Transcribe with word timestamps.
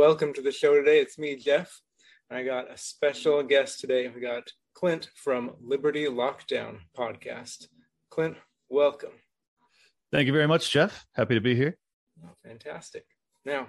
welcome 0.00 0.32
to 0.32 0.40
the 0.40 0.50
show 0.50 0.74
today. 0.74 0.98
It's 0.98 1.18
me, 1.18 1.36
Jeff. 1.36 1.78
I 2.30 2.42
got 2.42 2.72
a 2.72 2.78
special 2.78 3.42
guest 3.42 3.80
today. 3.80 4.08
We 4.08 4.22
got 4.22 4.50
Clint 4.72 5.10
from 5.14 5.50
Liberty 5.60 6.06
Lockdown 6.06 6.78
podcast. 6.96 7.66
Clint, 8.10 8.38
welcome. 8.70 9.10
Thank 10.10 10.26
you 10.26 10.32
very 10.32 10.48
much, 10.48 10.70
Jeff. 10.70 11.04
Happy 11.14 11.34
to 11.34 11.40
be 11.42 11.54
here. 11.54 11.76
Fantastic. 12.46 13.04
Now, 13.44 13.66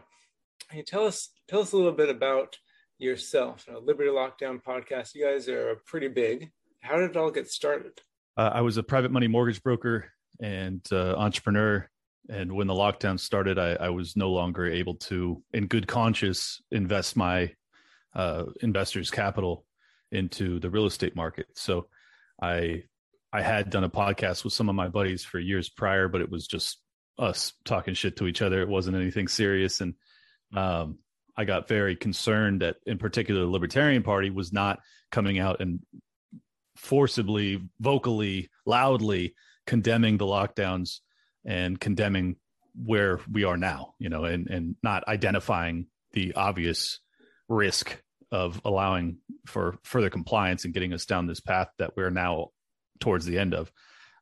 can 0.70 0.78
you 0.78 0.86
tell 0.86 1.04
us 1.04 1.34
tell 1.50 1.60
us 1.60 1.74
a 1.74 1.76
little 1.76 1.92
bit 1.92 2.08
about 2.08 2.58
yourself? 2.98 3.66
Now, 3.70 3.80
Liberty 3.80 4.10
Lockdown 4.10 4.64
podcast. 4.64 5.14
You 5.14 5.26
guys 5.26 5.50
are 5.50 5.82
pretty 5.86 6.08
big. 6.08 6.50
How 6.80 6.96
did 6.96 7.10
it 7.10 7.18
all 7.18 7.32
get 7.32 7.50
started? 7.50 8.00
Uh, 8.38 8.52
I 8.54 8.62
was 8.62 8.78
a 8.78 8.84
private 8.84 9.12
money 9.12 9.28
mortgage 9.28 9.62
broker 9.62 10.06
and 10.42 10.82
uh, 10.94 11.14
entrepreneur 11.18 11.90
and 12.30 12.52
when 12.52 12.68
the 12.68 12.74
lockdown 12.74 13.20
started, 13.20 13.58
I, 13.58 13.74
I, 13.74 13.90
was 13.90 14.16
no 14.16 14.32
longer 14.32 14.66
able 14.66 14.96
to, 14.96 15.42
in 15.54 15.68
good 15.68 15.88
conscience, 15.88 16.62
invest 16.72 17.16
my 17.16 17.54
uh, 18.16 18.46
investors' 18.62 19.10
capital 19.10 19.66
into 20.12 20.60
the 20.60 20.70
real 20.70 20.86
estate 20.86 21.16
market. 21.16 21.48
So 21.56 21.88
I 22.42 22.84
I 23.34 23.42
had 23.42 23.70
done 23.70 23.84
a 23.84 23.90
podcast 23.90 24.44
with 24.44 24.54
some 24.54 24.70
of 24.70 24.76
my 24.76 24.90
buddies 24.90 25.24
for 25.24 25.40
years 25.40 25.70
prior, 25.70 26.08
but 26.08 26.22
it 26.22 26.30
was 26.30 26.48
just 26.48 26.80
us 27.18 27.54
talking 27.66 27.94
shit 27.94 28.18
to 28.18 28.28
each 28.28 28.42
other. 28.42 28.62
It 28.62 28.68
wasn't 28.68 28.98
anything 28.98 29.28
serious, 29.28 29.82
and 29.82 29.96
um, 30.56 31.00
I 31.36 31.46
got 31.46 31.68
very 31.68 31.96
concerned 31.96 32.62
that, 32.62 32.76
in 32.86 32.98
particular, 32.98 33.42
the 33.42 33.48
Libertarian 33.48 34.04
Party 34.04 34.30
was 34.30 34.52
not 34.52 34.80
coming 35.12 35.40
out 35.40 35.62
and 35.62 35.80
forcibly, 36.76 37.62
vocally, 37.80 38.50
loudly 38.66 39.34
condemning 39.66 40.18
the 40.18 40.26
lockdowns 40.26 41.00
and 41.46 41.80
condemning 41.80 42.36
where 42.76 43.20
we 43.30 43.44
are 43.44 43.58
now, 43.58 43.94
you 44.00 44.10
know, 44.10 44.26
and, 44.26 44.48
and 44.48 44.76
not 44.82 45.08
identifying 45.08 45.88
the 46.14 46.34
obvious 46.36 47.00
risk 47.48 48.02
of 48.32 48.62
allowing 48.64 49.18
for 49.46 49.78
further 49.84 50.10
compliance 50.10 50.64
and 50.64 50.74
getting 50.74 50.94
us 50.94 51.06
down 51.06 51.28
this 51.28 51.42
path 51.42 51.68
that 51.78 51.96
we're 51.98 52.10
now 52.10 52.50
towards 53.00 53.26
the 53.26 53.38
end 53.38 53.54
of. 53.54 53.72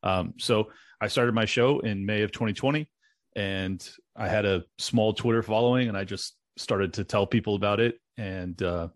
Um, 0.01 0.33
so 0.37 0.69
I 0.99 1.07
started 1.07 1.35
my 1.35 1.45
show 1.45 1.79
in 1.79 2.05
May 2.05 2.23
of 2.23 2.31
2020 2.31 2.89
and 3.35 3.87
I 4.15 4.27
had 4.27 4.45
a 4.45 4.63
small 4.77 5.13
Twitter 5.13 5.43
following 5.43 5.87
and 5.87 5.97
I 5.97 6.05
just 6.05 6.35
started 6.57 6.93
to 6.93 7.03
tell 7.03 7.27
people 7.27 7.55
about 7.55 7.79
it. 7.79 7.99
And 8.17 8.61
uh, 8.61 8.89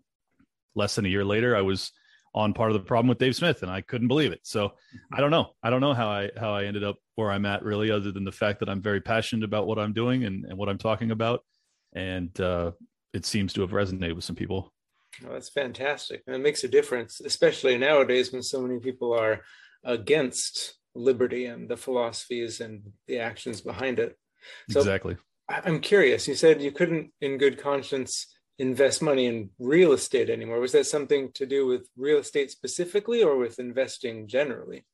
less 0.74 0.96
than 0.96 1.06
a 1.06 1.08
year 1.08 1.24
later, 1.24 1.56
I 1.56 1.62
was 1.62 1.92
on 2.34 2.52
part 2.52 2.70
of 2.70 2.74
the 2.74 2.84
problem 2.84 3.08
with 3.08 3.18
Dave 3.18 3.36
Smith, 3.36 3.62
and 3.62 3.70
I 3.70 3.80
couldn't 3.80 4.08
believe 4.08 4.32
it. 4.32 4.40
So 4.42 4.72
I 5.12 5.20
don't 5.20 5.30
know. 5.30 5.50
I 5.62 5.70
don't 5.70 5.80
know 5.80 5.94
how 5.94 6.08
I 6.08 6.30
how 6.36 6.54
I 6.54 6.64
ended 6.64 6.82
up 6.82 6.96
where 7.14 7.30
I'm 7.30 7.46
at 7.46 7.62
really, 7.62 7.90
other 7.90 8.10
than 8.10 8.24
the 8.24 8.32
fact 8.32 8.60
that 8.60 8.68
I'm 8.68 8.82
very 8.82 9.00
passionate 9.00 9.44
about 9.44 9.66
what 9.66 9.78
I'm 9.78 9.92
doing 9.92 10.24
and, 10.24 10.44
and 10.44 10.58
what 10.58 10.68
I'm 10.68 10.78
talking 10.78 11.12
about, 11.12 11.44
and 11.92 12.38
uh, 12.40 12.72
it 13.12 13.24
seems 13.24 13.52
to 13.52 13.60
have 13.60 13.70
resonated 13.70 14.16
with 14.16 14.24
some 14.24 14.36
people. 14.36 14.72
Oh, 15.24 15.32
that's 15.32 15.48
fantastic. 15.48 16.22
And 16.26 16.34
it 16.34 16.42
makes 16.42 16.64
a 16.64 16.68
difference, 16.68 17.20
especially 17.20 17.78
nowadays 17.78 18.32
when 18.32 18.42
so 18.42 18.60
many 18.60 18.80
people 18.80 19.12
are 19.12 19.42
against 19.84 20.74
liberty 20.96 21.46
and 21.46 21.68
the 21.68 21.76
philosophies 21.76 22.60
and 22.60 22.82
the 23.06 23.20
actions 23.20 23.60
behind 23.60 24.00
it. 24.00 24.16
So 24.70 24.80
exactly. 24.80 25.16
I'm 25.48 25.80
curious. 25.80 26.26
You 26.26 26.34
said 26.34 26.62
you 26.62 26.72
couldn't, 26.72 27.12
in 27.20 27.38
good 27.38 27.58
conscience, 27.58 28.26
invest 28.58 29.02
money 29.02 29.26
in 29.26 29.50
real 29.58 29.92
estate 29.92 30.30
anymore. 30.30 30.60
Was 30.60 30.72
that 30.72 30.86
something 30.86 31.32
to 31.32 31.46
do 31.46 31.66
with 31.66 31.88
real 31.96 32.18
estate 32.18 32.50
specifically 32.50 33.22
or 33.22 33.36
with 33.36 33.58
investing 33.58 34.28
generally? 34.28 34.84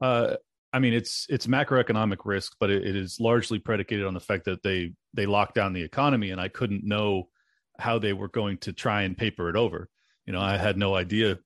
Uh, 0.00 0.36
I 0.72 0.80
mean, 0.80 0.92
it's 0.92 1.26
it's 1.28 1.46
macroeconomic 1.46 2.18
risk, 2.24 2.56
but 2.58 2.70
it, 2.70 2.86
it 2.86 2.96
is 2.96 3.20
largely 3.20 3.58
predicated 3.58 4.06
on 4.06 4.14
the 4.14 4.20
fact 4.20 4.44
that 4.46 4.62
they 4.62 4.92
they 5.12 5.26
locked 5.26 5.54
down 5.54 5.72
the 5.72 5.82
economy, 5.82 6.30
and 6.30 6.40
I 6.40 6.48
couldn't 6.48 6.84
know 6.84 7.28
how 7.78 7.98
they 7.98 8.12
were 8.12 8.28
going 8.28 8.58
to 8.58 8.72
try 8.72 9.02
and 9.02 9.16
paper 9.16 9.48
it 9.48 9.56
over. 9.56 9.88
You 10.26 10.32
know, 10.32 10.40
I 10.40 10.56
had 10.56 10.76
no 10.76 10.94
idea 10.94 11.38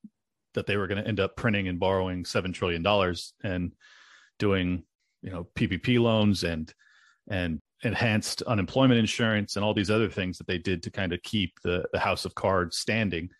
that 0.54 0.66
they 0.66 0.76
were 0.76 0.86
going 0.86 1.02
to 1.02 1.08
end 1.08 1.20
up 1.20 1.36
printing 1.36 1.68
and 1.68 1.78
borrowing 1.78 2.24
seven 2.24 2.52
trillion 2.52 2.82
dollars 2.82 3.34
and 3.42 3.72
doing 4.38 4.84
you 5.22 5.30
know 5.30 5.46
PPP 5.54 6.00
loans 6.00 6.42
and 6.42 6.72
and 7.28 7.60
enhanced 7.82 8.42
unemployment 8.42 8.98
insurance 8.98 9.56
and 9.56 9.64
all 9.64 9.74
these 9.74 9.90
other 9.90 10.08
things 10.08 10.38
that 10.38 10.46
they 10.46 10.58
did 10.58 10.82
to 10.82 10.90
kind 10.90 11.12
of 11.12 11.22
keep 11.22 11.60
the, 11.62 11.84
the 11.92 11.98
house 11.98 12.24
of 12.24 12.34
cards 12.34 12.78
standing. 12.78 13.30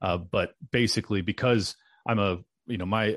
Uh, 0.00 0.18
but 0.18 0.52
basically, 0.70 1.20
because 1.20 1.76
I'm 2.06 2.18
a, 2.18 2.38
you 2.66 2.78
know, 2.78 2.86
my 2.86 3.16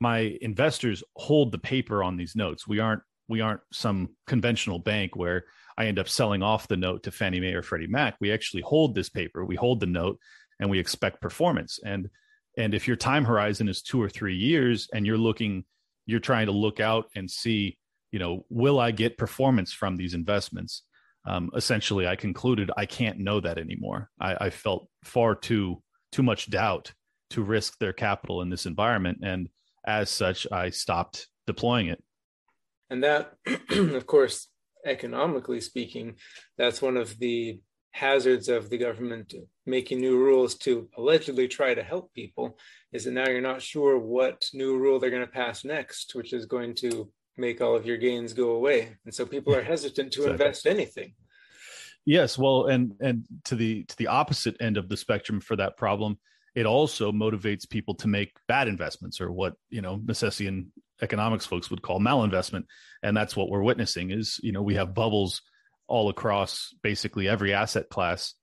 my 0.00 0.36
investors 0.40 1.02
hold 1.16 1.50
the 1.50 1.58
paper 1.58 2.02
on 2.02 2.16
these 2.16 2.36
notes. 2.36 2.68
We 2.68 2.78
aren't 2.78 3.02
we 3.28 3.40
aren't 3.40 3.62
some 3.72 4.10
conventional 4.26 4.78
bank 4.78 5.16
where 5.16 5.44
I 5.76 5.86
end 5.86 5.98
up 5.98 6.08
selling 6.08 6.42
off 6.42 6.68
the 6.68 6.76
note 6.76 7.04
to 7.04 7.10
Fannie 7.10 7.40
Mae 7.40 7.54
or 7.54 7.62
Freddie 7.62 7.86
Mac. 7.86 8.16
We 8.20 8.32
actually 8.32 8.62
hold 8.62 8.94
this 8.94 9.08
paper. 9.08 9.44
We 9.44 9.56
hold 9.56 9.80
the 9.80 9.86
note, 9.86 10.18
and 10.60 10.70
we 10.70 10.78
expect 10.78 11.20
performance. 11.20 11.80
And 11.84 12.10
and 12.56 12.74
if 12.74 12.86
your 12.86 12.96
time 12.96 13.24
horizon 13.24 13.68
is 13.68 13.82
two 13.82 14.00
or 14.00 14.08
three 14.08 14.36
years, 14.36 14.88
and 14.92 15.06
you're 15.06 15.18
looking, 15.18 15.64
you're 16.06 16.20
trying 16.20 16.46
to 16.46 16.52
look 16.52 16.78
out 16.78 17.06
and 17.16 17.28
see 17.28 17.78
you 18.14 18.20
know, 18.20 18.46
will 18.48 18.78
I 18.78 18.92
get 18.92 19.18
performance 19.18 19.72
from 19.72 19.96
these 19.96 20.14
investments? 20.14 20.84
Um, 21.26 21.50
essentially, 21.56 22.06
I 22.06 22.14
concluded 22.14 22.70
I 22.76 22.86
can't 22.86 23.18
know 23.18 23.40
that 23.40 23.58
anymore. 23.58 24.08
I, 24.20 24.36
I 24.42 24.50
felt 24.50 24.86
far 25.02 25.34
too 25.34 25.82
too 26.12 26.22
much 26.22 26.48
doubt 26.48 26.92
to 27.30 27.42
risk 27.42 27.76
their 27.78 27.92
capital 27.92 28.40
in 28.40 28.50
this 28.50 28.66
environment, 28.66 29.18
and 29.24 29.48
as 29.84 30.10
such, 30.10 30.46
I 30.52 30.70
stopped 30.70 31.26
deploying 31.48 31.88
it. 31.88 32.04
And 32.88 33.02
that, 33.02 33.32
of 33.70 34.06
course, 34.06 34.46
economically 34.86 35.60
speaking, 35.60 36.14
that's 36.56 36.80
one 36.80 36.96
of 36.96 37.18
the 37.18 37.58
hazards 37.90 38.48
of 38.48 38.70
the 38.70 38.78
government 38.78 39.34
making 39.66 40.00
new 40.00 40.16
rules 40.16 40.54
to 40.58 40.88
allegedly 40.96 41.48
try 41.48 41.74
to 41.74 41.82
help 41.82 42.14
people 42.14 42.58
is 42.92 43.06
that 43.06 43.12
now 43.12 43.28
you're 43.28 43.40
not 43.40 43.60
sure 43.60 43.98
what 43.98 44.46
new 44.54 44.78
rule 44.78 45.00
they're 45.00 45.10
going 45.10 45.26
to 45.26 45.40
pass 45.42 45.64
next, 45.64 46.14
which 46.14 46.32
is 46.32 46.46
going 46.46 46.76
to 46.76 47.10
make 47.36 47.60
all 47.60 47.74
of 47.74 47.86
your 47.86 47.96
gains 47.96 48.32
go 48.32 48.50
away. 48.50 48.96
And 49.04 49.14
so 49.14 49.26
people 49.26 49.54
are 49.54 49.62
hesitant 49.62 50.12
to 50.12 50.22
exactly. 50.22 50.32
invest 50.32 50.66
anything. 50.66 51.14
Yes 52.06 52.36
well 52.36 52.66
and 52.66 52.92
and 53.00 53.24
to 53.44 53.56
the 53.56 53.84
to 53.84 53.96
the 53.96 54.08
opposite 54.08 54.56
end 54.60 54.76
of 54.76 54.88
the 54.88 54.96
spectrum 54.96 55.40
for 55.40 55.56
that 55.56 55.78
problem 55.78 56.18
it 56.54 56.66
also 56.66 57.10
motivates 57.10 57.68
people 57.68 57.94
to 57.96 58.08
make 58.08 58.36
bad 58.46 58.68
investments 58.68 59.20
or 59.20 59.32
what 59.32 59.54
you 59.70 59.82
know 59.82 59.98
Misesian 59.98 60.66
economics 61.02 61.46
folks 61.46 61.70
would 61.70 61.82
call 61.82 62.00
malinvestment. 62.00 62.64
And 63.02 63.16
that's 63.16 63.36
what 63.36 63.48
we're 63.48 63.62
witnessing 63.62 64.10
is 64.10 64.38
you 64.42 64.52
know 64.52 64.62
we 64.62 64.74
have 64.74 64.94
bubbles 64.94 65.42
all 65.86 66.08
across 66.08 66.74
basically 66.82 67.28
every 67.28 67.52
asset 67.52 67.88
class. 67.88 68.34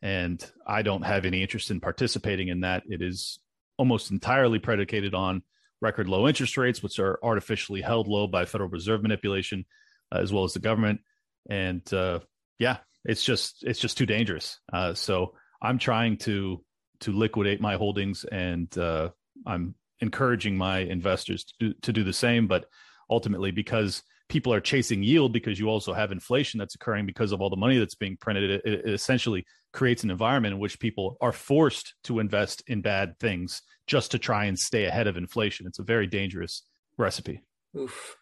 And 0.00 0.44
i 0.66 0.82
don't 0.82 1.04
have 1.04 1.24
any 1.24 1.42
interest 1.42 1.70
in 1.70 1.80
participating 1.80 2.48
in 2.48 2.60
that. 2.60 2.84
It 2.86 3.02
is 3.02 3.40
almost 3.76 4.10
entirely 4.10 4.58
predicated 4.58 5.14
on 5.14 5.42
record 5.80 6.08
low 6.08 6.26
interest 6.28 6.56
rates, 6.56 6.82
which 6.82 6.98
are 6.98 7.18
artificially 7.22 7.80
held 7.80 8.08
low 8.08 8.26
by 8.26 8.44
Federal 8.44 8.70
Reserve 8.70 9.02
manipulation, 9.02 9.64
uh, 10.12 10.18
as 10.18 10.32
well 10.32 10.44
as 10.44 10.52
the 10.52 10.60
government. 10.60 11.00
And 11.48 11.92
uh, 11.92 12.20
yeah, 12.58 12.78
it's 13.04 13.24
just 13.24 13.64
it's 13.64 13.80
just 13.80 13.98
too 13.98 14.06
dangerous. 14.06 14.60
Uh, 14.72 14.94
so 14.94 15.34
I'm 15.62 15.78
trying 15.78 16.18
to 16.18 16.64
to 17.00 17.12
liquidate 17.12 17.60
my 17.60 17.76
holdings, 17.76 18.24
and 18.24 18.76
uh, 18.76 19.10
I'm 19.46 19.74
encouraging 20.00 20.56
my 20.56 20.78
investors 20.78 21.44
to 21.44 21.54
do, 21.60 21.74
to 21.82 21.92
do 21.92 22.04
the 22.04 22.12
same. 22.12 22.46
But 22.48 22.66
ultimately, 23.08 23.50
because 23.50 24.02
people 24.28 24.52
are 24.52 24.60
chasing 24.60 25.02
yield, 25.02 25.32
because 25.32 25.58
you 25.58 25.68
also 25.68 25.92
have 25.92 26.12
inflation 26.12 26.58
that's 26.58 26.74
occurring 26.74 27.06
because 27.06 27.32
of 27.32 27.40
all 27.40 27.50
the 27.50 27.56
money 27.56 27.78
that's 27.78 27.94
being 27.94 28.16
printed, 28.16 28.50
it, 28.50 28.62
it 28.64 28.90
essentially 28.90 29.44
creates 29.72 30.04
an 30.04 30.10
environment 30.10 30.54
in 30.54 30.60
which 30.60 30.78
people 30.78 31.16
are 31.20 31.32
forced 31.32 31.94
to 32.04 32.18
invest 32.18 32.62
in 32.66 32.80
bad 32.80 33.18
things 33.18 33.62
just 33.86 34.10
to 34.10 34.18
try 34.18 34.44
and 34.44 34.58
stay 34.58 34.84
ahead 34.84 35.06
of 35.06 35.16
inflation. 35.16 35.66
It's 35.66 35.78
a 35.78 35.82
very 35.82 36.06
dangerous 36.06 36.62
recipe. 36.96 37.42
Oof. 37.76 38.16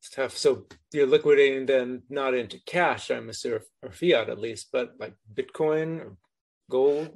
It's 0.00 0.10
tough. 0.10 0.36
So 0.36 0.66
you're 0.92 1.06
liquidating 1.06 1.66
then 1.66 2.02
not 2.10 2.34
into 2.34 2.60
cash, 2.66 3.10
I'm 3.10 3.28
assuming, 3.30 3.60
or 3.82 3.90
fiat 3.90 4.28
at 4.28 4.38
least, 4.38 4.68
but 4.72 4.94
like 4.98 5.14
Bitcoin 5.32 6.00
or 6.00 6.16
gold. 6.70 7.10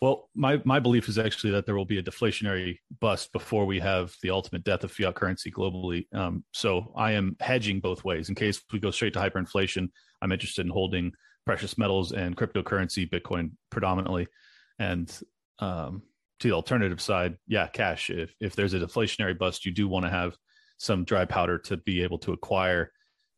Well, 0.00 0.30
my, 0.34 0.60
my 0.64 0.80
belief 0.80 1.08
is 1.08 1.18
actually 1.18 1.50
that 1.52 1.66
there 1.66 1.76
will 1.76 1.84
be 1.84 1.98
a 1.98 2.02
deflationary 2.02 2.78
bust 3.00 3.32
before 3.32 3.66
we 3.66 3.78
have 3.80 4.14
the 4.22 4.30
ultimate 4.30 4.64
death 4.64 4.82
of 4.82 4.92
fiat 4.92 5.14
currency 5.14 5.50
globally. 5.50 6.06
Um, 6.14 6.42
so 6.52 6.92
I 6.96 7.12
am 7.12 7.36
hedging 7.40 7.80
both 7.80 8.02
ways. 8.02 8.30
In 8.30 8.34
case 8.34 8.62
we 8.72 8.78
go 8.78 8.90
straight 8.90 9.12
to 9.12 9.18
hyperinflation, 9.18 9.90
I'm 10.22 10.32
interested 10.32 10.64
in 10.64 10.72
holding 10.72 11.12
precious 11.44 11.76
metals 11.76 12.12
and 12.12 12.34
cryptocurrency, 12.34 13.10
Bitcoin 13.10 13.50
predominantly. 13.70 14.26
And 14.78 15.14
um, 15.58 16.02
to 16.38 16.48
the 16.48 16.54
alternative 16.54 17.00
side, 17.00 17.36
yeah, 17.46 17.66
cash. 17.66 18.08
If 18.08 18.34
if 18.40 18.56
there's 18.56 18.72
a 18.72 18.80
deflationary 18.80 19.38
bust, 19.38 19.66
you 19.66 19.72
do 19.72 19.86
want 19.86 20.06
to 20.06 20.10
have 20.10 20.36
some 20.78 21.04
dry 21.04 21.26
powder 21.26 21.58
to 21.58 21.76
be 21.76 22.02
able 22.02 22.18
to 22.20 22.32
acquire 22.32 22.90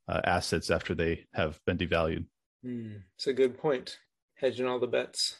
uh, 0.08 0.20
assets 0.24 0.70
after 0.70 0.94
they 0.94 1.26
have 1.34 1.58
been 1.66 1.76
devalued. 1.76 2.26
Mm, 2.64 3.02
it's 3.16 3.26
a 3.26 3.32
good 3.32 3.58
point. 3.58 3.98
Hedging 4.36 4.66
all 4.66 4.78
the 4.78 4.86
bets. 4.86 5.36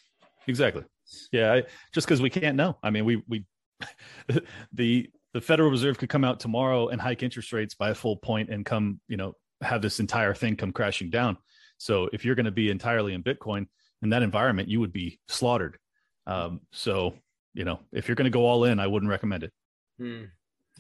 Exactly. 0.49 0.83
Yeah, 1.33 1.53
I, 1.53 1.63
just 1.93 2.07
because 2.07 2.21
we 2.21 2.31
can't 2.31 2.57
know. 2.57 2.77
I 2.83 2.91
mean, 2.91 3.05
we 3.05 3.23
we 3.29 3.45
the 4.73 5.11
the 5.33 5.41
Federal 5.41 5.71
Reserve 5.71 5.99
could 5.99 6.09
come 6.09 6.25
out 6.25 6.41
tomorrow 6.41 6.89
and 6.89 7.01
hike 7.01 7.23
interest 7.23 7.53
rates 7.53 7.75
by 7.75 7.91
a 7.91 7.95
full 7.95 8.17
point 8.17 8.51
and 8.51 8.67
come, 8.67 9.01
you 9.09 9.17
know, 9.17 9.35
have 9.63 9.81
this 9.81 9.99
entire 9.99 10.35
thing 10.35 10.57
come 10.57 10.73
crashing 10.73 11.11
down. 11.11 11.39
So 11.79 12.09
if 12.13 12.25
you're 12.25 12.35
going 12.35 12.47
to 12.47 12.51
be 12.51 12.71
entirely 12.71 13.15
in 13.15 13.23
Bitcoin 13.23 13.67
in 14.03 14.11
that 14.11 14.23
environment, 14.23 14.69
you 14.69 14.81
would 14.81 14.93
be 14.93 15.19
slaughtered. 15.29 15.79
Um, 16.27 16.61
so 16.73 17.15
you 17.55 17.65
know, 17.65 17.81
if 17.93 18.09
you're 18.09 18.15
going 18.15 18.25
to 18.25 18.31
go 18.31 18.47
all 18.47 18.65
in, 18.65 18.79
I 18.79 18.87
wouldn't 18.87 19.11
recommend 19.11 19.45
it. 19.45 19.53
Hmm. 19.99 20.25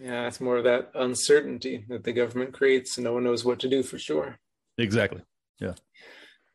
Yeah, 0.00 0.26
it's 0.26 0.40
more 0.40 0.56
of 0.56 0.64
that 0.64 0.90
uncertainty 0.94 1.84
that 1.88 2.04
the 2.04 2.12
government 2.12 2.54
creates, 2.54 2.96
and 2.96 3.04
no 3.04 3.12
one 3.12 3.24
knows 3.24 3.44
what 3.44 3.60
to 3.60 3.68
do 3.68 3.82
for 3.82 3.98
sure. 3.98 4.38
Exactly. 4.78 5.20
Yeah. 5.60 5.74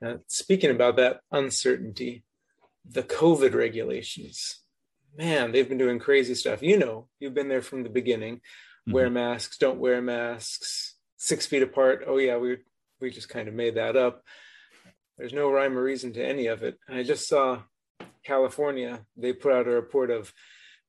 Uh, 0.03 0.15
speaking 0.27 0.71
about 0.71 0.95
that 0.97 1.21
uncertainty, 1.31 2.23
the 2.89 3.03
COVID 3.03 3.53
regulations, 3.53 4.59
man, 5.17 5.51
they've 5.51 5.67
been 5.67 5.77
doing 5.77 5.99
crazy 5.99 6.35
stuff. 6.35 6.61
You 6.61 6.77
know, 6.77 7.07
you've 7.19 7.33
been 7.33 7.49
there 7.49 7.61
from 7.61 7.83
the 7.83 7.89
beginning. 7.89 8.35
Mm-hmm. 8.37 8.91
Wear 8.91 9.09
masks, 9.09 9.57
don't 9.57 9.79
wear 9.79 10.01
masks, 10.01 10.95
six 11.17 11.45
feet 11.45 11.63
apart. 11.63 12.03
Oh 12.07 12.17
yeah, 12.17 12.37
we 12.37 12.57
we 12.99 13.09
just 13.09 13.29
kind 13.29 13.47
of 13.47 13.53
made 13.53 13.75
that 13.75 13.95
up. 13.95 14.23
There's 15.17 15.33
no 15.33 15.51
rhyme 15.51 15.77
or 15.77 15.83
reason 15.83 16.13
to 16.13 16.25
any 16.25 16.47
of 16.47 16.63
it. 16.63 16.77
And 16.87 16.97
I 16.97 17.03
just 17.03 17.27
saw 17.27 17.63
California, 18.23 19.05
they 19.15 19.33
put 19.33 19.53
out 19.53 19.67
a 19.67 19.71
report 19.71 20.11
of 20.11 20.31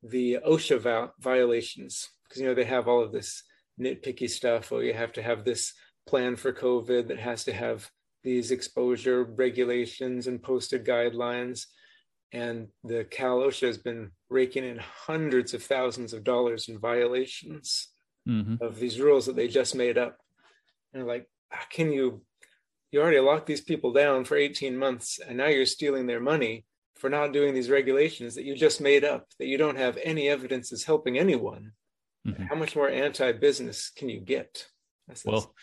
the 0.02 0.38
OSHA 0.46 1.10
violations 1.18 2.08
because 2.24 2.40
you 2.40 2.46
know 2.46 2.54
they 2.54 2.64
have 2.64 2.88
all 2.88 3.02
of 3.02 3.12
this 3.12 3.42
nitpicky 3.80 4.28
stuff. 4.28 4.72
Oh, 4.72 4.80
you 4.80 4.92
have 4.92 5.12
to 5.14 5.22
have 5.22 5.44
this 5.44 5.72
plan 6.06 6.36
for 6.36 6.52
COVID 6.52 7.08
that 7.08 7.18
has 7.18 7.44
to 7.44 7.52
have 7.52 7.90
these 8.24 8.50
exposure 8.50 9.24
regulations 9.24 10.26
and 10.26 10.42
posted 10.42 10.84
guidelines. 10.84 11.66
And 12.32 12.68
the 12.84 13.04
Cal 13.04 13.38
OSHA 13.38 13.66
has 13.66 13.78
been 13.78 14.10
raking 14.28 14.64
in 14.64 14.78
hundreds 14.78 15.54
of 15.54 15.62
thousands 15.62 16.12
of 16.12 16.24
dollars 16.24 16.68
in 16.68 16.78
violations 16.78 17.88
mm-hmm. 18.28 18.62
of 18.62 18.78
these 18.78 19.00
rules 19.00 19.26
that 19.26 19.36
they 19.36 19.48
just 19.48 19.74
made 19.74 19.96
up. 19.96 20.18
And 20.92 21.06
like, 21.06 21.26
how 21.50 21.64
can 21.70 21.92
you? 21.92 22.22
You 22.90 23.02
already 23.02 23.20
locked 23.20 23.46
these 23.46 23.60
people 23.60 23.92
down 23.92 24.24
for 24.24 24.36
18 24.36 24.76
months, 24.76 25.18
and 25.18 25.36
now 25.36 25.48
you're 25.48 25.66
stealing 25.66 26.06
their 26.06 26.20
money 26.20 26.64
for 26.96 27.10
not 27.10 27.32
doing 27.32 27.52
these 27.52 27.68
regulations 27.68 28.34
that 28.34 28.44
you 28.44 28.56
just 28.56 28.80
made 28.80 29.04
up, 29.04 29.26
that 29.38 29.46
you 29.46 29.58
don't 29.58 29.76
have 29.76 29.98
any 30.02 30.28
evidence 30.28 30.72
is 30.72 30.84
helping 30.84 31.18
anyone. 31.18 31.72
Mm-hmm. 32.26 32.44
How 32.44 32.54
much 32.56 32.74
more 32.74 32.88
anti-business 32.88 33.90
can 33.94 34.08
you 34.08 34.20
get? 34.20 34.66
That's 35.06 35.24
well, 35.24 35.54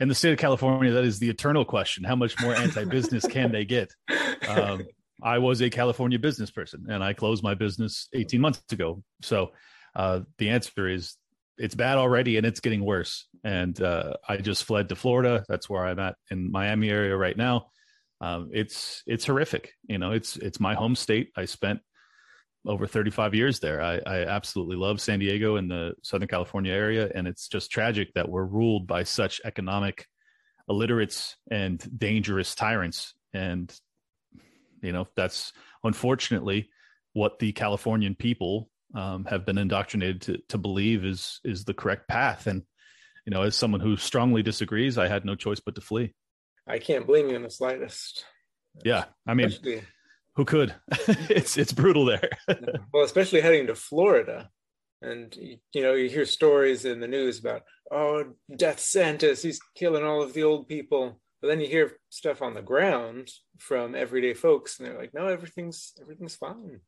in 0.00 0.08
the 0.08 0.14
state 0.14 0.32
of 0.32 0.38
California, 0.38 0.92
that 0.92 1.04
is 1.04 1.18
the 1.18 1.30
eternal 1.30 1.64
question: 1.64 2.04
How 2.04 2.16
much 2.16 2.40
more 2.40 2.54
anti-business 2.54 3.26
can 3.26 3.52
they 3.52 3.64
get? 3.64 3.92
Um, 4.48 4.82
I 5.22 5.38
was 5.38 5.60
a 5.62 5.70
California 5.70 6.18
business 6.18 6.50
person, 6.50 6.86
and 6.88 7.02
I 7.02 7.12
closed 7.12 7.42
my 7.42 7.54
business 7.54 8.08
18 8.12 8.40
months 8.40 8.62
ago. 8.70 9.02
So 9.22 9.52
uh, 9.94 10.20
the 10.38 10.50
answer 10.50 10.88
is 10.88 11.16
it's 11.58 11.74
bad 11.74 11.98
already, 11.98 12.36
and 12.36 12.46
it's 12.46 12.60
getting 12.60 12.84
worse. 12.84 13.26
And 13.42 13.80
uh, 13.80 14.14
I 14.28 14.36
just 14.38 14.64
fled 14.64 14.90
to 14.90 14.96
Florida. 14.96 15.44
That's 15.48 15.70
where 15.70 15.84
I'm 15.84 15.98
at 15.98 16.16
in 16.30 16.50
Miami 16.50 16.90
area 16.90 17.16
right 17.16 17.36
now. 17.36 17.68
Um, 18.20 18.50
it's 18.52 19.02
it's 19.06 19.26
horrific. 19.26 19.72
You 19.88 19.98
know, 19.98 20.12
it's 20.12 20.36
it's 20.36 20.60
my 20.60 20.74
home 20.74 20.96
state. 20.96 21.30
I 21.36 21.44
spent 21.46 21.80
over 22.66 22.86
35 22.86 23.34
years 23.34 23.60
there. 23.60 23.80
I, 23.80 24.00
I 24.04 24.24
absolutely 24.24 24.76
love 24.76 25.00
San 25.00 25.20
Diego 25.20 25.56
and 25.56 25.70
the 25.70 25.94
Southern 26.02 26.28
California 26.28 26.72
area, 26.72 27.10
and 27.14 27.26
it's 27.26 27.48
just 27.48 27.70
tragic 27.70 28.12
that 28.14 28.28
we're 28.28 28.44
ruled 28.44 28.86
by 28.86 29.04
such 29.04 29.40
economic 29.44 30.06
illiterates 30.68 31.36
and 31.50 31.86
dangerous 31.96 32.54
tyrants. 32.54 33.14
And 33.32 33.72
you 34.86 34.92
know, 34.92 35.06
that's 35.16 35.52
unfortunately 35.84 36.70
what 37.12 37.38
the 37.38 37.52
Californian 37.52 38.14
people 38.14 38.70
um, 38.94 39.24
have 39.24 39.44
been 39.44 39.58
indoctrinated 39.58 40.22
to, 40.22 40.38
to 40.48 40.58
believe 40.58 41.04
is 41.04 41.40
is 41.44 41.64
the 41.64 41.74
correct 41.74 42.08
path. 42.08 42.46
And 42.46 42.62
you 43.24 43.30
know, 43.32 43.42
as 43.42 43.56
someone 43.56 43.80
who 43.80 43.96
strongly 43.96 44.42
disagrees, 44.42 44.98
I 44.98 45.08
had 45.08 45.24
no 45.24 45.34
choice 45.34 45.60
but 45.60 45.74
to 45.74 45.80
flee. 45.80 46.14
I 46.66 46.78
can't 46.78 47.06
blame 47.06 47.28
you 47.28 47.36
in 47.36 47.42
the 47.42 47.50
slightest. 47.50 48.24
Yeah, 48.84 49.04
I 49.26 49.34
mean, 49.34 49.46
especially, 49.46 49.82
who 50.34 50.44
could? 50.44 50.74
it's 51.08 51.56
it's 51.56 51.72
brutal 51.72 52.04
there. 52.04 52.30
well, 52.92 53.04
especially 53.04 53.40
heading 53.40 53.66
to 53.68 53.74
Florida, 53.74 54.50
and 55.02 55.34
you 55.36 55.82
know 55.82 55.94
you 55.94 56.08
hear 56.08 56.26
stories 56.26 56.84
in 56.84 57.00
the 57.00 57.08
news 57.08 57.38
about 57.38 57.62
oh, 57.90 58.24
Death 58.54 58.78
Santis, 58.78 59.42
he's 59.42 59.60
killing 59.74 60.04
all 60.04 60.22
of 60.22 60.32
the 60.32 60.42
old 60.42 60.68
people. 60.68 61.20
But 61.40 61.48
then 61.48 61.60
you 61.60 61.68
hear 61.68 61.92
stuff 62.08 62.42
on 62.42 62.54
the 62.54 62.62
ground 62.62 63.30
from 63.58 63.94
everyday 63.94 64.34
folks, 64.34 64.78
and 64.78 64.86
they're 64.86 64.98
like, 64.98 65.14
no, 65.14 65.26
everything's 65.26 65.92
everything's 66.00 66.36
fine. 66.36 66.80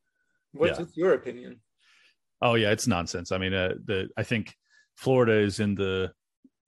What's 0.52 0.78
yeah. 0.78 0.86
your 0.94 1.12
opinion? 1.14 1.60
Oh 2.40 2.54
yeah, 2.54 2.70
it's 2.70 2.86
nonsense. 2.86 3.32
I 3.32 3.38
mean, 3.38 3.52
uh, 3.52 3.74
the 3.84 4.08
I 4.16 4.22
think 4.22 4.54
Florida 4.96 5.32
is 5.32 5.60
in 5.60 5.74
the 5.74 6.12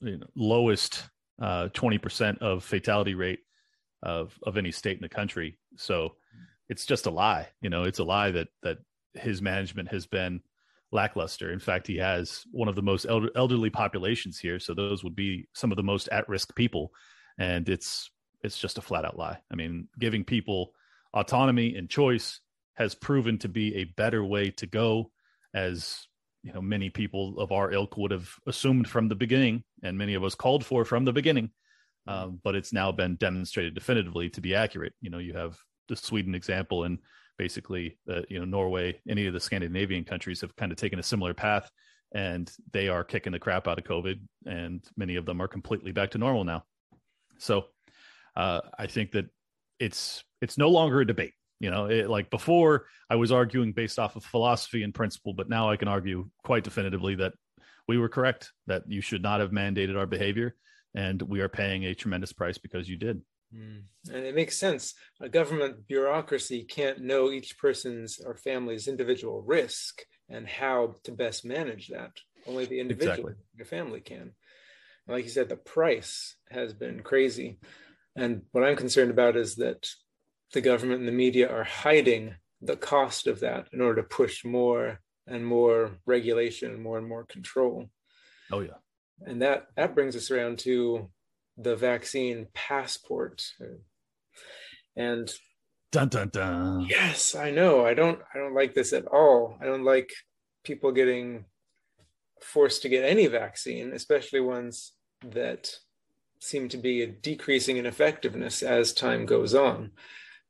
you 0.00 0.18
know, 0.18 0.26
lowest 0.36 1.08
uh, 1.40 1.68
twenty 1.72 1.96
uh, 1.96 2.00
percent 2.00 2.42
of 2.42 2.64
fatality 2.64 3.14
rate 3.14 3.40
of 4.02 4.38
of 4.42 4.56
any 4.56 4.72
state 4.72 4.96
in 4.96 5.02
the 5.02 5.08
country. 5.08 5.58
So 5.76 6.16
it's 6.68 6.86
just 6.86 7.06
a 7.06 7.10
lie. 7.10 7.48
You 7.62 7.70
know, 7.70 7.84
it's 7.84 7.98
a 7.98 8.04
lie 8.04 8.30
that 8.32 8.48
that 8.62 8.78
his 9.14 9.40
management 9.40 9.90
has 9.90 10.06
been 10.06 10.40
lackluster. 10.92 11.52
In 11.52 11.58
fact, 11.58 11.86
he 11.86 11.96
has 11.96 12.44
one 12.50 12.68
of 12.68 12.74
the 12.74 12.82
most 12.82 13.06
elder, 13.08 13.30
elderly 13.36 13.70
populations 13.70 14.38
here, 14.38 14.58
so 14.58 14.74
those 14.74 15.04
would 15.04 15.16
be 15.16 15.48
some 15.54 15.70
of 15.70 15.76
the 15.76 15.82
most 15.82 16.08
at 16.08 16.28
risk 16.28 16.54
people, 16.54 16.92
and 17.38 17.68
it's 17.68 18.10
it's 18.42 18.58
just 18.58 18.78
a 18.78 18.82
flat 18.82 19.04
out 19.04 19.18
lie. 19.18 19.38
I 19.50 19.54
mean, 19.54 19.88
giving 19.98 20.24
people 20.24 20.72
autonomy 21.12 21.76
and 21.76 21.90
choice 21.90 22.40
has 22.74 22.94
proven 22.94 23.36
to 23.38 23.48
be 23.48 23.76
a 23.76 23.84
better 23.84 24.24
way 24.24 24.50
to 24.50 24.66
go 24.66 25.10
as 25.52 26.06
you 26.42 26.52
know 26.52 26.62
many 26.62 26.88
people 26.88 27.38
of 27.38 27.52
our 27.52 27.72
ilk 27.72 27.96
would 27.96 28.12
have 28.12 28.30
assumed 28.46 28.88
from 28.88 29.08
the 29.08 29.14
beginning 29.14 29.62
and 29.82 29.98
many 29.98 30.14
of 30.14 30.24
us 30.24 30.34
called 30.34 30.64
for 30.64 30.84
from 30.84 31.04
the 31.04 31.12
beginning. 31.12 31.50
Um, 32.06 32.40
but 32.42 32.54
it's 32.54 32.72
now 32.72 32.90
been 32.90 33.16
demonstrated 33.16 33.74
definitively 33.74 34.30
to 34.30 34.40
be 34.40 34.54
accurate. 34.54 34.94
You 35.00 35.10
know 35.10 35.18
you 35.18 35.34
have 35.34 35.58
the 35.88 35.96
sweden 35.96 36.34
example 36.34 36.84
and 36.84 36.98
basically 37.36 37.98
uh, 38.08 38.22
you 38.28 38.38
know 38.38 38.44
norway 38.44 38.98
any 39.08 39.26
of 39.26 39.32
the 39.32 39.40
scandinavian 39.40 40.04
countries 40.04 40.40
have 40.40 40.54
kind 40.56 40.72
of 40.72 40.78
taken 40.78 40.98
a 40.98 41.02
similar 41.02 41.34
path 41.34 41.70
and 42.14 42.52
they 42.72 42.88
are 42.88 43.02
kicking 43.02 43.32
the 43.32 43.38
crap 43.38 43.66
out 43.66 43.78
of 43.78 43.84
covid 43.84 44.20
and 44.46 44.84
many 44.96 45.16
of 45.16 45.24
them 45.24 45.40
are 45.40 45.48
completely 45.48 45.90
back 45.90 46.10
to 46.10 46.18
normal 46.18 46.44
now 46.44 46.62
so 47.40 47.64
uh, 48.36 48.60
i 48.78 48.86
think 48.86 49.12
that 49.12 49.26
it's 49.78 50.24
it's 50.40 50.58
no 50.58 50.68
longer 50.68 51.00
a 51.00 51.06
debate 51.06 51.32
you 51.60 51.70
know, 51.70 51.86
it, 51.86 52.08
like 52.08 52.30
before, 52.30 52.86
I 53.10 53.16
was 53.16 53.30
arguing 53.30 53.72
based 53.72 53.98
off 53.98 54.16
of 54.16 54.24
philosophy 54.24 54.82
and 54.82 54.94
principle, 54.94 55.34
but 55.34 55.48
now 55.48 55.70
I 55.70 55.76
can 55.76 55.88
argue 55.88 56.30
quite 56.42 56.64
definitively 56.64 57.14
that 57.16 57.34
we 57.86 57.98
were 57.98 58.08
correct, 58.08 58.52
that 58.66 58.84
you 58.88 59.02
should 59.02 59.22
not 59.22 59.40
have 59.40 59.50
mandated 59.50 59.96
our 59.96 60.06
behavior, 60.06 60.56
and 60.94 61.20
we 61.20 61.40
are 61.40 61.48
paying 61.48 61.84
a 61.84 61.94
tremendous 61.94 62.32
price 62.32 62.56
because 62.56 62.88
you 62.88 62.96
did. 62.96 63.20
Mm. 63.54 63.82
And 64.10 64.24
it 64.24 64.34
makes 64.34 64.56
sense. 64.56 64.94
A 65.20 65.28
government 65.28 65.86
bureaucracy 65.86 66.64
can't 66.64 67.00
know 67.00 67.30
each 67.30 67.58
person's 67.58 68.20
or 68.24 68.36
family's 68.36 68.88
individual 68.88 69.42
risk 69.42 70.02
and 70.30 70.46
how 70.46 70.94
to 71.04 71.12
best 71.12 71.44
manage 71.44 71.88
that. 71.88 72.12
Only 72.46 72.64
the 72.64 72.80
individual, 72.80 73.12
exactly. 73.12 73.34
your 73.56 73.66
family 73.66 74.00
can. 74.00 74.32
Like 75.08 75.24
you 75.24 75.30
said, 75.30 75.48
the 75.48 75.56
price 75.56 76.36
has 76.50 76.72
been 76.72 77.02
crazy. 77.02 77.58
And 78.16 78.42
what 78.52 78.64
I'm 78.64 78.76
concerned 78.76 79.10
about 79.10 79.36
is 79.36 79.56
that 79.56 79.88
the 80.52 80.60
government 80.60 81.00
and 81.00 81.08
the 81.08 81.12
media 81.12 81.50
are 81.50 81.64
hiding 81.64 82.34
the 82.60 82.76
cost 82.76 83.26
of 83.26 83.40
that 83.40 83.68
in 83.72 83.80
order 83.80 84.02
to 84.02 84.08
push 84.08 84.44
more 84.44 85.00
and 85.26 85.46
more 85.46 85.92
regulation 86.06 86.72
and 86.72 86.82
more 86.82 86.98
and 86.98 87.08
more 87.08 87.24
control. 87.24 87.88
Oh 88.52 88.60
yeah. 88.60 88.78
And 89.22 89.42
that 89.42 89.66
that 89.76 89.94
brings 89.94 90.16
us 90.16 90.30
around 90.30 90.58
to 90.60 91.10
the 91.56 91.76
vaccine 91.76 92.48
passport. 92.52 93.42
And 94.96 95.32
dun 95.92 96.08
dun 96.08 96.30
dun. 96.30 96.86
Yes, 96.88 97.34
I 97.34 97.50
know. 97.50 97.84
I 97.86 97.94
don't 97.94 98.20
I 98.34 98.38
don't 98.38 98.54
like 98.54 98.74
this 98.74 98.92
at 98.92 99.06
all. 99.06 99.56
I 99.60 99.66
don't 99.66 99.84
like 99.84 100.10
people 100.64 100.92
getting 100.92 101.44
forced 102.42 102.82
to 102.82 102.88
get 102.88 103.04
any 103.04 103.26
vaccine, 103.26 103.92
especially 103.92 104.40
ones 104.40 104.92
that 105.22 105.74
seem 106.40 106.68
to 106.70 106.78
be 106.78 107.06
decreasing 107.06 107.76
in 107.76 107.86
effectiveness 107.86 108.62
as 108.62 108.92
time 108.92 109.26
goes 109.26 109.54
on. 109.54 109.92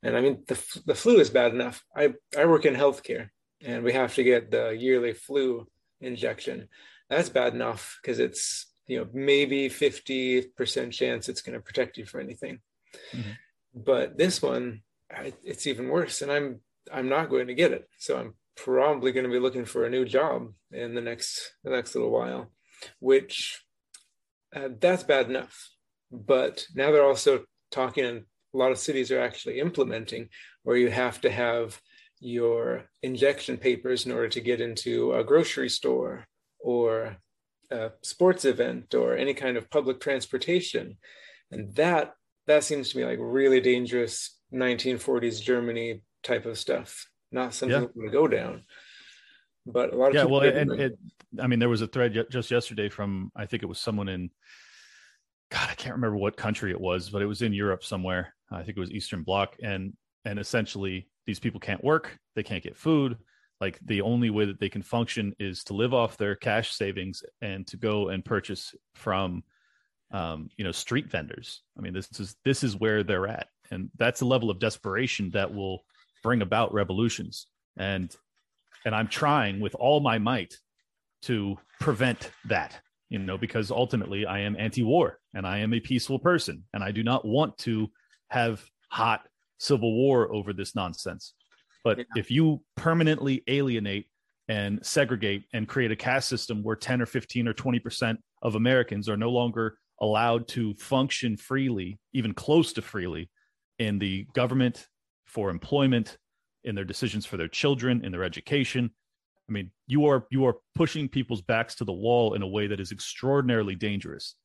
And 0.03 0.17
I 0.17 0.21
mean, 0.21 0.43
the, 0.47 0.81
the 0.85 0.95
flu 0.95 1.19
is 1.19 1.29
bad 1.29 1.53
enough. 1.53 1.83
I, 1.95 2.13
I 2.37 2.45
work 2.45 2.65
in 2.65 2.73
healthcare 2.73 3.29
and 3.63 3.83
we 3.83 3.93
have 3.93 4.15
to 4.15 4.23
get 4.23 4.49
the 4.49 4.69
yearly 4.69 5.13
flu 5.13 5.67
injection. 5.99 6.69
That's 7.09 7.29
bad 7.29 7.53
enough 7.53 7.99
because 8.01 8.19
it's, 8.19 8.67
you 8.87 8.99
know, 8.99 9.07
maybe 9.13 9.69
50% 9.69 10.91
chance 10.91 11.29
it's 11.29 11.41
going 11.41 11.53
to 11.53 11.63
protect 11.63 11.97
you 11.97 12.05
from 12.05 12.21
anything. 12.21 12.59
Mm-hmm. 13.13 13.31
But 13.75 14.17
this 14.17 14.41
one, 14.41 14.81
I, 15.11 15.33
it's 15.43 15.67
even 15.67 15.89
worse. 15.89 16.21
And 16.21 16.31
I'm, 16.31 16.61
I'm 16.91 17.09
not 17.09 17.29
going 17.29 17.47
to 17.47 17.53
get 17.53 17.71
it. 17.71 17.87
So 17.99 18.17
I'm 18.17 18.33
probably 18.63 19.11
going 19.11 19.25
to 19.25 19.31
be 19.31 19.39
looking 19.39 19.65
for 19.65 19.85
a 19.85 19.89
new 19.89 20.05
job 20.05 20.53
in 20.71 20.95
the 20.95 21.01
next, 21.01 21.53
the 21.63 21.69
next 21.71 21.95
little 21.95 22.11
while, 22.11 22.51
which 22.99 23.61
uh, 24.55 24.69
that's 24.79 25.03
bad 25.03 25.29
enough. 25.29 25.69
But 26.11 26.65
now 26.75 26.91
they're 26.91 27.05
also 27.05 27.45
talking 27.71 28.05
and 28.05 28.25
a 28.53 28.57
lot 28.57 28.71
of 28.71 28.77
cities 28.77 29.11
are 29.11 29.21
actually 29.21 29.59
implementing, 29.59 30.29
where 30.63 30.77
you 30.77 30.89
have 30.89 31.21
to 31.21 31.31
have 31.31 31.79
your 32.19 32.85
injection 33.01 33.57
papers 33.57 34.05
in 34.05 34.11
order 34.11 34.29
to 34.29 34.41
get 34.41 34.61
into 34.61 35.13
a 35.13 35.23
grocery 35.23 35.69
store 35.69 36.25
or 36.59 37.17
a 37.71 37.91
sports 38.03 38.45
event 38.45 38.93
or 38.93 39.15
any 39.15 39.33
kind 39.33 39.57
of 39.57 39.69
public 39.69 39.99
transportation. 39.99 40.97
And 41.49 41.73
that 41.75 42.13
that 42.47 42.63
seems 42.63 42.89
to 42.89 42.97
me 42.97 43.05
like 43.05 43.19
really 43.21 43.61
dangerous 43.61 44.37
1940s 44.53 45.41
Germany 45.41 46.01
type 46.23 46.45
of 46.45 46.57
stuff. 46.57 47.07
Not 47.31 47.53
something 47.53 47.89
yeah. 47.95 48.03
to 48.03 48.11
go 48.11 48.27
down. 48.27 48.63
But 49.65 49.93
a 49.93 49.95
lot 49.95 50.07
of 50.07 50.13
people. 50.13 50.29
yeah, 50.29 50.31
well, 50.31 50.41
and 50.41 50.71
it, 50.79 50.99
I 51.39 51.47
mean, 51.47 51.59
there 51.59 51.69
was 51.69 51.81
a 51.81 51.87
thread 51.87 52.25
just 52.29 52.51
yesterday 52.51 52.89
from 52.89 53.31
I 53.35 53.45
think 53.45 53.63
it 53.63 53.67
was 53.67 53.79
someone 53.79 54.09
in 54.09 54.31
God, 55.51 55.67
I 55.69 55.75
can't 55.75 55.95
remember 55.95 56.17
what 56.17 56.37
country 56.37 56.71
it 56.71 56.79
was, 56.79 57.09
but 57.09 57.21
it 57.21 57.25
was 57.25 57.41
in 57.41 57.53
Europe 57.53 57.83
somewhere. 57.83 58.33
I 58.49 58.63
think 58.63 58.77
it 58.77 58.79
was 58.79 58.91
Eastern 58.91 59.23
Bloc, 59.23 59.55
and 59.61 59.93
and 60.25 60.39
essentially 60.39 61.07
these 61.27 61.39
people 61.39 61.59
can't 61.59 61.83
work, 61.83 62.17
they 62.35 62.43
can't 62.43 62.63
get 62.63 62.77
food. 62.77 63.17
Like 63.59 63.79
the 63.85 64.01
only 64.01 64.31
way 64.31 64.45
that 64.45 64.59
they 64.59 64.69
can 64.69 64.81
function 64.81 65.35
is 65.39 65.63
to 65.65 65.73
live 65.73 65.93
off 65.93 66.17
their 66.17 66.35
cash 66.35 66.71
savings 66.71 67.23
and 67.41 67.67
to 67.67 67.77
go 67.77 68.09
and 68.09 68.25
purchase 68.25 68.73
from, 68.95 69.43
um, 70.11 70.49
you 70.57 70.63
know, 70.63 70.71
street 70.71 71.11
vendors. 71.11 71.61
I 71.77 71.81
mean, 71.81 71.93
this 71.93 72.07
is 72.19 72.35
this 72.43 72.63
is 72.63 72.75
where 72.75 73.03
they're 73.03 73.27
at, 73.27 73.47
and 73.69 73.89
that's 73.97 74.21
a 74.21 74.25
level 74.25 74.49
of 74.49 74.59
desperation 74.59 75.31
that 75.31 75.53
will 75.53 75.83
bring 76.21 76.41
about 76.41 76.73
revolutions. 76.73 77.47
And 77.77 78.15
and 78.85 78.95
I'm 78.95 79.07
trying 79.07 79.59
with 79.59 79.75
all 79.75 79.99
my 79.99 80.17
might 80.17 80.55
to 81.23 81.57
prevent 81.79 82.31
that 82.45 82.79
you 83.09 83.19
know 83.19 83.37
because 83.37 83.69
ultimately 83.71 84.25
i 84.25 84.39
am 84.39 84.55
anti-war 84.57 85.19
and 85.33 85.45
i 85.45 85.59
am 85.59 85.73
a 85.73 85.79
peaceful 85.79 86.17
person 86.17 86.63
and 86.73 86.83
i 86.83 86.91
do 86.91 87.03
not 87.03 87.25
want 87.25 87.55
to 87.57 87.87
have 88.29 88.63
hot 88.89 89.21
civil 89.59 89.93
war 89.93 90.33
over 90.33 90.53
this 90.53 90.75
nonsense 90.75 91.33
but 91.83 91.99
yeah. 91.99 92.03
if 92.15 92.31
you 92.31 92.61
permanently 92.75 93.43
alienate 93.47 94.07
and 94.47 94.83
segregate 94.85 95.43
and 95.53 95.67
create 95.67 95.91
a 95.91 95.95
caste 95.95 96.27
system 96.27 96.63
where 96.63 96.75
10 96.75 97.01
or 97.01 97.05
15 97.05 97.47
or 97.47 97.53
20% 97.53 98.17
of 98.41 98.55
americans 98.55 99.07
are 99.07 99.17
no 99.17 99.29
longer 99.29 99.77
allowed 99.99 100.47
to 100.47 100.73
function 100.75 101.37
freely 101.37 101.99
even 102.13 102.33
close 102.33 102.73
to 102.73 102.81
freely 102.81 103.29
in 103.77 103.99
the 103.99 104.25
government 104.33 104.87
for 105.31 105.49
employment 105.49 106.17
in 106.63 106.75
their 106.75 106.85
decisions 106.85 107.25
for 107.25 107.37
their 107.37 107.47
children 107.47 108.05
in 108.05 108.11
their 108.11 108.23
education 108.23 108.91
I 109.51 109.53
mean, 109.53 109.71
you 109.85 110.05
are 110.05 110.25
you 110.31 110.45
are 110.45 110.55
pushing 110.75 111.09
people's 111.09 111.41
backs 111.41 111.75
to 111.75 111.83
the 111.83 111.91
wall 111.91 112.35
in 112.35 112.41
a 112.41 112.47
way 112.47 112.67
that 112.67 112.79
is 112.79 112.93
extraordinarily 112.93 113.75
dangerous. 113.75 114.35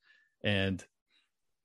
And 0.43 0.85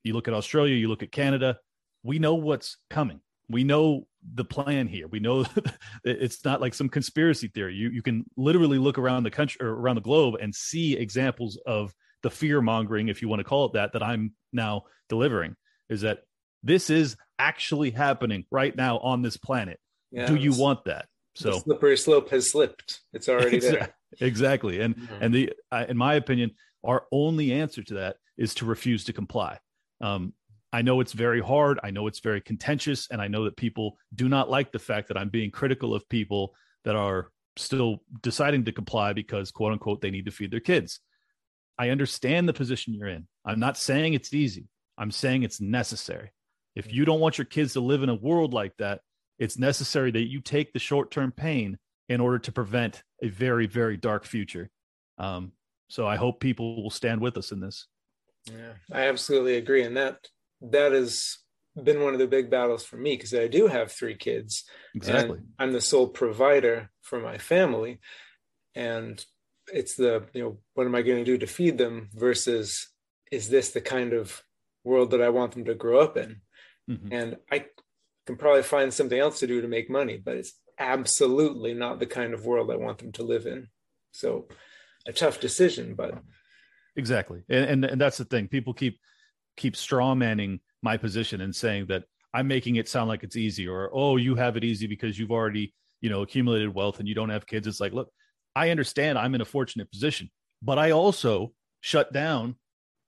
you 0.03 0.13
look 0.13 0.27
at 0.27 0.35
Australia, 0.35 0.75
you 0.75 0.87
look 0.87 1.01
at 1.01 1.11
Canada, 1.11 1.57
we 2.03 2.19
know 2.19 2.35
what's 2.35 2.77
coming. 2.91 3.19
We 3.49 3.63
know 3.63 4.05
the 4.35 4.45
plan 4.45 4.87
here. 4.87 5.07
We 5.07 5.19
know 5.19 5.45
it's 6.03 6.45
not 6.45 6.61
like 6.61 6.75
some 6.75 6.87
conspiracy 6.87 7.47
theory. 7.47 7.73
You 7.73 7.89
you 7.89 8.03
can 8.03 8.25
literally 8.37 8.77
look 8.77 8.99
around 8.99 9.23
the 9.23 9.31
country 9.31 9.57
or 9.59 9.69
around 9.69 9.95
the 9.95 10.01
globe 10.01 10.35
and 10.39 10.53
see 10.53 10.95
examples 10.95 11.59
of 11.65 11.95
the 12.21 12.29
fear 12.29 12.61
mongering, 12.61 13.07
if 13.07 13.23
you 13.23 13.27
want 13.27 13.39
to 13.39 13.43
call 13.43 13.65
it 13.65 13.73
that, 13.73 13.93
that 13.93 14.03
I'm 14.03 14.33
now 14.53 14.83
delivering. 15.09 15.55
Is 15.89 16.01
that 16.01 16.19
this 16.61 16.91
is 16.91 17.17
actually 17.41 17.91
happening 17.91 18.45
right 18.51 18.75
now 18.75 19.00
on 19.00 19.21
this 19.21 19.36
planet? 19.36 19.79
Yeah, 20.12 20.27
Do 20.27 20.36
you 20.36 20.53
want 20.53 20.86
that? 20.86 21.07
So 21.36 21.51
the 21.51 21.60
slippery 21.60 21.98
slope 21.98 22.29
has 22.29 22.51
slipped. 22.51 23.01
It's 23.13 23.27
already 23.27 23.60
there. 23.60 23.93
exactly. 24.19 24.81
And 24.81 24.95
mm-hmm. 24.95 25.24
and 25.24 25.33
the 25.33 25.53
in 25.89 25.98
my 25.98 26.15
opinion, 26.15 26.51
our 26.83 27.05
only 27.12 27.53
answer 27.53 27.83
to 27.83 27.95
that 27.95 28.17
is 28.38 28.53
to 28.55 28.65
refuse 28.65 29.05
to 29.05 29.13
comply. 29.13 29.57
Um, 30.01 30.33
I 30.74 30.81
know 30.81 31.01
it's 31.01 31.13
very 31.13 31.41
hard. 31.41 31.79
I 31.83 31.91
know 31.91 32.07
it's 32.07 32.19
very 32.19 32.41
contentious, 32.41 33.07
and 33.12 33.21
I 33.21 33.27
know 33.27 33.45
that 33.45 33.57
people 33.57 33.98
do 34.13 34.29
not 34.29 34.50
like 34.50 34.71
the 34.71 34.79
fact 34.79 35.07
that 35.07 35.17
I'm 35.17 35.29
being 35.29 35.51
critical 35.51 35.93
of 35.93 36.07
people 36.10 36.53
that 36.86 36.95
are 36.95 37.29
still 37.57 38.01
deciding 38.21 38.65
to 38.65 38.71
comply 38.71 39.13
because 39.13 39.51
quote 39.51 39.74
unquote 39.74 40.01
they 40.01 40.12
need 40.12 40.25
to 40.25 40.31
feed 40.31 40.51
their 40.51 40.60
kids. 40.60 41.00
I 41.77 41.89
understand 41.89 42.48
the 42.48 42.53
position 42.53 42.93
you're 42.93 43.07
in. 43.07 43.27
I'm 43.45 43.60
not 43.60 43.77
saying 43.77 44.13
it's 44.13 44.33
easy. 44.33 44.67
I'm 44.98 45.12
saying 45.12 45.43
it's 45.43 45.60
necessary. 45.60 46.31
If 46.75 46.93
you 46.93 47.05
don't 47.05 47.19
want 47.19 47.37
your 47.37 47.45
kids 47.45 47.73
to 47.73 47.81
live 47.81 48.03
in 48.03 48.09
a 48.09 48.15
world 48.15 48.53
like 48.53 48.75
that, 48.77 49.01
it's 49.39 49.57
necessary 49.57 50.11
that 50.11 50.29
you 50.29 50.39
take 50.41 50.73
the 50.73 50.79
short 50.79 51.11
term 51.11 51.31
pain 51.31 51.77
in 52.07 52.21
order 52.21 52.39
to 52.39 52.51
prevent 52.51 53.03
a 53.21 53.29
very, 53.29 53.67
very 53.67 53.97
dark 53.97 54.25
future. 54.25 54.69
Um, 55.17 55.53
so 55.87 56.07
I 56.07 56.15
hope 56.15 56.39
people 56.39 56.81
will 56.83 56.89
stand 56.89 57.21
with 57.21 57.37
us 57.37 57.51
in 57.51 57.59
this. 57.59 57.87
Yeah, 58.45 58.73
I 58.91 59.07
absolutely 59.07 59.55
agree. 59.55 59.83
And 59.83 59.97
that 59.97 60.27
that 60.61 60.91
has 60.93 61.37
been 61.81 62.01
one 62.01 62.13
of 62.13 62.19
the 62.19 62.27
big 62.27 62.49
battles 62.49 62.83
for 62.83 62.97
me 62.97 63.15
because 63.15 63.33
I 63.33 63.47
do 63.47 63.67
have 63.67 63.91
three 63.91 64.15
kids. 64.15 64.63
Exactly. 64.95 65.39
I'm 65.57 65.73
the 65.73 65.81
sole 65.81 66.07
provider 66.07 66.89
for 67.01 67.19
my 67.19 67.37
family. 67.37 67.99
And 68.75 69.23
it's 69.73 69.95
the, 69.95 70.27
you 70.33 70.43
know, 70.43 70.57
what 70.73 70.85
am 70.85 70.95
I 70.95 71.01
going 71.01 71.19
to 71.19 71.23
do 71.23 71.37
to 71.37 71.47
feed 71.47 71.77
them 71.77 72.09
versus 72.13 72.89
is 73.31 73.49
this 73.49 73.69
the 73.69 73.81
kind 73.81 74.13
of 74.13 74.43
world 74.83 75.11
that 75.11 75.21
I 75.21 75.29
want 75.29 75.53
them 75.53 75.65
to 75.65 75.75
grow 75.75 76.01
up 76.01 76.17
in? 76.17 76.41
Mm-hmm. 76.91 77.13
And 77.13 77.38
I 77.51 77.65
can 78.25 78.36
probably 78.38 78.63
find 78.63 78.93
something 78.93 79.17
else 79.17 79.39
to 79.39 79.48
do 79.48 79.62
to 79.62 79.67
make 79.67 79.89
money, 79.89 80.21
but 80.24 80.38
it's 80.38 80.53
absolutely 80.77 81.74
not 81.74 82.00
the 82.00 82.05
kind 82.05 82.33
of 82.33 82.45
world 82.45 82.71
I 82.71 82.75
want 82.75 83.00
them 83.00 83.12
to 83.13 83.24
live 83.24 83.45
in. 83.45 83.67
So 84.12 84.48
a 85.07 85.13
tough 85.13 85.39
decision, 85.39 85.95
but 85.95 86.15
exactly. 86.95 87.43
And, 87.50 87.65
and, 87.65 87.86
and 87.86 88.01
that's 88.01 88.17
the 88.17 88.25
thing. 88.25 88.48
People 88.48 88.74
keep 88.74 89.00
keep 89.57 89.75
straw 89.75 90.15
manning 90.15 90.60
my 90.81 90.98
position 90.98 91.41
and 91.41 91.55
saying 91.55 91.88
that 91.88 92.03
I'm 92.33 92.48
making 92.48 92.77
it 92.77 92.88
sound 92.88 93.10
like 93.10 93.24
it's 93.24 93.36
easy 93.36 93.67
or 93.67 93.89
oh, 93.93 94.17
you 94.17 94.36
have 94.36 94.57
it 94.57 94.63
easy 94.63 94.88
because 94.88 95.19
you've 95.19 95.31
already, 95.31 95.74
you 96.00 96.10
know, 96.10 96.21
accumulated 96.21 96.74
wealth 96.74 97.00
and 97.00 97.07
you 97.07 97.15
don't 97.15 97.29
have 97.29 97.45
kids. 97.45 97.67
It's 97.67 97.79
like, 97.79 97.93
look, 97.93 98.10
I 98.55 98.69
understand 98.69 99.17
I'm 99.17 99.36
in 99.36 99.41
a 99.41 99.45
fortunate 99.45 99.91
position, 99.91 100.29
but 100.62 100.79
I 100.79 100.91
also 100.91 101.53
shut 101.81 102.13
down 102.13 102.55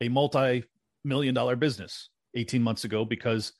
a 0.02 0.10
multi-million 0.10 1.34
dollar 1.34 1.56
business 1.56 2.10
18 2.36 2.62
months 2.62 2.84
ago 2.84 3.06
because 3.06 3.54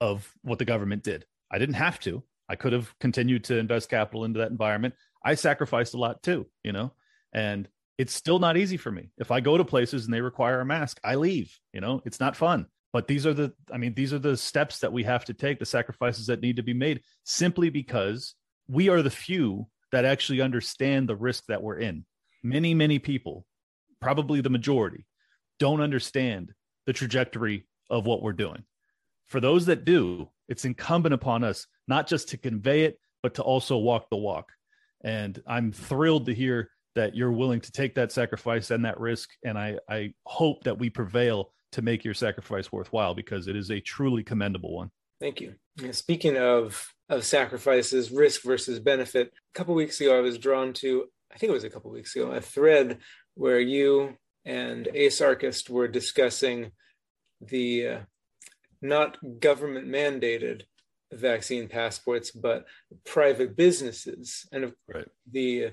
of 0.00 0.32
what 0.42 0.58
the 0.58 0.64
government 0.64 1.02
did. 1.02 1.24
I 1.50 1.58
didn't 1.58 1.76
have 1.76 1.98
to. 2.00 2.22
I 2.48 2.56
could 2.56 2.72
have 2.72 2.96
continued 2.98 3.44
to 3.44 3.58
invest 3.58 3.90
capital 3.90 4.24
into 4.24 4.38
that 4.38 4.50
environment. 4.50 4.94
I 5.22 5.34
sacrificed 5.34 5.94
a 5.94 5.98
lot 5.98 6.22
too, 6.22 6.46
you 6.64 6.72
know, 6.72 6.92
and 7.32 7.68
it's 7.98 8.14
still 8.14 8.38
not 8.38 8.56
easy 8.56 8.76
for 8.76 8.90
me. 8.90 9.10
If 9.18 9.30
I 9.30 9.40
go 9.40 9.58
to 9.58 9.64
places 9.64 10.04
and 10.04 10.14
they 10.14 10.20
require 10.20 10.60
a 10.60 10.64
mask, 10.64 11.00
I 11.04 11.16
leave, 11.16 11.58
you 11.72 11.80
know, 11.80 12.00
it's 12.04 12.20
not 12.20 12.36
fun. 12.36 12.66
But 12.92 13.06
these 13.06 13.26
are 13.26 13.34
the, 13.34 13.52
I 13.72 13.76
mean, 13.76 13.92
these 13.94 14.14
are 14.14 14.18
the 14.18 14.36
steps 14.36 14.78
that 14.78 14.92
we 14.92 15.02
have 15.02 15.24
to 15.26 15.34
take, 15.34 15.58
the 15.58 15.66
sacrifices 15.66 16.28
that 16.28 16.40
need 16.40 16.56
to 16.56 16.62
be 16.62 16.72
made 16.72 17.02
simply 17.24 17.68
because 17.68 18.34
we 18.66 18.88
are 18.88 19.02
the 19.02 19.10
few 19.10 19.66
that 19.92 20.04
actually 20.04 20.40
understand 20.40 21.08
the 21.08 21.16
risk 21.16 21.44
that 21.48 21.62
we're 21.62 21.78
in. 21.78 22.06
Many, 22.42 22.72
many 22.72 22.98
people, 22.98 23.44
probably 24.00 24.40
the 24.40 24.48
majority, 24.48 25.04
don't 25.58 25.80
understand 25.80 26.52
the 26.86 26.92
trajectory 26.92 27.66
of 27.90 28.06
what 28.06 28.22
we're 28.22 28.32
doing 28.32 28.64
for 29.28 29.40
those 29.40 29.66
that 29.66 29.84
do, 29.84 30.28
it's 30.48 30.64
incumbent 30.64 31.14
upon 31.14 31.44
us 31.44 31.66
not 31.86 32.06
just 32.06 32.28
to 32.30 32.36
convey 32.36 32.82
it, 32.82 32.98
but 33.22 33.34
to 33.34 33.42
also 33.42 33.76
walk 33.76 34.08
the 34.10 34.16
walk. 34.16 34.52
And 35.04 35.40
I'm 35.46 35.72
thrilled 35.72 36.26
to 36.26 36.34
hear 36.34 36.70
that 36.94 37.14
you're 37.14 37.32
willing 37.32 37.60
to 37.60 37.72
take 37.72 37.94
that 37.94 38.10
sacrifice 38.10 38.70
and 38.70 38.84
that 38.84 38.98
risk. 38.98 39.30
And 39.44 39.56
I, 39.56 39.78
I 39.88 40.14
hope 40.24 40.64
that 40.64 40.78
we 40.78 40.90
prevail 40.90 41.52
to 41.72 41.82
make 41.82 42.04
your 42.04 42.14
sacrifice 42.14 42.72
worthwhile 42.72 43.14
because 43.14 43.46
it 43.46 43.54
is 43.54 43.70
a 43.70 43.80
truly 43.80 44.22
commendable 44.22 44.74
one. 44.74 44.90
Thank 45.20 45.40
you. 45.40 45.54
Speaking 45.92 46.36
of 46.36 46.92
of 47.08 47.24
sacrifices, 47.24 48.10
risk 48.10 48.42
versus 48.42 48.80
benefit, 48.80 49.28
a 49.28 49.58
couple 49.58 49.74
weeks 49.74 50.00
ago 50.00 50.16
I 50.16 50.20
was 50.20 50.38
drawn 50.38 50.72
to, 50.74 51.06
I 51.32 51.38
think 51.38 51.50
it 51.50 51.54
was 51.54 51.64
a 51.64 51.70
couple 51.70 51.90
weeks 51.90 52.14
ago, 52.14 52.30
a 52.30 52.40
thread 52.40 52.98
where 53.34 53.60
you 53.60 54.16
and 54.44 54.88
Ace 54.92 55.20
Archist 55.20 55.70
were 55.70 55.88
discussing 55.88 56.72
the 57.40 57.86
uh, 57.86 57.98
not 58.82 59.18
government 59.40 59.88
mandated 59.88 60.62
vaccine 61.12 61.68
passports, 61.68 62.30
but 62.30 62.66
private 63.04 63.56
businesses. 63.56 64.46
And 64.52 64.72
right. 64.92 65.08
the 65.30 65.70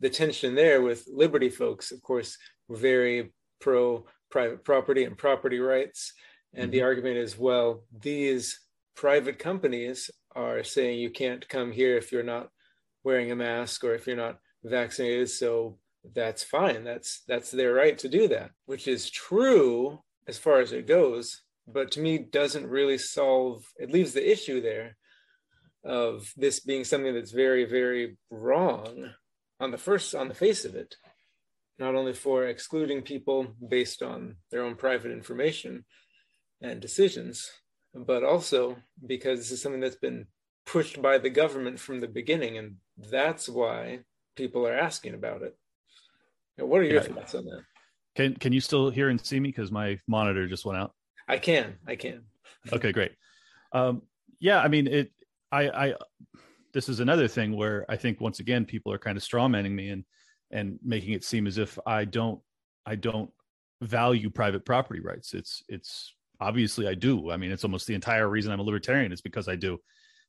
the 0.00 0.10
tension 0.10 0.54
there 0.54 0.82
with 0.82 1.08
Liberty 1.10 1.48
folks, 1.48 1.90
of 1.90 2.02
course, 2.02 2.36
were 2.68 2.76
very 2.76 3.32
pro 3.60 4.04
private 4.30 4.64
property 4.64 5.04
and 5.04 5.16
property 5.16 5.60
rights. 5.60 6.12
And 6.52 6.64
mm-hmm. 6.64 6.70
the 6.72 6.82
argument 6.82 7.16
is, 7.16 7.38
well, 7.38 7.84
these 8.00 8.60
private 8.96 9.38
companies 9.38 10.10
are 10.34 10.64
saying 10.64 10.98
you 10.98 11.10
can't 11.10 11.48
come 11.48 11.72
here 11.72 11.96
if 11.96 12.12
you're 12.12 12.22
not 12.22 12.48
wearing 13.04 13.30
a 13.30 13.36
mask 13.36 13.84
or 13.84 13.94
if 13.94 14.06
you're 14.06 14.16
not 14.16 14.38
vaccinated. 14.64 15.30
So 15.30 15.78
that's 16.14 16.42
fine. 16.42 16.84
That's 16.84 17.22
that's 17.26 17.50
their 17.50 17.72
right 17.72 17.96
to 17.98 18.08
do 18.08 18.28
that, 18.28 18.50
which 18.66 18.88
is 18.88 19.10
true 19.10 20.00
as 20.26 20.38
far 20.38 20.60
as 20.60 20.72
it 20.72 20.86
goes 20.86 21.43
but 21.66 21.90
to 21.92 22.00
me 22.00 22.18
doesn't 22.18 22.66
really 22.66 22.98
solve 22.98 23.64
it 23.78 23.90
leaves 23.90 24.12
the 24.12 24.30
issue 24.30 24.60
there 24.60 24.96
of 25.84 26.32
this 26.36 26.60
being 26.60 26.84
something 26.84 27.14
that's 27.14 27.32
very 27.32 27.64
very 27.64 28.16
wrong 28.30 29.10
on 29.60 29.70
the 29.70 29.78
first 29.78 30.14
on 30.14 30.28
the 30.28 30.34
face 30.34 30.64
of 30.64 30.74
it 30.74 30.96
not 31.78 31.94
only 31.94 32.12
for 32.12 32.46
excluding 32.46 33.02
people 33.02 33.46
based 33.68 34.02
on 34.02 34.36
their 34.50 34.62
own 34.62 34.74
private 34.76 35.10
information 35.10 35.84
and 36.60 36.80
decisions 36.80 37.50
but 37.94 38.24
also 38.24 38.76
because 39.06 39.38
this 39.38 39.52
is 39.52 39.62
something 39.62 39.80
that's 39.80 39.96
been 39.96 40.26
pushed 40.66 41.00
by 41.00 41.18
the 41.18 41.30
government 41.30 41.78
from 41.78 42.00
the 42.00 42.08
beginning 42.08 42.58
and 42.58 42.76
that's 43.10 43.48
why 43.48 44.00
people 44.36 44.66
are 44.66 44.76
asking 44.76 45.14
about 45.14 45.42
it. 45.42 45.56
Now, 46.58 46.66
what 46.66 46.80
are 46.80 46.84
your 46.84 47.02
yeah. 47.02 47.08
thoughts 47.08 47.34
on 47.34 47.44
that? 47.44 47.62
Can 48.16 48.34
can 48.34 48.52
you 48.52 48.60
still 48.60 48.90
hear 48.90 49.08
and 49.08 49.20
see 49.20 49.40
me? 49.40 49.48
Because 49.48 49.72
my 49.72 49.98
monitor 50.06 50.46
just 50.46 50.64
went 50.64 50.78
out 50.78 50.92
I 51.28 51.38
can. 51.38 51.76
I 51.86 51.96
can. 51.96 52.22
okay, 52.72 52.92
great. 52.92 53.12
Um, 53.72 54.02
yeah, 54.40 54.60
I 54.60 54.68
mean, 54.68 54.86
it. 54.86 55.12
I, 55.50 55.68
I. 55.68 55.94
This 56.72 56.88
is 56.88 57.00
another 57.00 57.28
thing 57.28 57.56
where 57.56 57.84
I 57.88 57.96
think 57.96 58.20
once 58.20 58.40
again 58.40 58.64
people 58.64 58.92
are 58.92 58.98
kind 58.98 59.16
of 59.16 59.22
strawmanning 59.22 59.72
me 59.72 59.90
and 59.90 60.04
and 60.50 60.78
making 60.82 61.12
it 61.12 61.24
seem 61.24 61.46
as 61.46 61.58
if 61.58 61.78
I 61.86 62.04
don't. 62.04 62.40
I 62.86 62.96
don't 62.96 63.30
value 63.80 64.30
private 64.30 64.64
property 64.64 65.00
rights. 65.00 65.34
It's 65.34 65.62
it's 65.68 66.14
obviously 66.40 66.88
I 66.88 66.94
do. 66.94 67.30
I 67.30 67.36
mean, 67.36 67.52
it's 67.52 67.64
almost 67.64 67.86
the 67.86 67.94
entire 67.94 68.28
reason 68.28 68.52
I'm 68.52 68.60
a 68.60 68.64
libertarian 68.64 69.12
is 69.12 69.20
because 69.20 69.48
I 69.48 69.56
do. 69.56 69.78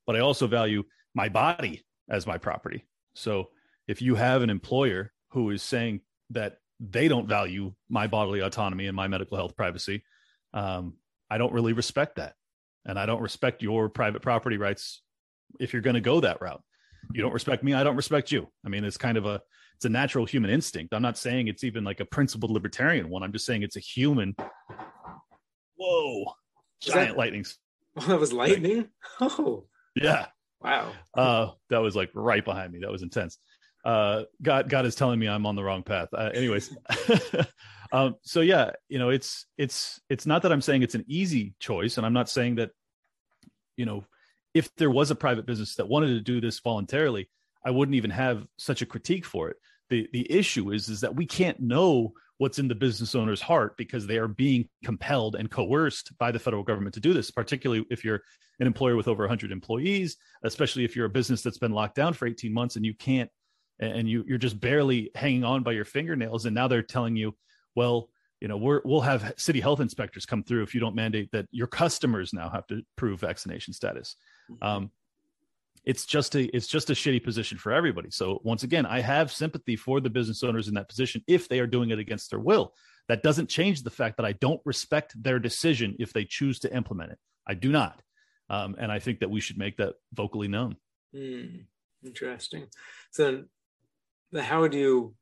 But 0.05 0.15
I 0.15 0.19
also 0.19 0.47
value 0.47 0.83
my 1.13 1.29
body 1.29 1.83
as 2.09 2.27
my 2.27 2.37
property. 2.37 2.85
So 3.15 3.49
if 3.87 4.01
you 4.01 4.15
have 4.15 4.41
an 4.41 4.49
employer 4.49 5.11
who 5.29 5.49
is 5.49 5.63
saying 5.63 6.01
that 6.31 6.57
they 6.79 7.07
don't 7.07 7.27
value 7.27 7.73
my 7.89 8.07
bodily 8.07 8.41
autonomy 8.41 8.87
and 8.87 8.95
my 8.95 9.07
medical 9.07 9.37
health 9.37 9.55
privacy, 9.55 10.03
um, 10.55 10.93
I 11.29 11.37
don't 11.37 11.53
really 11.53 11.73
respect 11.73 12.15
that. 12.15 12.33
And 12.85 12.97
I 12.97 13.05
don't 13.05 13.21
respect 13.21 13.61
your 13.61 13.89
private 13.89 14.21
property 14.21 14.57
rights 14.57 15.01
if 15.59 15.73
you're 15.73 15.81
going 15.81 15.95
to 15.95 16.01
go 16.01 16.21
that 16.21 16.41
route. 16.41 16.63
You 17.13 17.21
don't 17.21 17.33
respect 17.33 17.63
me, 17.63 17.73
I 17.73 17.83
don't 17.83 17.95
respect 17.95 18.31
you. 18.31 18.47
I 18.65 18.69
mean, 18.69 18.83
it's 18.83 18.97
kind 18.97 19.17
of 19.17 19.25
a 19.25 19.41
it's 19.75 19.85
a 19.85 19.89
natural 19.89 20.25
human 20.25 20.49
instinct. 20.49 20.93
I'm 20.93 21.01
not 21.01 21.17
saying 21.17 21.47
it's 21.47 21.63
even 21.63 21.83
like 21.83 21.99
a 21.99 22.05
principled 22.05 22.51
libertarian 22.51 23.09
one. 23.09 23.23
I'm 23.23 23.33
just 23.33 23.45
saying 23.45 23.61
it's 23.61 23.75
a 23.75 23.81
human. 23.81 24.35
Whoa, 25.75 26.33
giant 26.81 27.09
that, 27.09 27.17
lightning! 27.17 27.45
Oh, 27.97 28.05
that 28.07 28.19
was 28.19 28.33
lightning. 28.33 28.87
Oh, 29.21 29.65
yeah. 29.95 30.27
Wow. 30.61 30.91
Uh, 31.13 31.51
that 31.69 31.77
was 31.77 31.95
like 31.95 32.09
right 32.15 32.43
behind 32.43 32.73
me. 32.73 32.79
That 32.79 32.91
was 32.91 33.03
intense. 33.03 33.37
Uh, 33.85 34.23
God, 34.41 34.67
God 34.67 34.87
is 34.87 34.95
telling 34.95 35.19
me 35.19 35.27
I'm 35.27 35.45
on 35.45 35.55
the 35.55 35.63
wrong 35.63 35.83
path. 35.83 36.09
Uh, 36.11 36.31
anyways, 36.33 36.75
um, 37.91 38.15
so 38.23 38.41
yeah, 38.41 38.71
you 38.89 38.97
know, 38.97 39.09
it's 39.09 39.45
it's 39.59 40.01
it's 40.09 40.25
not 40.25 40.41
that 40.41 40.51
I'm 40.51 40.61
saying 40.61 40.81
it's 40.81 40.95
an 40.95 41.05
easy 41.07 41.53
choice, 41.59 41.97
and 41.97 42.05
I'm 42.05 42.13
not 42.13 42.27
saying 42.27 42.55
that, 42.55 42.71
you 43.77 43.85
know, 43.85 44.03
if 44.55 44.73
there 44.75 44.89
was 44.89 45.11
a 45.11 45.15
private 45.15 45.45
business 45.45 45.75
that 45.75 45.87
wanted 45.87 46.07
to 46.07 46.21
do 46.21 46.41
this 46.41 46.59
voluntarily, 46.59 47.29
I 47.63 47.69
wouldn't 47.69 47.95
even 47.95 48.09
have 48.09 48.47
such 48.57 48.81
a 48.81 48.87
critique 48.87 49.23
for 49.25 49.49
it. 49.49 49.57
The 49.89 50.09
the 50.11 50.31
issue 50.31 50.71
is 50.71 50.89
is 50.89 51.01
that 51.01 51.15
we 51.15 51.27
can't 51.27 51.59
know 51.59 52.13
what's 52.37 52.57
in 52.57 52.67
the 52.67 52.75
business 52.75 53.13
owner's 53.13 53.41
heart 53.41 53.77
because 53.77 54.07
they 54.07 54.17
are 54.17 54.27
being 54.27 54.67
compelled 54.83 55.35
and 55.35 55.49
coerced 55.49 56.17
by 56.17 56.31
the 56.31 56.39
federal 56.39 56.63
government 56.63 56.95
to 56.95 56.99
do 56.99 57.13
this, 57.13 57.29
particularly 57.29 57.85
if 57.91 58.03
you're 58.03 58.21
an 58.59 58.67
employer 58.67 58.95
with 58.95 59.07
over 59.07 59.23
100 59.23 59.51
employees, 59.51 60.17
especially 60.43 60.83
if 60.83 60.95
you're 60.95 61.05
a 61.05 61.09
business 61.09 61.43
that's 61.43 61.57
been 61.57 61.71
locked 61.71 61.95
down 61.95 62.13
for 62.13 62.27
18 62.27 62.53
months 62.53 62.75
and 62.75 62.85
you 62.85 62.93
can't 62.93 63.29
and 63.79 64.09
you 64.09 64.23
you're 64.27 64.37
just 64.37 64.59
barely 64.59 65.11
hanging 65.15 65.43
on 65.43 65.63
by 65.63 65.71
your 65.71 65.85
fingernails 65.85 66.45
and 66.45 66.55
now 66.55 66.67
they're 66.67 66.81
telling 66.81 67.15
you, 67.15 67.35
well, 67.75 68.09
you 68.41 68.47
know, 68.47 68.57
we're, 68.57 68.81
we'll 68.83 69.01
have 69.01 69.33
city 69.37 69.59
health 69.59 69.79
inspectors 69.79 70.25
come 70.25 70.43
through 70.43 70.63
if 70.63 70.73
you 70.73 70.79
don't 70.79 70.95
mandate 70.95 71.31
that 71.31 71.47
your 71.51 71.67
customers 71.67 72.33
now 72.33 72.49
have 72.49 72.67
to 72.67 72.81
prove 72.95 73.19
vaccination 73.19 73.73
status. 73.73 74.15
Mm-hmm. 74.51 74.63
Um, 74.63 74.91
it's 75.85 76.05
just 76.05 76.35
a 76.35 76.55
it's 76.55 76.67
just 76.67 76.89
a 76.89 76.93
shitty 76.93 77.23
position 77.23 77.57
for 77.57 77.71
everybody. 77.71 78.09
So 78.09 78.41
once 78.43 78.63
again, 78.63 78.85
I 78.85 79.01
have 79.01 79.31
sympathy 79.31 79.75
for 79.75 80.01
the 80.01 80.09
business 80.09 80.43
owners 80.43 80.67
in 80.67 80.73
that 80.73 80.89
position 80.89 81.23
if 81.27 81.47
they 81.47 81.59
are 81.59 81.67
doing 81.67 81.91
it 81.91 81.99
against 81.99 82.29
their 82.31 82.39
will. 82.39 82.73
That 83.07 83.21
doesn't 83.21 83.49
change 83.49 83.83
the 83.83 83.91
fact 83.91 84.17
that 84.17 84.25
I 84.25 84.31
don't 84.33 84.61
respect 84.65 85.21
their 85.21 85.37
decision 85.37 85.95
if 85.99 86.11
they 86.11 86.25
choose 86.25 86.59
to 86.59 86.75
implement 86.75 87.11
it. 87.11 87.19
I 87.47 87.53
do 87.53 87.71
not, 87.71 88.01
um, 88.49 88.75
and 88.79 88.91
I 88.91 88.97
think 88.97 89.19
that 89.19 89.29
we 89.29 89.39
should 89.39 89.59
make 89.59 89.77
that 89.77 89.93
vocally 90.11 90.47
known. 90.47 90.75
Mm, 91.15 91.65
interesting. 92.03 92.65
So, 93.11 93.43
how 94.33 94.67
do 94.67 94.77
you 94.77 95.15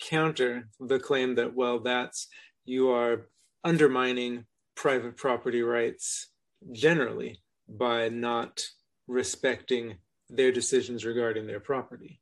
counter 0.00 0.68
the 0.80 0.98
claim 0.98 1.34
that 1.36 1.54
well, 1.54 1.80
that's 1.80 2.28
you 2.64 2.90
are 2.90 3.28
undermining 3.64 4.44
private 4.74 5.16
property 5.16 5.62
rights 5.62 6.30
generally 6.72 7.40
by 7.68 8.08
not 8.08 8.64
respecting 9.08 9.96
their 10.28 10.52
decisions 10.52 11.04
regarding 11.04 11.46
their 11.46 11.60
property. 11.60 12.20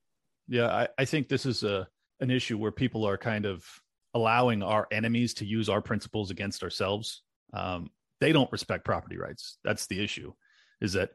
Yeah, 0.49 0.67
I, 0.67 0.89
I 0.99 1.05
think 1.05 1.29
this 1.29 1.47
is 1.47 1.63
a 1.63 1.89
an 2.21 2.31
issue 2.31 2.57
where 2.57 2.71
people 2.71 3.07
are 3.07 3.19
kind 3.19 3.45
of 3.45 3.65
allowing 4.15 4.63
our 4.63 4.87
enemies 4.93 5.35
to 5.35 5.45
use 5.45 5.69
our 5.69 5.83
principles 5.83 6.31
against 6.31 6.63
ourselves. 6.63 7.23
Um, 7.53 7.91
they 8.21 8.33
don't 8.33 8.53
respect 8.53 8.85
property 8.85 9.19
rights. 9.19 9.59
That's 9.65 9.87
the 9.87 10.03
issue. 10.03 10.33
Is 10.81 10.93
that 10.93 11.11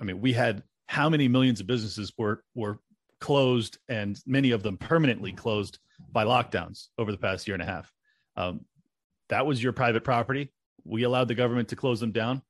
I 0.00 0.04
mean, 0.04 0.20
we 0.20 0.32
had 0.32 0.62
how 0.86 1.08
many 1.08 1.28
millions 1.28 1.60
of 1.60 1.66
businesses 1.66 2.12
were 2.16 2.42
were 2.54 2.78
closed, 3.22 3.78
and 3.88 4.18
many 4.26 4.50
of 4.50 4.62
them 4.62 4.76
permanently 4.76 5.32
closed 5.32 5.78
by 6.10 6.24
lockdowns 6.24 6.88
over 6.98 7.12
the 7.12 7.16
past 7.16 7.46
year 7.46 7.54
and 7.54 7.62
a 7.62 7.66
half. 7.66 7.90
Um, 8.36 8.66
that 9.28 9.46
was 9.46 9.62
your 9.62 9.72
private 9.72 10.04
property. 10.04 10.52
We 10.84 11.04
allowed 11.04 11.28
the 11.28 11.34
government 11.34 11.68
to 11.68 11.76
close 11.76 12.00
them 12.00 12.12
down. 12.12 12.42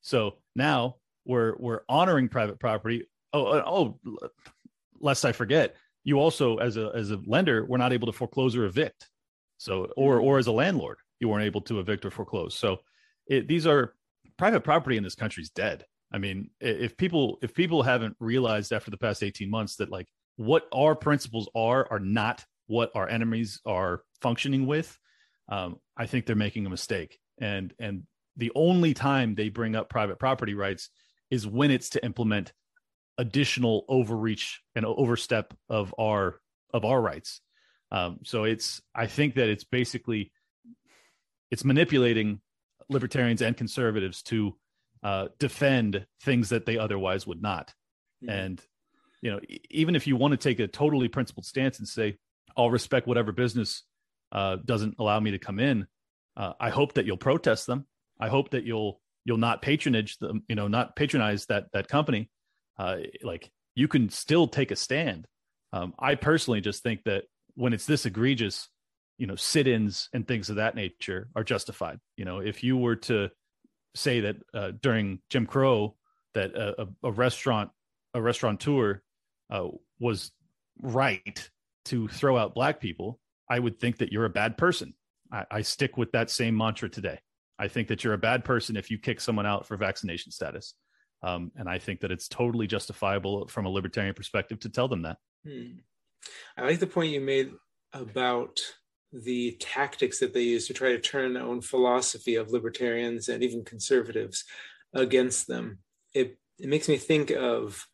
So 0.00 0.38
now 0.54 0.96
we're 1.26 1.56
we're 1.58 1.80
honoring 1.88 2.28
private 2.28 2.58
property. 2.58 3.08
Oh, 3.32 3.46
uh, 3.46 3.62
oh, 3.66 3.98
lest 5.00 5.24
I 5.24 5.32
forget, 5.32 5.76
you 6.04 6.18
also 6.18 6.56
as 6.58 6.76
a 6.76 6.92
as 6.94 7.10
a 7.10 7.20
lender 7.26 7.64
were 7.64 7.78
not 7.78 7.92
able 7.92 8.06
to 8.06 8.12
foreclose 8.12 8.56
or 8.56 8.64
evict. 8.64 9.08
So 9.58 9.92
or 9.96 10.20
or 10.20 10.38
as 10.38 10.46
a 10.46 10.52
landlord, 10.52 10.98
you 11.20 11.28
weren't 11.28 11.44
able 11.44 11.62
to 11.62 11.80
evict 11.80 12.04
or 12.04 12.10
foreclose. 12.10 12.54
So 12.54 12.78
it, 13.26 13.48
these 13.48 13.66
are 13.66 13.94
private 14.38 14.62
property 14.62 14.96
in 14.96 15.02
this 15.02 15.14
country 15.16 15.42
is 15.42 15.50
dead. 15.50 15.84
I 16.12 16.18
mean, 16.18 16.50
if 16.60 16.96
people 16.96 17.38
if 17.42 17.54
people 17.54 17.82
haven't 17.82 18.16
realized 18.20 18.72
after 18.72 18.90
the 18.90 18.98
past 18.98 19.22
18 19.22 19.48
months 19.48 19.76
that 19.76 19.90
like 19.90 20.08
what 20.36 20.66
our 20.72 20.94
principles 20.94 21.48
are 21.54 21.86
are 21.90 22.00
not 22.00 22.44
what 22.66 22.90
our 22.94 23.08
enemies 23.08 23.60
are 23.64 24.02
functioning 24.20 24.66
with, 24.66 24.98
um, 25.48 25.78
I 25.96 26.06
think 26.06 26.26
they're 26.26 26.36
making 26.36 26.66
a 26.66 26.70
mistake. 26.70 27.18
And 27.40 27.72
and 27.78 28.04
the 28.36 28.52
only 28.54 28.94
time 28.94 29.34
they 29.34 29.48
bring 29.48 29.74
up 29.74 29.88
private 29.88 30.18
property 30.18 30.54
rights 30.54 30.90
is 31.30 31.46
when 31.46 31.70
it's 31.70 31.90
to 31.90 32.04
implement 32.04 32.52
additional 33.18 33.84
overreach 33.88 34.60
and 34.74 34.84
overstep 34.84 35.54
of 35.68 35.94
our 35.98 36.40
of 36.74 36.84
our 36.84 37.00
rights. 37.00 37.40
Um, 37.90 38.20
so 38.24 38.44
it's 38.44 38.82
I 38.94 39.06
think 39.06 39.34
that 39.34 39.48
it's 39.48 39.64
basically 39.64 40.32
it's 41.50 41.64
manipulating 41.64 42.40
libertarians 42.88 43.42
and 43.42 43.56
conservatives 43.56 44.22
to 44.22 44.56
uh, 45.02 45.28
defend 45.38 46.06
things 46.22 46.50
that 46.50 46.66
they 46.66 46.78
otherwise 46.78 47.26
would 47.26 47.42
not. 47.42 47.72
Mm-hmm. 48.22 48.30
And 48.30 48.62
you 49.20 49.30
know, 49.30 49.40
even 49.70 49.94
if 49.96 50.06
you 50.06 50.16
want 50.16 50.32
to 50.32 50.36
take 50.36 50.60
a 50.60 50.66
totally 50.66 51.08
principled 51.08 51.46
stance 51.46 51.78
and 51.78 51.86
say, 51.88 52.18
"I'll 52.56 52.70
respect 52.70 53.06
whatever 53.06 53.32
business 53.32 53.84
uh, 54.32 54.56
doesn't 54.64 54.96
allow 54.98 55.20
me 55.20 55.32
to 55.32 55.38
come 55.38 55.60
in," 55.60 55.86
uh, 56.36 56.52
I 56.58 56.70
hope 56.70 56.94
that 56.94 57.06
you'll 57.06 57.16
protest 57.16 57.66
them. 57.66 57.86
I 58.20 58.28
hope 58.28 58.50
that 58.50 58.64
you'll 58.64 59.00
you'll 59.24 59.38
not 59.38 59.62
patronage 59.62 60.18
them, 60.18 60.42
you 60.48 60.56
know, 60.56 60.68
not 60.68 60.96
patronize 60.96 61.46
that 61.46 61.66
that 61.72 61.88
company. 61.88 62.30
Uh, 62.78 62.98
like 63.22 63.50
you 63.74 63.88
can 63.88 64.10
still 64.10 64.48
take 64.48 64.70
a 64.70 64.76
stand. 64.76 65.26
Um, 65.72 65.94
I 65.98 66.16
personally 66.16 66.60
just 66.60 66.82
think 66.82 67.04
that 67.04 67.24
when 67.54 67.72
it's 67.72 67.86
this 67.86 68.06
egregious, 68.06 68.68
you 69.18 69.26
know, 69.26 69.36
sit-ins 69.36 70.08
and 70.12 70.26
things 70.26 70.50
of 70.50 70.56
that 70.56 70.74
nature 70.74 71.28
are 71.34 71.44
justified. 71.44 71.98
You 72.16 72.24
know, 72.24 72.40
if 72.40 72.62
you 72.64 72.76
were 72.76 72.96
to 72.96 73.30
say 73.94 74.20
that 74.20 74.36
uh, 74.54 74.72
during 74.80 75.20
Jim 75.30 75.46
Crow 75.46 75.96
that 76.34 76.54
a, 76.54 76.82
a, 76.82 76.88
a 77.04 77.12
restaurant 77.12 77.70
a 78.14 78.20
restaurateur 78.20 79.02
uh, 79.50 79.68
was 79.98 80.32
right 80.80 81.50
to 81.86 82.08
throw 82.08 82.36
out 82.36 82.54
black 82.54 82.80
people, 82.80 83.18
I 83.48 83.58
would 83.58 83.78
think 83.78 83.98
that 83.98 84.12
you're 84.12 84.24
a 84.24 84.30
bad 84.30 84.56
person. 84.56 84.94
I, 85.32 85.44
I 85.50 85.62
stick 85.62 85.96
with 85.96 86.12
that 86.12 86.30
same 86.30 86.56
mantra 86.56 86.88
today. 86.88 87.18
I 87.58 87.68
think 87.68 87.88
that 87.88 88.02
you're 88.02 88.14
a 88.14 88.18
bad 88.18 88.44
person 88.44 88.76
if 88.76 88.90
you 88.90 88.98
kick 88.98 89.20
someone 89.20 89.46
out 89.46 89.66
for 89.66 89.76
vaccination 89.76 90.32
status. 90.32 90.74
Um, 91.22 91.52
and 91.56 91.68
I 91.68 91.78
think 91.78 92.00
that 92.00 92.10
it's 92.10 92.28
totally 92.28 92.66
justifiable 92.66 93.46
from 93.46 93.64
a 93.64 93.68
libertarian 93.68 94.14
perspective 94.14 94.60
to 94.60 94.68
tell 94.68 94.88
them 94.88 95.02
that. 95.02 95.18
Hmm. 95.46 95.78
I 96.56 96.62
like 96.62 96.80
the 96.80 96.86
point 96.86 97.12
you 97.12 97.20
made 97.20 97.52
about 97.92 98.58
the 99.12 99.56
tactics 99.60 100.18
that 100.20 100.32
they 100.32 100.42
use 100.42 100.66
to 100.66 100.74
try 100.74 100.88
to 100.88 100.98
turn 100.98 101.34
their 101.34 101.42
own 101.42 101.60
philosophy 101.60 102.34
of 102.34 102.50
libertarians 102.50 103.28
and 103.28 103.42
even 103.42 103.64
conservatives 103.64 104.44
against 104.94 105.46
them. 105.46 105.78
It, 106.14 106.38
it 106.58 106.68
makes 106.68 106.88
me 106.88 106.96
think 106.96 107.30
of 107.30 107.86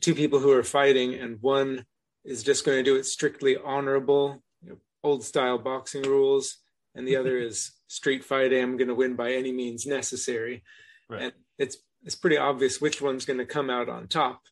two 0.00 0.14
people 0.14 0.38
who 0.38 0.52
are 0.52 0.62
fighting, 0.62 1.14
and 1.14 1.40
one 1.40 1.84
is 2.24 2.42
just 2.42 2.64
going 2.64 2.78
to 2.78 2.84
do 2.84 2.96
it 2.96 3.06
strictly 3.06 3.56
honorable, 3.56 4.42
you 4.62 4.70
know, 4.70 4.76
old 5.02 5.24
style 5.24 5.58
boxing 5.58 6.02
rules, 6.02 6.58
and 6.94 7.06
the 7.06 7.16
other 7.16 7.38
is 7.46 7.72
street 7.88 8.24
fight. 8.24 8.52
I'm 8.52 8.76
going 8.76 8.88
to 8.88 8.94
win 8.94 9.16
by 9.16 9.32
any 9.32 9.52
means 9.52 9.86
necessary, 9.86 10.62
right. 11.08 11.22
and 11.22 11.32
it's 11.58 11.78
it's 12.04 12.16
pretty 12.16 12.36
obvious 12.36 12.80
which 12.80 13.00
one's 13.00 13.24
going 13.24 13.38
to 13.38 13.46
come 13.46 13.70
out 13.70 13.88
on 13.88 14.08
top 14.08 14.42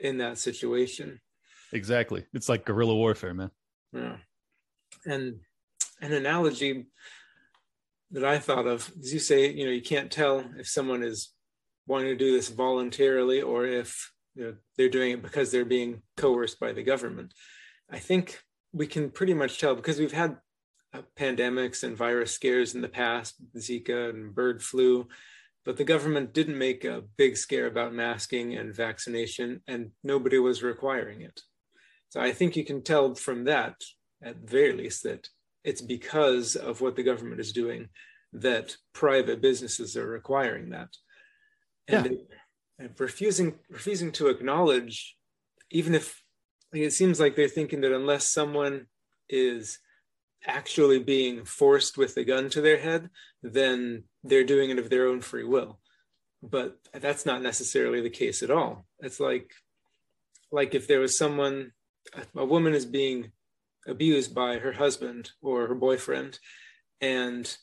in 0.00 0.18
that 0.18 0.38
situation. 0.38 1.20
Exactly, 1.72 2.24
it's 2.32 2.48
like 2.48 2.64
guerrilla 2.64 2.94
warfare, 2.94 3.34
man. 3.34 3.50
Yeah, 3.92 4.16
and 5.06 5.40
an 6.00 6.12
analogy 6.12 6.86
that 8.10 8.24
I 8.24 8.38
thought 8.38 8.66
of 8.66 8.90
is 9.00 9.12
you 9.12 9.18
say, 9.18 9.50
you 9.50 9.64
know, 9.64 9.72
you 9.72 9.82
can't 9.82 10.10
tell 10.10 10.44
if 10.58 10.68
someone 10.68 11.02
is 11.02 11.30
wanting 11.86 12.08
to 12.08 12.16
do 12.16 12.32
this 12.32 12.48
voluntarily 12.48 13.42
or 13.42 13.66
if 13.66 14.12
you 14.34 14.44
know, 14.44 14.54
they're 14.76 14.88
doing 14.88 15.12
it 15.12 15.22
because 15.22 15.50
they're 15.50 15.64
being 15.64 16.02
coerced 16.16 16.60
by 16.60 16.72
the 16.72 16.82
government. 16.82 17.32
I 17.90 17.98
think 17.98 18.40
we 18.72 18.86
can 18.86 19.10
pretty 19.10 19.34
much 19.34 19.58
tell 19.58 19.74
because 19.74 19.98
we've 19.98 20.12
had 20.12 20.36
uh, 20.92 21.02
pandemics 21.18 21.82
and 21.82 21.96
virus 21.96 22.32
scares 22.32 22.74
in 22.74 22.80
the 22.80 22.88
past, 22.88 23.34
Zika 23.56 24.10
and 24.10 24.34
bird 24.34 24.62
flu, 24.62 25.08
but 25.64 25.76
the 25.76 25.84
government 25.84 26.34
didn't 26.34 26.58
make 26.58 26.84
a 26.84 27.02
big 27.16 27.36
scare 27.36 27.66
about 27.66 27.94
masking 27.94 28.54
and 28.54 28.74
vaccination, 28.74 29.62
and 29.66 29.90
nobody 30.02 30.38
was 30.38 30.62
requiring 30.62 31.22
it. 31.22 31.40
So 32.10 32.20
I 32.20 32.32
think 32.32 32.54
you 32.54 32.64
can 32.64 32.82
tell 32.82 33.14
from 33.14 33.44
that, 33.44 33.74
at 34.24 34.40
the 34.40 34.50
very 34.50 34.72
least, 34.72 35.02
that 35.04 35.28
it's 35.62 35.82
because 35.82 36.56
of 36.56 36.80
what 36.80 36.96
the 36.96 37.02
government 37.02 37.40
is 37.40 37.52
doing 37.52 37.88
that 38.32 38.76
private 38.92 39.40
businesses 39.40 39.96
are 39.96 40.08
requiring 40.08 40.70
that. 40.70 40.88
And, 41.86 42.06
yeah. 42.06 42.36
and 42.78 42.90
refusing 42.98 43.54
refusing 43.70 44.10
to 44.12 44.28
acknowledge, 44.28 45.16
even 45.70 45.94
if 45.94 46.22
like, 46.72 46.82
it 46.82 46.92
seems 46.92 47.20
like 47.20 47.36
they're 47.36 47.48
thinking 47.48 47.82
that 47.82 47.94
unless 47.94 48.32
someone 48.32 48.86
is 49.28 49.78
actually 50.46 50.98
being 50.98 51.44
forced 51.44 51.96
with 51.96 52.16
a 52.16 52.24
gun 52.24 52.50
to 52.50 52.60
their 52.60 52.78
head, 52.78 53.10
then 53.42 54.04
they're 54.22 54.44
doing 54.44 54.70
it 54.70 54.78
of 54.78 54.90
their 54.90 55.06
own 55.06 55.20
free 55.20 55.44
will. 55.44 55.78
But 56.42 56.76
that's 56.92 57.24
not 57.24 57.42
necessarily 57.42 58.00
the 58.00 58.10
case 58.10 58.42
at 58.42 58.50
all. 58.50 58.86
It's 59.00 59.20
like 59.20 59.50
like 60.50 60.74
if 60.74 60.86
there 60.86 61.00
was 61.00 61.18
someone 61.18 61.72
a 62.36 62.44
woman 62.44 62.74
is 62.74 62.86
being 62.86 63.32
abused 63.86 64.34
by 64.34 64.58
her 64.58 64.72
husband 64.72 65.30
or 65.42 65.66
her 65.66 65.74
boyfriend 65.74 66.38
and 67.00 67.56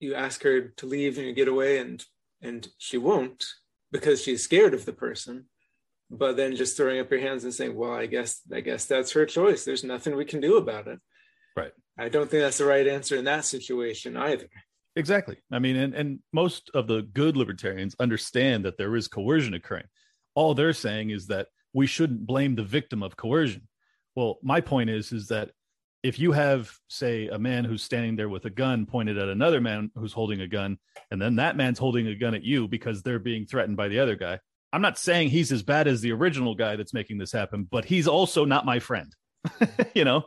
you 0.00 0.14
ask 0.14 0.42
her 0.42 0.68
to 0.76 0.86
leave 0.86 1.16
and 1.16 1.26
you 1.26 1.32
get 1.32 1.48
away 1.48 1.78
and 1.78 2.04
and 2.40 2.68
she 2.78 2.98
won't 2.98 3.44
because 3.92 4.22
she's 4.22 4.42
scared 4.42 4.74
of 4.74 4.84
the 4.84 4.92
person 4.92 5.44
but 6.10 6.36
then 6.36 6.56
just 6.56 6.76
throwing 6.76 7.00
up 7.00 7.10
your 7.10 7.20
hands 7.20 7.44
and 7.44 7.54
saying 7.54 7.74
well 7.74 7.92
i 7.92 8.06
guess 8.06 8.40
i 8.52 8.60
guess 8.60 8.84
that's 8.84 9.12
her 9.12 9.24
choice. 9.24 9.64
There's 9.64 9.84
nothing 9.84 10.16
we 10.16 10.24
can 10.24 10.40
do 10.40 10.56
about 10.56 10.88
it. 10.88 10.98
Right. 11.56 11.72
I 11.98 12.08
don't 12.08 12.30
think 12.30 12.42
that's 12.42 12.58
the 12.58 12.64
right 12.64 12.86
answer 12.86 13.16
in 13.16 13.24
that 13.24 13.44
situation 13.44 14.16
either. 14.16 14.48
Exactly. 14.96 15.38
I 15.50 15.58
mean 15.58 15.76
and, 15.76 15.94
and 15.94 16.18
most 16.32 16.70
of 16.74 16.86
the 16.86 17.02
good 17.02 17.36
libertarians 17.36 17.94
understand 18.00 18.64
that 18.64 18.76
there 18.76 18.96
is 18.96 19.08
coercion 19.08 19.54
occurring. 19.54 19.86
All 20.34 20.54
they're 20.54 20.72
saying 20.72 21.10
is 21.10 21.28
that 21.28 21.48
we 21.72 21.86
shouldn't 21.86 22.26
blame 22.26 22.54
the 22.54 22.64
victim 22.64 23.02
of 23.02 23.16
coercion 23.16 23.68
well 24.14 24.38
my 24.42 24.60
point 24.60 24.90
is 24.90 25.12
is 25.12 25.28
that 25.28 25.50
if 26.02 26.18
you 26.18 26.32
have 26.32 26.72
say 26.88 27.28
a 27.28 27.38
man 27.38 27.64
who's 27.64 27.82
standing 27.82 28.16
there 28.16 28.28
with 28.28 28.44
a 28.44 28.50
gun 28.50 28.86
pointed 28.86 29.18
at 29.18 29.28
another 29.28 29.60
man 29.60 29.90
who's 29.94 30.12
holding 30.12 30.40
a 30.40 30.48
gun 30.48 30.78
and 31.10 31.20
then 31.22 31.36
that 31.36 31.56
man's 31.56 31.78
holding 31.78 32.06
a 32.08 32.14
gun 32.14 32.34
at 32.34 32.42
you 32.42 32.66
because 32.66 33.02
they're 33.02 33.18
being 33.18 33.46
threatened 33.46 33.76
by 33.76 33.88
the 33.88 33.98
other 33.98 34.16
guy 34.16 34.38
i'm 34.72 34.82
not 34.82 34.98
saying 34.98 35.28
he's 35.28 35.52
as 35.52 35.62
bad 35.62 35.86
as 35.86 36.00
the 36.00 36.12
original 36.12 36.54
guy 36.54 36.76
that's 36.76 36.94
making 36.94 37.18
this 37.18 37.32
happen 37.32 37.66
but 37.70 37.84
he's 37.84 38.08
also 38.08 38.44
not 38.44 38.66
my 38.66 38.78
friend 38.78 39.14
you 39.94 40.04
know? 40.04 40.24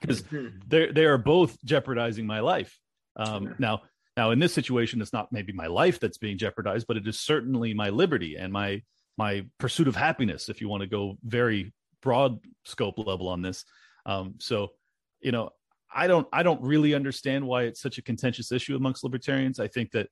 Because 0.00 0.22
mm-hmm. 0.22 0.58
they 0.66 0.90
they 0.90 1.04
are 1.04 1.18
both 1.18 1.62
jeopardizing 1.64 2.26
my 2.26 2.40
life. 2.40 2.78
Um, 3.16 3.54
now 3.58 3.82
now 4.16 4.30
in 4.30 4.38
this 4.38 4.54
situation 4.54 5.02
it's 5.02 5.12
not 5.12 5.32
maybe 5.32 5.52
my 5.52 5.66
life 5.66 6.00
that's 6.00 6.18
being 6.18 6.38
jeopardized 6.38 6.86
but 6.86 6.96
it 6.96 7.06
is 7.06 7.18
certainly 7.18 7.74
my 7.74 7.90
liberty 7.90 8.36
and 8.36 8.52
my 8.52 8.82
my 9.18 9.44
pursuit 9.58 9.88
of 9.88 9.96
happiness 9.96 10.48
if 10.48 10.60
you 10.60 10.68
want 10.68 10.82
to 10.82 10.86
go 10.86 11.18
very 11.24 11.72
broad 12.02 12.38
scope 12.64 12.98
level 12.98 13.28
on 13.28 13.42
this 13.42 13.64
um, 14.06 14.34
so 14.38 14.70
you 15.20 15.32
know, 15.32 15.50
I 15.94 16.06
don't 16.06 16.26
I 16.32 16.42
don't 16.42 16.62
really 16.62 16.94
understand 16.94 17.46
why 17.46 17.64
it's 17.64 17.80
such 17.80 17.98
a 17.98 18.02
contentious 18.02 18.52
issue 18.52 18.76
amongst 18.76 19.04
libertarians. 19.04 19.60
I 19.60 19.68
think 19.68 19.92
that 19.92 20.08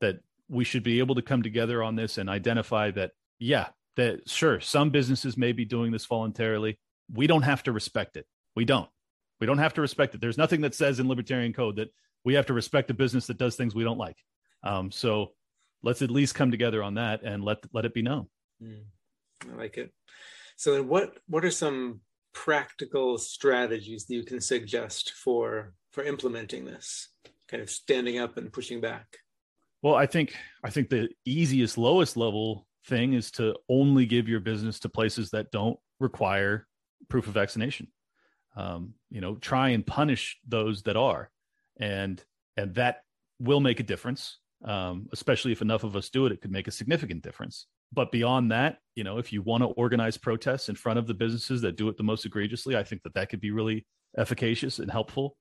that 0.00 0.16
we 0.48 0.64
should 0.64 0.82
be 0.82 0.98
able 0.98 1.14
to 1.14 1.22
come 1.22 1.42
together 1.42 1.82
on 1.82 1.96
this 1.96 2.18
and 2.18 2.28
identify 2.28 2.90
that 2.92 3.12
yeah, 3.38 3.68
that 3.96 4.28
sure, 4.28 4.60
some 4.60 4.90
businesses 4.90 5.36
may 5.36 5.52
be 5.52 5.64
doing 5.64 5.92
this 5.92 6.06
voluntarily. 6.06 6.78
We 7.12 7.26
don't 7.26 7.42
have 7.42 7.62
to 7.64 7.72
respect 7.72 8.16
it. 8.16 8.26
We 8.54 8.64
don't. 8.64 8.88
We 9.40 9.46
don't 9.46 9.58
have 9.58 9.74
to 9.74 9.80
respect 9.80 10.14
it. 10.14 10.20
There's 10.20 10.38
nothing 10.38 10.60
that 10.60 10.74
says 10.74 11.00
in 11.00 11.08
libertarian 11.08 11.52
code 11.52 11.76
that 11.76 11.92
we 12.24 12.34
have 12.34 12.46
to 12.46 12.52
respect 12.52 12.90
a 12.90 12.94
business 12.94 13.26
that 13.26 13.38
does 13.38 13.56
things 13.56 13.74
we 13.74 13.82
don't 13.82 13.98
like. 13.98 14.16
Um, 14.62 14.92
so 14.92 15.32
let's 15.82 16.02
at 16.02 16.12
least 16.12 16.36
come 16.36 16.52
together 16.52 16.82
on 16.82 16.94
that 16.94 17.22
and 17.24 17.42
let 17.42 17.58
let 17.72 17.84
it 17.84 17.94
be 17.94 18.02
known. 18.02 18.28
Mm, 18.62 18.84
I 19.52 19.56
like 19.56 19.78
it. 19.78 19.92
So 20.62 20.74
then 20.74 20.86
what 20.86 21.18
what 21.26 21.44
are 21.44 21.50
some 21.50 22.02
practical 22.32 23.18
strategies 23.18 24.06
that 24.06 24.14
you 24.14 24.22
can 24.22 24.40
suggest 24.40 25.10
for 25.10 25.74
for 25.90 26.04
implementing 26.04 26.64
this 26.64 27.08
kind 27.48 27.60
of 27.60 27.68
standing 27.68 28.20
up 28.20 28.36
and 28.36 28.52
pushing 28.52 28.80
back? 28.80 29.08
Well 29.82 29.96
i 29.96 30.06
think 30.06 30.36
i 30.62 30.70
think 30.70 30.88
the 30.88 31.08
easiest 31.24 31.78
lowest 31.78 32.16
level 32.16 32.68
thing 32.86 33.14
is 33.14 33.32
to 33.32 33.56
only 33.68 34.06
give 34.06 34.28
your 34.28 34.38
business 34.38 34.78
to 34.80 34.88
places 34.88 35.30
that 35.30 35.50
don't 35.50 35.80
require 35.98 36.68
proof 37.08 37.26
of 37.26 37.34
vaccination. 37.34 37.88
Um, 38.54 38.94
you 39.10 39.20
know 39.20 39.34
try 39.34 39.70
and 39.70 39.84
punish 39.84 40.38
those 40.46 40.84
that 40.84 40.96
are 40.96 41.28
and 41.80 42.22
and 42.56 42.72
that 42.76 43.00
will 43.40 43.60
make 43.60 43.80
a 43.80 43.90
difference. 43.92 44.38
Um, 44.64 45.08
especially 45.12 45.50
if 45.50 45.60
enough 45.60 45.82
of 45.82 45.96
us 45.96 46.08
do 46.08 46.26
it 46.26 46.30
it 46.30 46.40
could 46.40 46.52
make 46.52 46.68
a 46.68 46.78
significant 46.80 47.24
difference 47.24 47.66
but 47.92 48.10
beyond 48.10 48.52
that, 48.52 48.78
you 48.94 49.04
know, 49.04 49.18
if 49.18 49.32
you 49.32 49.42
want 49.42 49.62
to 49.62 49.68
organize 49.68 50.16
protests 50.16 50.68
in 50.68 50.74
front 50.74 50.98
of 50.98 51.06
the 51.06 51.14
businesses 51.14 51.62
that 51.62 51.76
do 51.76 51.88
it 51.88 51.96
the 51.96 52.02
most 52.02 52.24
egregiously, 52.24 52.76
I 52.76 52.82
think 52.82 53.02
that 53.02 53.14
that 53.14 53.28
could 53.28 53.40
be 53.40 53.50
really 53.50 53.86
efficacious 54.16 54.78
and 54.78 54.90
helpful. 54.90 55.36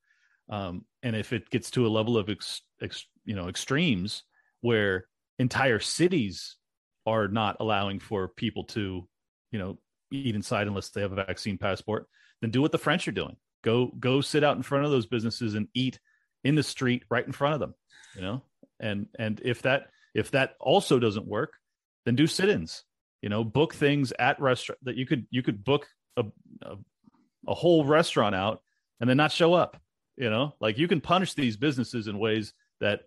Um, 0.50 0.86
and 1.04 1.16
if 1.16 1.34
it 1.34 1.50
gets 1.50 1.72
to 1.72 1.86
a 1.86 1.90
level 1.90 2.18
of 2.18 2.30
ex, 2.30 2.62
ex, 2.82 3.06
you 3.26 3.36
know 3.36 3.48
extremes 3.48 4.24
where 4.62 5.06
entire 5.40 5.80
cities 5.80 6.58
are 7.06 7.28
not 7.28 7.58
allowing 7.60 8.00
for 8.00 8.28
people 8.28 8.66
to, 8.66 9.08
you 9.52 9.60
know, 9.60 9.78
eat 10.12 10.36
inside 10.36 10.68
unless 10.68 10.90
they 10.90 11.02
have 11.02 11.14
a 11.14 11.16
vaccine 11.16 11.58
passport, 11.58 12.08
then 12.42 12.52
do 12.52 12.62
what 12.62 12.72
the 12.72 12.78
French 12.78 13.08
are 13.08 13.14
doing. 13.14 13.36
Go 13.64 13.88
go 14.00 14.22
sit 14.22 14.44
out 14.44 14.58
in 14.58 14.64
front 14.64 14.86
of 14.86 14.92
those 14.92 15.06
businesses 15.06 15.56
and 15.56 15.68
eat 15.74 16.00
in 16.44 16.56
the 16.56 16.64
street 16.64 17.04
right 17.10 17.26
in 17.26 17.32
front 17.32 17.54
of 17.54 17.60
them. 17.60 17.74
You 18.16 18.22
know, 18.22 18.44
and 18.80 19.08
and 19.18 19.42
if 19.44 19.62
that 19.62 19.88
if 20.14 20.32
that 20.32 20.56
also 20.60 21.00
doesn't 21.00 21.28
work, 21.28 21.54
then 22.06 22.16
do 22.16 22.28
sit-ins 22.28 22.84
you 23.22 23.30
know 23.30 23.44
book 23.44 23.74
things 23.74 24.12
at 24.20 24.40
restaurant 24.40 24.80
that 24.84 24.96
you 24.96 25.06
could 25.06 25.26
you 25.30 25.42
could 25.42 25.64
book 25.64 25.88
a, 26.18 26.26
a, 26.64 26.76
a 27.48 27.54
whole 27.54 27.86
restaurant 27.86 28.36
out 28.36 28.62
and 29.00 29.10
then 29.10 29.18
not 29.18 29.32
show 29.32 29.54
up 29.54 29.78
you 30.18 30.30
know 30.30 30.54
like 30.60 30.78
you 30.78 30.88
can 30.88 31.02
punish 31.02 31.34
these 31.34 31.58
businesses 31.58 32.08
in 32.08 32.20
ways 32.20 32.54
that 32.80 33.02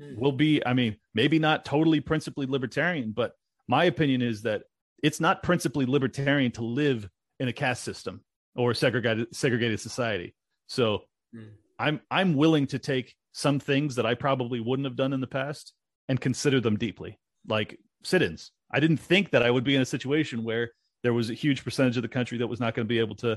hmm. 0.00 0.18
will 0.18 0.32
be 0.32 0.64
i 0.66 0.72
mean 0.72 0.96
maybe 1.14 1.38
not 1.38 1.64
totally 1.64 2.00
principally 2.00 2.46
libertarian 2.46 3.12
but 3.12 3.32
my 3.68 3.84
opinion 3.84 4.22
is 4.22 4.42
that 4.42 4.62
it's 5.02 5.20
not 5.20 5.42
principally 5.42 5.86
libertarian 5.86 6.52
to 6.52 6.62
live 6.62 7.08
in 7.38 7.48
a 7.48 7.52
caste 7.52 7.84
system 7.84 8.22
or 8.54 8.72
segregated 8.72 9.26
segregated 9.34 9.80
society 9.80 10.34
so 10.66 11.02
hmm. 11.34 11.48
i'm 11.78 12.00
i'm 12.10 12.34
willing 12.34 12.66
to 12.66 12.78
take 12.78 13.14
some 13.32 13.58
things 13.58 13.96
that 13.96 14.06
i 14.06 14.14
probably 14.14 14.60
wouldn't 14.60 14.86
have 14.86 14.96
done 14.96 15.12
in 15.12 15.20
the 15.20 15.26
past 15.26 15.72
and 16.08 16.20
consider 16.20 16.60
them 16.60 16.76
deeply 16.76 17.18
like 17.48 17.78
sit-ins. 18.06 18.52
I 18.70 18.80
didn't 18.80 18.98
think 18.98 19.30
that 19.30 19.42
I 19.42 19.50
would 19.50 19.64
be 19.64 19.74
in 19.74 19.82
a 19.82 19.86
situation 19.86 20.44
where 20.44 20.70
there 21.02 21.12
was 21.12 21.30
a 21.30 21.34
huge 21.34 21.64
percentage 21.64 21.96
of 21.96 22.02
the 22.02 22.08
country 22.08 22.38
that 22.38 22.46
was 22.46 22.60
not 22.60 22.74
going 22.74 22.86
to 22.86 22.88
be 22.88 22.98
able 22.98 23.16
to, 23.16 23.28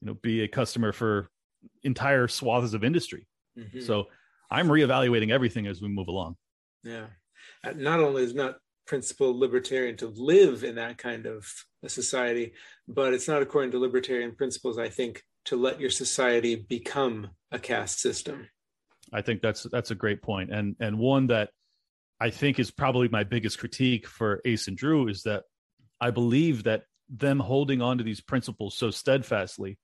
you 0.00 0.06
know, 0.06 0.14
be 0.14 0.42
a 0.42 0.48
customer 0.48 0.92
for 0.92 1.28
entire 1.82 2.28
swaths 2.28 2.74
of 2.74 2.84
industry. 2.84 3.26
Mm-hmm. 3.58 3.80
So 3.80 4.06
I'm 4.50 4.68
reevaluating 4.68 5.30
everything 5.30 5.66
as 5.66 5.80
we 5.80 5.88
move 5.88 6.08
along. 6.08 6.36
Yeah. 6.82 7.06
Uh, 7.64 7.72
not 7.76 8.00
only 8.00 8.22
is 8.22 8.34
not 8.34 8.56
principle 8.86 9.38
libertarian 9.38 9.96
to 9.98 10.08
live 10.08 10.64
in 10.64 10.76
that 10.76 10.98
kind 10.98 11.26
of 11.26 11.46
a 11.82 11.88
society, 11.88 12.52
but 12.88 13.14
it's 13.14 13.28
not 13.28 13.42
according 13.42 13.70
to 13.72 13.78
libertarian 13.78 14.34
principles, 14.34 14.78
I 14.78 14.88
think, 14.88 15.22
to 15.46 15.56
let 15.56 15.80
your 15.80 15.90
society 15.90 16.56
become 16.56 17.30
a 17.50 17.58
caste 17.58 18.00
system. 18.00 18.48
I 19.12 19.22
think 19.22 19.42
that's 19.42 19.64
that's 19.64 19.90
a 19.90 19.94
great 19.94 20.22
point, 20.22 20.50
and 20.52 20.74
and 20.80 20.98
one 20.98 21.26
that 21.26 21.50
I 22.22 22.30
think 22.30 22.60
is 22.60 22.70
probably 22.70 23.08
my 23.08 23.24
biggest 23.24 23.58
critique 23.58 24.06
for 24.06 24.40
Ace 24.44 24.68
and 24.68 24.76
Drew 24.76 25.08
is 25.08 25.24
that 25.24 25.42
I 26.00 26.12
believe 26.12 26.62
that 26.62 26.84
them 27.08 27.40
holding 27.40 27.82
on 27.82 27.98
to 27.98 28.04
these 28.04 28.20
principles 28.20 28.76
so 28.76 28.92
steadfastly 28.92 29.76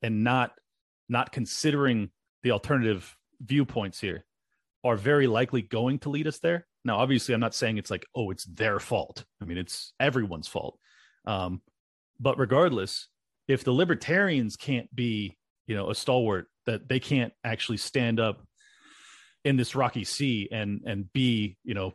and 0.00 0.24
not 0.24 0.52
not 1.10 1.32
considering 1.32 2.08
the 2.44 2.52
alternative 2.52 3.14
viewpoints 3.42 4.00
here 4.00 4.24
are 4.82 4.96
very 4.96 5.26
likely 5.26 5.60
going 5.60 5.98
to 5.98 6.08
lead 6.08 6.26
us 6.26 6.38
there. 6.38 6.66
Now, 6.82 6.96
obviously, 6.96 7.34
I'm 7.34 7.40
not 7.40 7.54
saying 7.54 7.76
it's 7.76 7.90
like, 7.90 8.06
oh, 8.14 8.30
it's 8.30 8.44
their 8.44 8.80
fault. 8.80 9.26
I 9.42 9.44
mean, 9.44 9.58
it's 9.58 9.92
everyone's 10.00 10.48
fault. 10.48 10.78
Um, 11.26 11.60
but 12.18 12.38
regardless, 12.38 13.08
if 13.48 13.64
the 13.64 13.72
libertarians 13.72 14.56
can't 14.56 14.92
be, 14.94 15.36
you 15.66 15.76
know, 15.76 15.90
a 15.90 15.94
stalwart, 15.94 16.46
that 16.64 16.88
they 16.88 17.00
can't 17.00 17.34
actually 17.44 17.76
stand 17.76 18.18
up 18.18 18.46
in 19.44 19.56
this 19.56 19.74
rocky 19.74 20.04
sea 20.04 20.48
and 20.50 20.82
and 20.86 21.12
be 21.12 21.56
you 21.64 21.74
know 21.74 21.94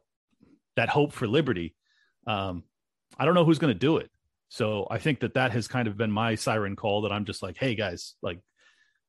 that 0.76 0.90
hope 0.90 1.14
for 1.14 1.28
liberty 1.28 1.76
um 2.28 2.64
i 3.18 3.26
don't 3.26 3.34
know 3.34 3.46
who's 3.46 3.60
going 3.60 3.74
to 3.74 3.80
do 3.80 3.98
it 3.98 4.10
so 4.50 4.88
i 4.92 4.98
think 4.98 5.20
that 5.22 5.34
that 5.34 5.52
has 5.52 5.68
kind 5.68 5.88
of 5.88 5.98
been 5.98 6.12
my 6.12 6.36
siren 6.36 6.76
call 6.76 7.02
that 7.02 7.12
i'm 7.12 7.26
just 7.26 7.42
like 7.42 7.58
hey 7.58 7.76
guys 7.76 8.16
like 8.22 8.40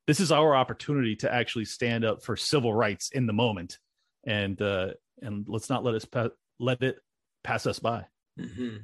this 0.06 0.20
is 0.20 0.32
our 0.32 0.56
opportunity 0.56 1.16
to 1.16 1.32
actually 1.32 1.64
stand 1.64 2.04
up 2.04 2.22
for 2.22 2.36
civil 2.36 2.72
rights 2.72 3.10
in 3.10 3.26
the 3.26 3.32
moment 3.32 3.78
and 4.26 4.60
uh 4.62 4.88
and 5.20 5.46
let's 5.48 5.68
not 5.68 5.84
let 5.84 5.94
us 5.94 6.04
pa- 6.04 6.30
let 6.60 6.82
it 6.82 6.96
pass 7.42 7.66
us 7.66 7.78
by 7.78 8.04
mm-hmm. 8.38 8.76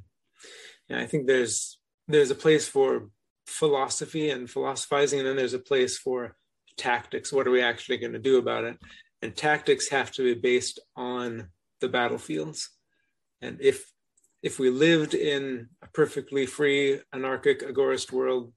yeah 0.89 1.01
i 1.01 1.07
think 1.07 1.27
there's 1.27 1.79
there's 2.09 2.31
a 2.31 2.37
place 2.37 2.69
for 2.69 3.09
philosophy 3.47 4.31
and 4.31 4.51
philosophizing 4.51 5.21
and 5.21 5.29
then 5.29 5.37
there's 5.37 5.55
a 5.55 5.59
place 5.59 5.97
for 5.97 6.37
tactics. 6.77 7.33
What 7.33 7.47
are 7.47 7.51
we 7.51 7.63
actually 7.63 7.99
going 7.99 8.13
to 8.13 8.19
do 8.19 8.39
about 8.39 8.65
it? 8.65 8.79
And 9.25 9.35
tactics 9.35 9.89
have 9.89 10.13
to 10.13 10.23
be 10.23 10.39
based 10.39 10.79
on 10.97 11.49
the 11.81 11.89
battlefields. 11.89 12.69
And 13.41 13.57
if 13.59 13.91
if 14.43 14.59
we 14.59 14.69
lived 14.69 15.15
in 15.15 15.71
a 15.83 15.87
perfectly 15.87 16.45
free, 16.45 17.01
anarchic, 17.11 17.63
agorist 17.63 18.13
world, 18.13 18.53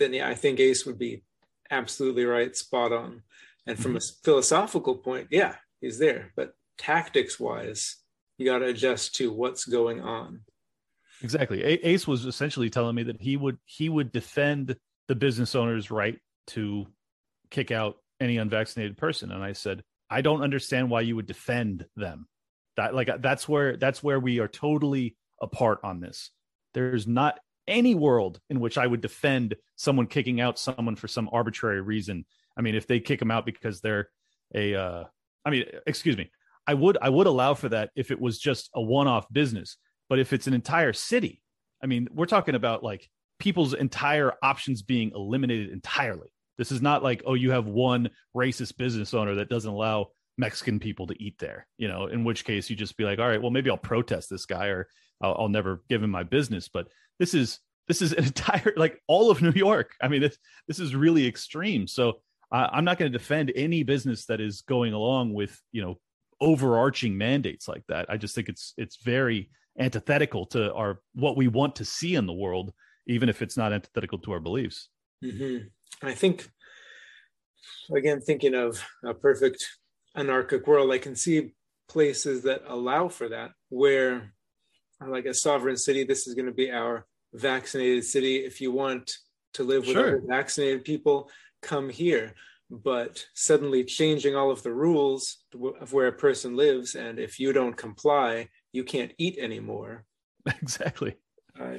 then 0.00 0.12
yeah, 0.12 0.28
I 0.28 0.34
think 0.34 0.58
Ace 0.58 0.84
would 0.86 0.98
be 0.98 1.22
absolutely 1.70 2.24
right, 2.24 2.56
spot 2.56 2.92
on. 2.92 3.22
And 3.64 3.78
from 3.78 3.92
mm-hmm. 3.92 3.98
a 3.98 4.24
philosophical 4.24 4.96
point, 4.96 5.28
yeah, 5.30 5.54
he's 5.80 6.00
there. 6.00 6.32
But 6.34 6.54
tactics 6.78 7.38
wise, 7.38 7.98
you 8.38 8.46
got 8.46 8.58
to 8.58 8.66
adjust 8.66 9.14
to 9.16 9.32
what's 9.32 9.66
going 9.66 10.00
on. 10.00 10.40
Exactly. 11.22 11.62
Ace 11.62 12.08
was 12.08 12.26
essentially 12.26 12.70
telling 12.70 12.96
me 12.96 13.04
that 13.04 13.22
he 13.22 13.36
would 13.36 13.58
he 13.66 13.88
would 13.88 14.10
defend 14.10 14.74
the 15.06 15.14
business 15.14 15.54
owner's 15.54 15.92
right 15.92 16.18
to 16.48 16.88
kick 17.50 17.70
out 17.70 17.98
any 18.18 18.38
unvaccinated 18.38 18.96
person, 18.96 19.30
and 19.30 19.44
I 19.44 19.52
said, 19.52 19.84
I 20.12 20.20
don't 20.20 20.42
understand 20.42 20.90
why 20.90 21.00
you 21.00 21.16
would 21.16 21.26
defend 21.26 21.86
them. 21.96 22.28
That 22.76 22.94
like 22.94 23.10
that's 23.20 23.48
where 23.48 23.76
that's 23.76 24.02
where 24.02 24.20
we 24.20 24.38
are 24.38 24.48
totally 24.48 25.16
apart 25.40 25.80
on 25.82 26.00
this. 26.00 26.30
There's 26.74 27.06
not 27.06 27.38
any 27.66 27.94
world 27.94 28.40
in 28.50 28.60
which 28.60 28.78
I 28.78 28.86
would 28.86 29.00
defend 29.00 29.56
someone 29.76 30.06
kicking 30.06 30.40
out 30.40 30.58
someone 30.58 30.96
for 30.96 31.08
some 31.08 31.28
arbitrary 31.32 31.80
reason. 31.80 32.24
I 32.56 32.60
mean, 32.62 32.74
if 32.74 32.86
they 32.86 33.00
kick 33.00 33.18
them 33.18 33.30
out 33.30 33.46
because 33.46 33.80
they're 33.80 34.08
a, 34.54 34.74
uh, 34.74 35.04
I 35.44 35.50
mean, 35.50 35.64
excuse 35.86 36.16
me, 36.16 36.30
I 36.66 36.74
would 36.74 36.98
I 37.00 37.08
would 37.08 37.26
allow 37.26 37.54
for 37.54 37.70
that 37.70 37.90
if 37.96 38.10
it 38.10 38.20
was 38.20 38.38
just 38.38 38.70
a 38.74 38.82
one-off 38.82 39.26
business. 39.32 39.76
But 40.08 40.18
if 40.18 40.32
it's 40.32 40.46
an 40.46 40.54
entire 40.54 40.92
city, 40.92 41.42
I 41.82 41.86
mean, 41.86 42.08
we're 42.12 42.26
talking 42.26 42.54
about 42.54 42.82
like 42.82 43.08
people's 43.38 43.74
entire 43.74 44.34
options 44.42 44.82
being 44.82 45.12
eliminated 45.14 45.70
entirely. 45.70 46.28
This 46.62 46.70
is 46.70 46.80
not 46.80 47.02
like, 47.02 47.24
oh, 47.26 47.34
you 47.34 47.50
have 47.50 47.66
one 47.66 48.10
racist 48.36 48.76
business 48.76 49.14
owner 49.14 49.34
that 49.34 49.48
doesn't 49.48 49.68
allow 49.68 50.10
Mexican 50.38 50.78
people 50.78 51.08
to 51.08 51.20
eat 51.20 51.36
there, 51.40 51.66
you 51.76 51.88
know, 51.88 52.06
in 52.06 52.22
which 52.22 52.44
case 52.44 52.70
you 52.70 52.76
just 52.76 52.96
be 52.96 53.02
like, 53.02 53.18
all 53.18 53.26
right, 53.26 53.42
well, 53.42 53.50
maybe 53.50 53.68
I'll 53.68 53.76
protest 53.76 54.30
this 54.30 54.46
guy 54.46 54.66
or 54.66 54.86
I'll, 55.20 55.34
I'll 55.36 55.48
never 55.48 55.82
give 55.88 56.04
him 56.04 56.10
my 56.10 56.22
business. 56.22 56.68
But 56.68 56.86
this 57.18 57.34
is 57.34 57.58
this 57.88 58.00
is 58.00 58.12
an 58.12 58.22
entire 58.26 58.74
like 58.76 59.02
all 59.08 59.32
of 59.32 59.42
New 59.42 59.50
York. 59.50 59.90
I 60.00 60.06
mean, 60.06 60.20
this 60.20 60.38
this 60.68 60.78
is 60.78 60.94
really 60.94 61.26
extreme. 61.26 61.88
So 61.88 62.20
I'm 62.52 62.84
not 62.84 62.96
going 62.96 63.10
to 63.10 63.18
defend 63.18 63.50
any 63.56 63.82
business 63.82 64.26
that 64.26 64.40
is 64.40 64.62
going 64.62 64.92
along 64.92 65.34
with 65.34 65.60
you 65.72 65.82
know 65.82 65.98
overarching 66.40 67.18
mandates 67.18 67.66
like 67.66 67.82
that. 67.88 68.06
I 68.08 68.18
just 68.18 68.36
think 68.36 68.48
it's 68.48 68.72
it's 68.76 69.02
very 69.02 69.50
antithetical 69.80 70.46
to 70.46 70.72
our 70.74 71.00
what 71.14 71.36
we 71.36 71.48
want 71.48 71.74
to 71.76 71.84
see 71.84 72.14
in 72.14 72.26
the 72.26 72.32
world, 72.32 72.72
even 73.08 73.28
if 73.28 73.42
it's 73.42 73.56
not 73.56 73.72
antithetical 73.72 74.20
to 74.20 74.30
our 74.30 74.40
beliefs. 74.40 74.90
Mm-hmm. 75.24 75.66
I 76.02 76.14
think, 76.14 76.48
again, 77.94 78.20
thinking 78.20 78.54
of 78.54 78.82
a 79.04 79.14
perfect 79.14 79.66
anarchic 80.16 80.66
world, 80.66 80.92
I 80.92 80.98
can 80.98 81.16
see 81.16 81.54
places 81.88 82.42
that 82.42 82.62
allow 82.66 83.08
for 83.08 83.28
that, 83.28 83.52
where, 83.68 84.32
like 85.06 85.26
a 85.26 85.34
sovereign 85.34 85.76
city, 85.76 86.04
this 86.04 86.26
is 86.26 86.34
going 86.34 86.46
to 86.46 86.52
be 86.52 86.70
our 86.70 87.06
vaccinated 87.34 88.04
city. 88.04 88.36
If 88.36 88.60
you 88.60 88.72
want 88.72 89.12
to 89.54 89.64
live 89.64 89.82
with 89.82 89.96
sure. 89.96 90.08
other 90.08 90.22
vaccinated 90.26 90.84
people, 90.84 91.30
come 91.62 91.88
here 91.88 92.34
but 92.72 93.26
suddenly 93.34 93.84
changing 93.84 94.34
all 94.34 94.50
of 94.50 94.62
the 94.62 94.72
rules 94.72 95.44
of 95.78 95.92
where 95.92 96.06
a 96.06 96.12
person 96.12 96.56
lives 96.56 96.94
and 96.94 97.18
if 97.18 97.38
you 97.38 97.52
don't 97.52 97.76
comply 97.76 98.48
you 98.72 98.82
can't 98.82 99.12
eat 99.18 99.38
anymore 99.38 100.04
exactly 100.62 101.14
i 101.56 101.78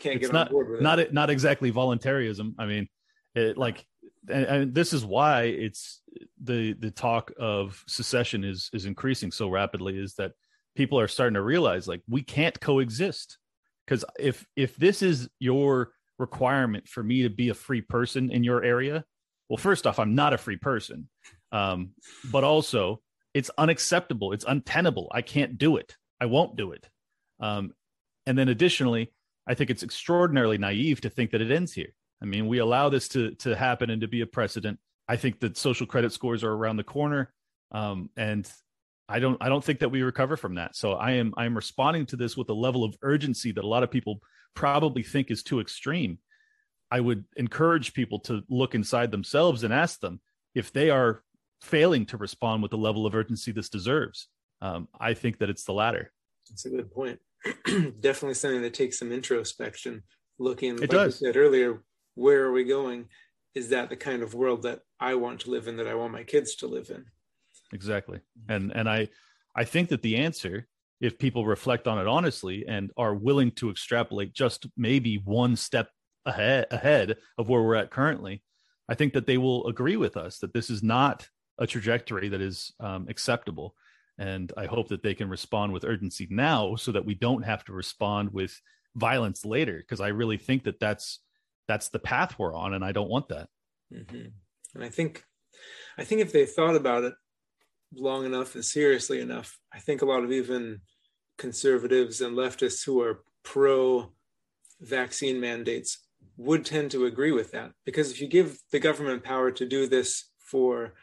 can't 0.00 0.16
it's 0.16 0.26
get 0.26 0.32
not, 0.32 0.48
on 0.48 0.52
board 0.52 0.70
with 0.70 0.80
not 0.80 0.98
it. 0.98 1.14
not 1.14 1.30
exactly 1.30 1.70
voluntarism 1.70 2.56
i 2.58 2.66
mean 2.66 2.88
it 3.36 3.56
like 3.58 3.84
and, 4.28 4.44
and, 4.44 4.74
this 4.74 4.92
is 4.92 5.04
why 5.04 5.44
it's 5.44 6.02
the 6.42 6.72
the 6.74 6.90
talk 6.90 7.32
of 7.38 7.82
secession 7.86 8.44
is 8.44 8.70
is 8.72 8.84
increasing 8.84 9.30
so 9.30 9.48
rapidly 9.48 9.98
is 9.98 10.14
that 10.14 10.32
people 10.74 10.98
are 10.98 11.08
starting 11.08 11.34
to 11.34 11.42
realize 11.42 11.86
like 11.86 12.02
we 12.08 12.22
can't 12.22 12.60
coexist 12.60 13.38
because 13.86 14.04
if 14.18 14.46
if 14.56 14.76
this 14.76 15.02
is 15.02 15.28
your 15.38 15.92
requirement 16.18 16.88
for 16.88 17.02
me 17.02 17.22
to 17.22 17.30
be 17.30 17.50
a 17.50 17.54
free 17.54 17.82
person 17.82 18.30
in 18.30 18.42
your 18.42 18.64
area 18.64 19.04
well, 19.48 19.56
first 19.56 19.86
off, 19.86 19.98
I'm 19.98 20.14
not 20.14 20.32
a 20.32 20.38
free 20.38 20.56
person, 20.56 21.08
um, 21.52 21.90
but 22.30 22.44
also 22.44 23.00
it's 23.34 23.50
unacceptable. 23.56 24.32
It's 24.32 24.44
untenable. 24.46 25.08
I 25.12 25.22
can't 25.22 25.58
do 25.58 25.76
it. 25.76 25.96
I 26.20 26.26
won't 26.26 26.56
do 26.56 26.72
it. 26.72 26.88
Um, 27.38 27.72
and 28.26 28.36
then 28.36 28.48
additionally, 28.48 29.12
I 29.46 29.54
think 29.54 29.70
it's 29.70 29.82
extraordinarily 29.82 30.58
naive 30.58 31.02
to 31.02 31.10
think 31.10 31.30
that 31.30 31.42
it 31.42 31.52
ends 31.52 31.72
here. 31.72 31.92
I 32.26 32.28
mean, 32.28 32.48
we 32.48 32.58
allow 32.58 32.88
this 32.88 33.06
to 33.10 33.30
to 33.36 33.54
happen 33.54 33.88
and 33.88 34.00
to 34.00 34.08
be 34.08 34.20
a 34.20 34.26
precedent. 34.26 34.80
I 35.08 35.14
think 35.14 35.38
that 35.40 35.56
social 35.56 35.86
credit 35.86 36.12
scores 36.12 36.42
are 36.42 36.52
around 36.52 36.76
the 36.76 36.82
corner, 36.82 37.32
um, 37.70 38.10
and 38.16 38.50
I 39.08 39.20
don't 39.20 39.40
I 39.40 39.48
don't 39.48 39.62
think 39.62 39.78
that 39.78 39.90
we 39.90 40.02
recover 40.02 40.36
from 40.36 40.56
that. 40.56 40.74
So 40.74 40.94
I 40.94 41.12
am 41.12 41.32
I 41.36 41.46
am 41.46 41.54
responding 41.54 42.04
to 42.06 42.16
this 42.16 42.36
with 42.36 42.48
a 42.48 42.54
level 42.54 42.82
of 42.82 42.96
urgency 43.02 43.52
that 43.52 43.62
a 43.62 43.68
lot 43.68 43.84
of 43.84 43.92
people 43.92 44.20
probably 44.54 45.04
think 45.04 45.30
is 45.30 45.44
too 45.44 45.60
extreme. 45.60 46.18
I 46.90 46.98
would 46.98 47.24
encourage 47.36 47.94
people 47.94 48.18
to 48.20 48.42
look 48.48 48.74
inside 48.74 49.12
themselves 49.12 49.62
and 49.62 49.72
ask 49.72 50.00
them 50.00 50.20
if 50.56 50.72
they 50.72 50.90
are 50.90 51.22
failing 51.60 52.06
to 52.06 52.16
respond 52.16 52.60
with 52.60 52.72
the 52.72 52.78
level 52.78 53.06
of 53.06 53.14
urgency 53.14 53.52
this 53.52 53.68
deserves. 53.68 54.28
Um, 54.60 54.88
I 54.98 55.14
think 55.14 55.38
that 55.38 55.50
it's 55.50 55.64
the 55.64 55.72
latter. 55.72 56.12
That's 56.50 56.64
a 56.64 56.70
good 56.70 56.90
point. 56.90 57.20
Definitely 58.00 58.34
something 58.34 58.62
that 58.62 58.74
takes 58.74 58.98
some 58.98 59.12
introspection. 59.12 60.02
Looking, 60.38 60.74
it 60.74 60.80
like 60.80 60.90
does. 60.90 61.20
you 61.20 61.28
said 61.28 61.36
earlier, 61.36 61.82
where 62.16 62.42
are 62.42 62.52
we 62.52 62.64
going? 62.64 63.06
Is 63.54 63.68
that 63.68 63.88
the 63.88 63.96
kind 63.96 64.22
of 64.22 64.34
world 64.34 64.62
that 64.62 64.80
I 64.98 65.14
want 65.14 65.40
to 65.40 65.50
live 65.50 65.68
in? 65.68 65.76
That 65.76 65.86
I 65.86 65.94
want 65.94 66.12
my 66.12 66.24
kids 66.24 66.56
to 66.56 66.66
live 66.66 66.90
in? 66.90 67.04
Exactly. 67.72 68.20
And 68.48 68.72
and 68.74 68.88
I 68.88 69.08
I 69.54 69.64
think 69.64 69.90
that 69.90 70.02
the 70.02 70.16
answer, 70.16 70.66
if 71.00 71.18
people 71.18 71.46
reflect 71.46 71.86
on 71.86 71.98
it 71.98 72.06
honestly 72.08 72.64
and 72.66 72.90
are 72.96 73.14
willing 73.14 73.52
to 73.52 73.70
extrapolate 73.70 74.34
just 74.34 74.66
maybe 74.76 75.16
one 75.24 75.54
step 75.56 75.90
ahead 76.24 76.66
ahead 76.70 77.16
of 77.38 77.48
where 77.48 77.62
we're 77.62 77.76
at 77.76 77.90
currently, 77.90 78.42
I 78.88 78.94
think 78.94 79.12
that 79.12 79.26
they 79.26 79.38
will 79.38 79.66
agree 79.66 79.96
with 79.96 80.16
us 80.16 80.38
that 80.40 80.52
this 80.52 80.70
is 80.70 80.82
not 80.82 81.28
a 81.58 81.66
trajectory 81.66 82.28
that 82.28 82.40
is 82.40 82.72
um, 82.80 83.06
acceptable. 83.08 83.74
And 84.18 84.52
I 84.56 84.66
hope 84.66 84.88
that 84.88 85.02
they 85.02 85.14
can 85.14 85.28
respond 85.28 85.72
with 85.72 85.84
urgency 85.84 86.26
now, 86.30 86.76
so 86.76 86.92
that 86.92 87.04
we 87.04 87.14
don't 87.14 87.42
have 87.42 87.64
to 87.64 87.72
respond 87.72 88.32
with 88.32 88.58
violence 88.94 89.44
later. 89.44 89.76
Because 89.78 90.00
I 90.00 90.08
really 90.08 90.38
think 90.38 90.64
that 90.64 90.80
that's 90.80 91.20
that's 91.68 91.88
the 91.88 91.98
path 91.98 92.38
we're 92.38 92.54
on, 92.54 92.74
and 92.74 92.84
I 92.84 92.92
don't 92.92 93.10
want 93.10 93.28
that. 93.28 93.48
Mm-hmm. 93.92 94.28
And 94.74 94.84
I 94.84 94.88
think, 94.88 95.24
I 95.98 96.04
think 96.04 96.20
if 96.20 96.32
they 96.32 96.46
thought 96.46 96.76
about 96.76 97.04
it 97.04 97.14
long 97.94 98.24
enough 98.24 98.54
and 98.54 98.64
seriously 98.64 99.20
enough, 99.20 99.58
I 99.72 99.78
think 99.78 100.02
a 100.02 100.06
lot 100.06 100.24
of 100.24 100.32
even 100.32 100.80
conservatives 101.38 102.20
and 102.20 102.36
leftists 102.36 102.84
who 102.84 103.00
are 103.00 103.22
pro 103.42 104.12
vaccine 104.80 105.40
mandates 105.40 105.98
would 106.36 106.64
tend 106.64 106.90
to 106.90 107.06
agree 107.06 107.32
with 107.32 107.52
that 107.52 107.72
because 107.84 108.10
if 108.10 108.20
you 108.20 108.26
give 108.26 108.58
the 108.70 108.78
government 108.78 109.24
power 109.24 109.50
to 109.50 109.66
do 109.66 109.86
this 109.86 110.30
for 110.38 110.94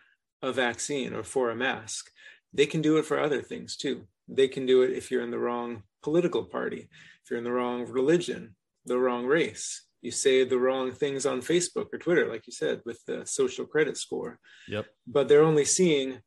a 0.41 0.51
vaccine 0.51 1.13
or 1.13 1.23
for 1.23 1.49
a 1.49 1.55
mask, 1.55 2.11
they 2.53 2.65
can 2.65 2.81
do 2.81 2.97
it 2.97 3.05
for 3.05 3.19
other 3.19 3.41
things 3.41 3.75
too. 3.75 4.05
They 4.27 4.47
can 4.47 4.65
do 4.65 4.83
it 4.83 4.91
if 4.91 5.09
you're 5.09 5.23
in 5.23 5.31
the 5.31 5.39
wrong 5.39 5.83
political 6.03 6.43
party, 6.43 6.89
if 7.23 7.31
you're 7.31 7.39
in 7.39 7.43
the 7.43 7.51
wrong 7.51 7.87
religion, 7.87 8.55
the 8.85 8.99
wrong 8.99 9.25
race. 9.25 9.83
You 10.03 10.11
say 10.11 10.43
the 10.43 10.59
wrong 10.59 10.91
things 10.91 11.25
on 11.25 11.41
Facebook 11.41 11.87
or 11.93 11.97
Twitter, 11.97 12.29
like 12.29 12.45
you 12.45 12.51
said, 12.53 12.81
with 12.85 13.03
the 13.05 13.25
social 13.25 13.65
credit 13.65 13.97
score. 13.97 14.37
Yep. 14.67 14.85
But 15.07 15.29
they're 15.29 15.43
only 15.43 15.63
seeing, 15.63 16.19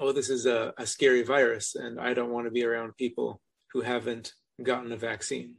oh, 0.00 0.10
this 0.10 0.28
is 0.28 0.46
a, 0.46 0.74
a 0.76 0.84
scary 0.84 1.22
virus, 1.22 1.76
and 1.76 2.00
I 2.00 2.12
don't 2.12 2.32
want 2.32 2.46
to 2.48 2.50
be 2.50 2.64
around 2.64 2.96
people 2.96 3.40
who 3.72 3.82
haven't 3.82 4.32
gotten 4.60 4.90
a 4.90 4.96
vaccine. 4.96 5.54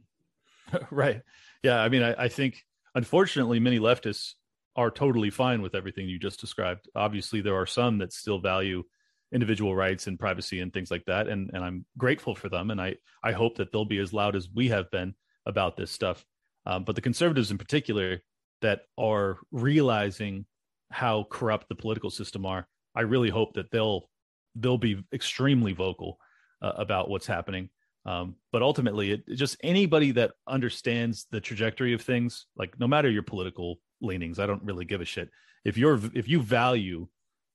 right. 0.90 1.22
Yeah, 1.62 1.80
I 1.80 1.88
mean, 1.88 2.02
I, 2.02 2.24
I 2.24 2.28
think 2.28 2.62
unfortunately 2.94 3.58
many 3.58 3.78
leftists 3.78 4.34
are 4.76 4.90
totally 4.90 5.30
fine 5.30 5.62
with 5.62 5.74
everything 5.74 6.08
you 6.08 6.18
just 6.18 6.40
described. 6.40 6.88
Obviously, 6.94 7.40
there 7.40 7.56
are 7.56 7.66
some 7.66 7.98
that 7.98 8.12
still 8.12 8.38
value 8.38 8.84
individual 9.32 9.74
rights 9.74 10.06
and 10.06 10.18
privacy 10.18 10.60
and 10.60 10.72
things 10.72 10.90
like 10.90 11.04
that, 11.06 11.26
and 11.26 11.50
and 11.52 11.64
I'm 11.64 11.84
grateful 11.96 12.34
for 12.34 12.48
them, 12.48 12.70
and 12.70 12.80
I 12.80 12.96
I 13.22 13.32
hope 13.32 13.56
that 13.56 13.72
they'll 13.72 13.84
be 13.84 13.98
as 13.98 14.12
loud 14.12 14.36
as 14.36 14.48
we 14.54 14.68
have 14.68 14.90
been 14.90 15.14
about 15.46 15.76
this 15.76 15.90
stuff. 15.90 16.24
Um, 16.66 16.84
but 16.84 16.94
the 16.94 17.00
conservatives 17.00 17.50
in 17.50 17.58
particular 17.58 18.22
that 18.60 18.82
are 18.98 19.38
realizing 19.52 20.44
how 20.90 21.26
corrupt 21.30 21.68
the 21.68 21.74
political 21.74 22.10
system 22.10 22.44
are, 22.46 22.66
I 22.94 23.02
really 23.02 23.30
hope 23.30 23.54
that 23.54 23.70
they'll 23.70 24.08
they'll 24.54 24.78
be 24.78 25.04
extremely 25.12 25.72
vocal 25.72 26.18
uh, 26.62 26.72
about 26.76 27.08
what's 27.08 27.26
happening 27.26 27.70
um, 28.08 28.36
but 28.52 28.62
ultimately, 28.62 29.12
it, 29.12 29.28
just 29.28 29.58
anybody 29.62 30.12
that 30.12 30.32
understands 30.46 31.26
the 31.30 31.42
trajectory 31.42 31.92
of 31.92 32.00
things, 32.00 32.46
like 32.56 32.78
no 32.80 32.86
matter 32.88 33.10
your 33.10 33.22
political 33.22 33.80
leanings, 34.00 34.38
I 34.38 34.46
don't 34.46 34.62
really 34.64 34.86
give 34.86 35.02
a 35.02 35.04
shit. 35.04 35.28
If 35.64 35.76
you're 35.76 36.00
if 36.14 36.26
you 36.26 36.40
value 36.40 37.08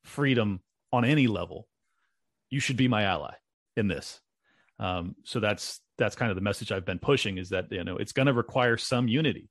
freedom 0.03 0.61
on 0.91 1.05
any 1.05 1.25
level, 1.25 1.67
you 2.51 2.59
should 2.59 2.77
be 2.77 2.87
my 2.87 3.01
ally 3.01 3.33
in 3.75 3.87
this. 3.87 4.21
Um, 4.79 5.15
so 5.23 5.39
that's 5.39 5.79
that's 5.97 6.15
kind 6.15 6.31
of 6.31 6.35
the 6.35 6.41
message 6.41 6.71
I've 6.71 6.85
been 6.85 6.99
pushing 6.99 7.37
is 7.37 7.49
that 7.49 7.71
you 7.71 7.83
know 7.83 7.97
it's 7.97 8.11
going 8.11 8.25
to 8.25 8.33
require 8.33 8.77
some 8.77 9.07
unity, 9.07 9.49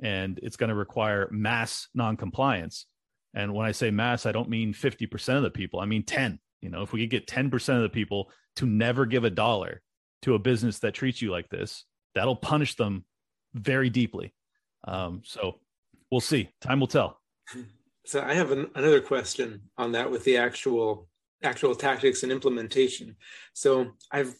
and 0.00 0.38
it's 0.42 0.56
going 0.56 0.70
to 0.70 0.74
require 0.74 1.28
mass 1.30 1.88
noncompliance. 1.94 2.86
And 3.34 3.54
when 3.54 3.66
I 3.66 3.72
say 3.72 3.90
mass, 3.90 4.26
I 4.26 4.32
don't 4.32 4.48
mean 4.48 4.74
50% 4.74 5.36
of 5.36 5.42
the 5.42 5.50
people. 5.50 5.78
I 5.78 5.86
mean 5.86 6.02
10. 6.02 6.40
You 6.60 6.68
know, 6.68 6.82
if 6.82 6.92
we 6.92 7.00
could 7.00 7.10
get 7.10 7.26
10% 7.28 7.76
of 7.76 7.82
the 7.82 7.88
people 7.88 8.30
to 8.56 8.66
never 8.66 9.06
give 9.06 9.24
a 9.24 9.30
dollar 9.30 9.82
to 10.22 10.34
a 10.34 10.38
business 10.38 10.80
that 10.80 10.94
treats 10.94 11.22
you 11.22 11.30
like 11.30 11.48
this, 11.48 11.84
that'll 12.14 12.36
punish 12.36 12.74
them 12.74 13.04
very 13.54 13.88
deeply. 13.88 14.34
Um, 14.86 15.22
so 15.24 15.60
we'll 16.10 16.20
see. 16.20 16.50
Time 16.60 16.80
will 16.80 16.86
tell. 16.86 17.20
So 18.04 18.22
I 18.22 18.34
have 18.34 18.50
an, 18.50 18.70
another 18.74 19.00
question 19.00 19.62
on 19.78 19.92
that 19.92 20.10
with 20.10 20.24
the 20.24 20.36
actual 20.36 21.08
actual 21.42 21.74
tactics 21.74 22.22
and 22.22 22.32
implementation. 22.32 23.16
So 23.54 23.92
I've 24.10 24.34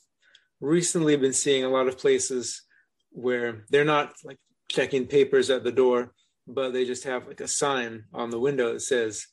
recently 0.60 1.16
been 1.16 1.32
seeing 1.32 1.64
a 1.64 1.68
lot 1.68 1.88
of 1.88 1.98
places 1.98 2.62
where 3.10 3.64
they're 3.70 3.84
not 3.84 4.14
like 4.24 4.38
checking 4.68 5.06
papers 5.06 5.50
at 5.50 5.64
the 5.64 5.72
door, 5.72 6.12
but 6.46 6.72
they 6.72 6.84
just 6.84 7.04
have 7.04 7.26
like 7.26 7.40
a 7.40 7.48
sign 7.48 8.04
on 8.12 8.30
the 8.30 8.40
window 8.40 8.72
that 8.72 8.80
says, 8.80 9.26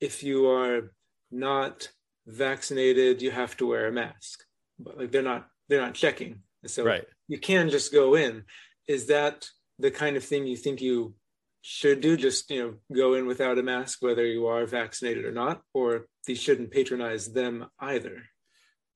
if 0.00 0.22
you 0.22 0.48
are 0.48 0.92
not 1.30 1.88
vaccinated, 2.26 3.22
you 3.22 3.30
have 3.30 3.56
to 3.56 3.66
wear 3.66 3.88
a 3.88 3.92
mask. 3.92 4.44
But 4.78 4.98
like 4.98 5.12
they're 5.12 5.22
not 5.22 5.46
they're 5.68 5.80
not 5.80 5.94
checking. 5.94 6.40
So 6.66 6.84
right. 6.84 7.04
you 7.28 7.38
can 7.38 7.70
just 7.70 7.92
go 7.92 8.14
in. 8.14 8.44
Is 8.88 9.06
that 9.06 9.48
the 9.78 9.90
kind 9.90 10.16
of 10.16 10.24
thing 10.24 10.46
you 10.46 10.56
think 10.56 10.80
you 10.80 11.14
should 11.62 12.00
do? 12.00 12.16
Just 12.16 12.50
you 12.50 12.62
know, 12.62 12.74
go 12.94 13.14
in 13.14 13.26
without 13.26 13.58
a 13.58 13.62
mask, 13.62 14.02
whether 14.02 14.26
you 14.26 14.46
are 14.46 14.66
vaccinated 14.66 15.24
or 15.24 15.32
not, 15.32 15.62
or 15.72 16.06
they 16.26 16.34
shouldn't 16.34 16.70
patronize 16.70 17.32
them 17.32 17.66
either. 17.80 18.22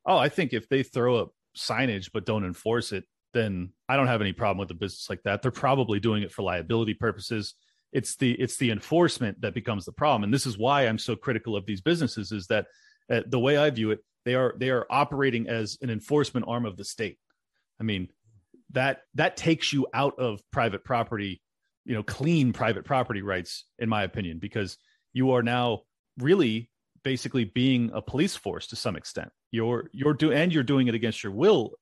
Oh, 0.05 0.19
I 0.19 0.29
think 0.29 0.53
if 0.53 0.69
they 0.69 0.83
throw 0.83 1.17
up 1.17 1.33
signage 1.57 2.11
but 2.13 2.27
don't 2.27 2.45
enforce 2.45 2.93
it, 2.93 3.05
then 3.33 3.71
I 3.89 3.97
don't 3.97 4.07
have 4.07 4.21
any 4.21 4.33
problem 4.33 4.59
with 4.59 4.71
a 4.71 4.75
business 4.75 5.09
like 5.11 5.23
that. 5.25 5.43
They're 5.43 5.51
probably 5.51 6.01
doing 6.01 6.23
it 6.23 6.33
for 6.33 6.43
liability 6.43 6.95
purposes. 6.95 7.55
It's 7.93 8.17
the 8.17 8.33
it's 8.33 8.57
the 8.57 8.71
enforcement 8.71 9.41
that 9.41 9.55
becomes 9.55 9.85
the 9.85 9.93
problem, 9.93 10.25
and 10.25 10.35
this 10.35 10.47
is 10.47 10.59
why 10.59 10.83
I'm 10.83 10.99
so 10.99 11.17
critical 11.17 11.57
of 11.57 11.67
these 11.67 11.81
businesses. 11.81 12.33
Is 12.33 12.47
that 12.49 12.67
uh, 13.11 13.23
the 13.27 13.39
way 13.39 13.57
I 13.57 13.71
view 13.71 13.91
it? 13.91 14.01
They 14.25 14.35
are 14.35 14.55
they 14.59 14.71
are 14.71 14.87
operating 14.91 15.49
as 15.49 15.79
an 15.83 15.91
enforcement 15.91 16.47
arm 16.49 16.67
of 16.67 16.77
the 16.77 16.85
state. 16.85 17.19
I 17.81 17.85
mean 17.85 18.09
that 18.73 19.03
that 19.15 19.37
takes 19.37 19.73
you 19.73 19.87
out 19.95 20.19
of 20.19 20.41
private 20.51 20.85
property, 20.85 21.41
you 21.85 21.95
know, 21.95 22.03
clean 22.03 22.53
private 22.53 22.85
property 22.85 23.23
rights, 23.23 23.65
in 23.79 23.89
my 23.89 24.03
opinion, 24.03 24.39
because 24.39 24.79
you 25.13 25.33
are 25.33 25.43
now 25.43 25.83
really 26.19 26.71
basically 27.07 27.45
being 27.45 27.89
a 27.95 28.03
police 28.03 28.35
force 28.35 28.67
to 28.67 28.75
some 28.75 28.97
extent. 28.97 29.31
You're 29.53 29.89
you're 29.93 30.13
doing 30.13 30.37
and 30.37 30.53
you're 30.53 30.65
doing 30.65 30.89
it 30.89 30.95
against 30.97 31.23
your 31.23 31.31
will 31.31 31.75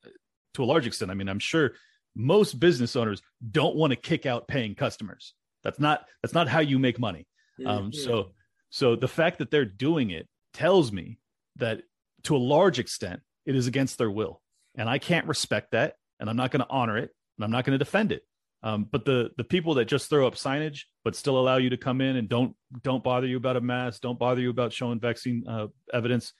to 0.53 0.63
a 0.63 0.67
large 0.67 0.87
extent. 0.87 1.11
I 1.11 1.15
mean, 1.15 1.31
I'm 1.31 1.39
sure 1.39 1.73
most 2.15 2.61
business 2.61 2.95
owners 2.95 3.23
don't 3.51 3.75
want 3.75 3.93
to 3.93 3.97
kick 3.97 4.27
out 4.27 4.49
paying 4.49 4.75
customers. 4.75 5.33
That's 5.63 5.81
not 5.81 6.05
that's 6.23 6.35
not 6.35 6.47
how 6.47 6.61
you 6.61 6.79
make 6.79 6.99
money. 6.99 7.27
Mm-hmm. 7.59 7.67
Um, 7.67 7.93
so 7.95 8.33
so 8.69 8.97
the 8.97 9.09
fact 9.09 9.39
that 9.39 9.51
they're 9.51 9.65
doing 9.65 10.11
it 10.11 10.29
tells 10.53 10.93
me 10.93 11.19
that 11.57 11.81
to 12.25 12.37
a 12.37 12.45
large 12.55 12.79
extent 12.79 13.23
it 13.47 13.57
is 13.57 13.67
against 13.67 13.97
their 13.97 14.11
will, 14.11 14.43
and 14.75 14.91
I 14.91 14.99
can't 14.99 15.27
respect 15.27 15.71
that, 15.71 15.95
and 16.21 16.29
I'm 16.29 16.37
not 16.37 16.51
going 16.51 16.61
to 16.61 16.71
honor 16.71 16.99
it, 16.99 17.11
and 17.39 17.45
I'm 17.47 17.51
not 17.51 17.65
going 17.65 17.79
to 17.79 17.83
defend 17.83 18.13
it. 18.13 18.27
Um, 18.65 18.89
but 18.91 19.05
the 19.05 19.31
the 19.37 19.45
people 19.45 19.75
that 19.75 19.85
just 19.85 20.09
throw 20.09 20.27
up 20.27 20.37
signage 20.37 20.85
but 21.05 21.15
still 21.15 21.39
allow 21.39 21.59
you 21.59 21.69
to 21.69 21.77
come 21.77 22.01
in 22.01 22.17
and 22.17 22.31
don't 22.31 22.57
don't 22.83 23.05
bother 23.05 23.27
you 23.27 23.37
about 23.37 23.57
a 23.57 23.61
mask, 23.61 24.01
don't 24.01 24.19
bother 24.19 24.41
you 24.41 24.49
about 24.49 24.73
showing 24.73 24.99
vaccine 24.99 25.45
uh, 25.47 25.67
evidence, 25.93 26.33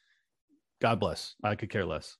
God 0.81 0.99
bless. 0.99 1.35
I 1.45 1.55
could 1.55 1.71
care 1.71 1.85
less. 1.85 2.17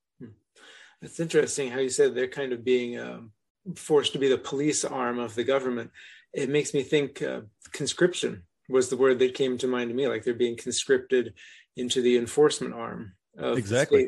It's 1.01 1.21
interesting 1.21 1.71
how 1.71 1.81
you 1.81 1.89
said 1.89 2.15
they're 2.15 2.29
kind 2.29 2.53
of 2.53 2.65
being 2.65 2.99
um, 2.99 3.33
forced 3.77 4.13
to 4.13 4.19
be 4.19 4.29
the 4.29 4.39
police 4.39 4.85
arm 4.85 5.19
of 5.19 5.35
the 5.35 5.45
government. 5.45 5.91
It 6.35 6.51
makes 6.51 6.75
me 6.75 6.83
think 6.83 7.23
uh, 7.23 7.41
conscription 7.73 8.43
was 8.69 8.91
the 8.91 8.97
word 8.97 9.19
that 9.21 9.35
came 9.35 9.57
to 9.59 9.67
mind 9.67 9.89
to 9.89 9.97
me, 9.97 10.07
like 10.07 10.23
they're 10.23 10.35
being 10.35 10.57
conscripted 10.57 11.33
into 11.77 12.03
the 12.03 12.17
enforcement 12.19 12.75
arm 12.75 13.15
of 13.39 13.57
exactly. 13.57 14.05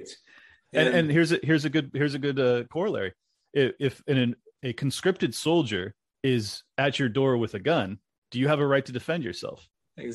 And, 0.73 0.89
and, 0.89 0.97
and, 0.97 1.11
here's 1.11 1.33
a 1.33 1.39
here's 1.43 1.65
a 1.65 1.71
good 1.71 1.91
here's 1.95 2.15
a 2.15 2.19
good 2.19 2.39
uh, 2.39 2.65
corollary. 2.65 3.13
If, 3.55 3.73
if 3.79 4.03
an 4.07 4.37
a 4.63 4.73
conscripted 4.73 5.35
soldier 5.35 5.95
is 6.23 6.63
at 6.79 6.99
your 6.99 7.09
door 7.09 7.37
with 7.37 7.55
a 7.55 7.59
gun, 7.59 7.99
do 8.31 8.39
you 8.39 8.49
have 8.49 8.61
a 8.61 8.67
right 8.67 8.85
to 8.85 8.93
defend 8.93 9.23
yourself? 9.23 9.69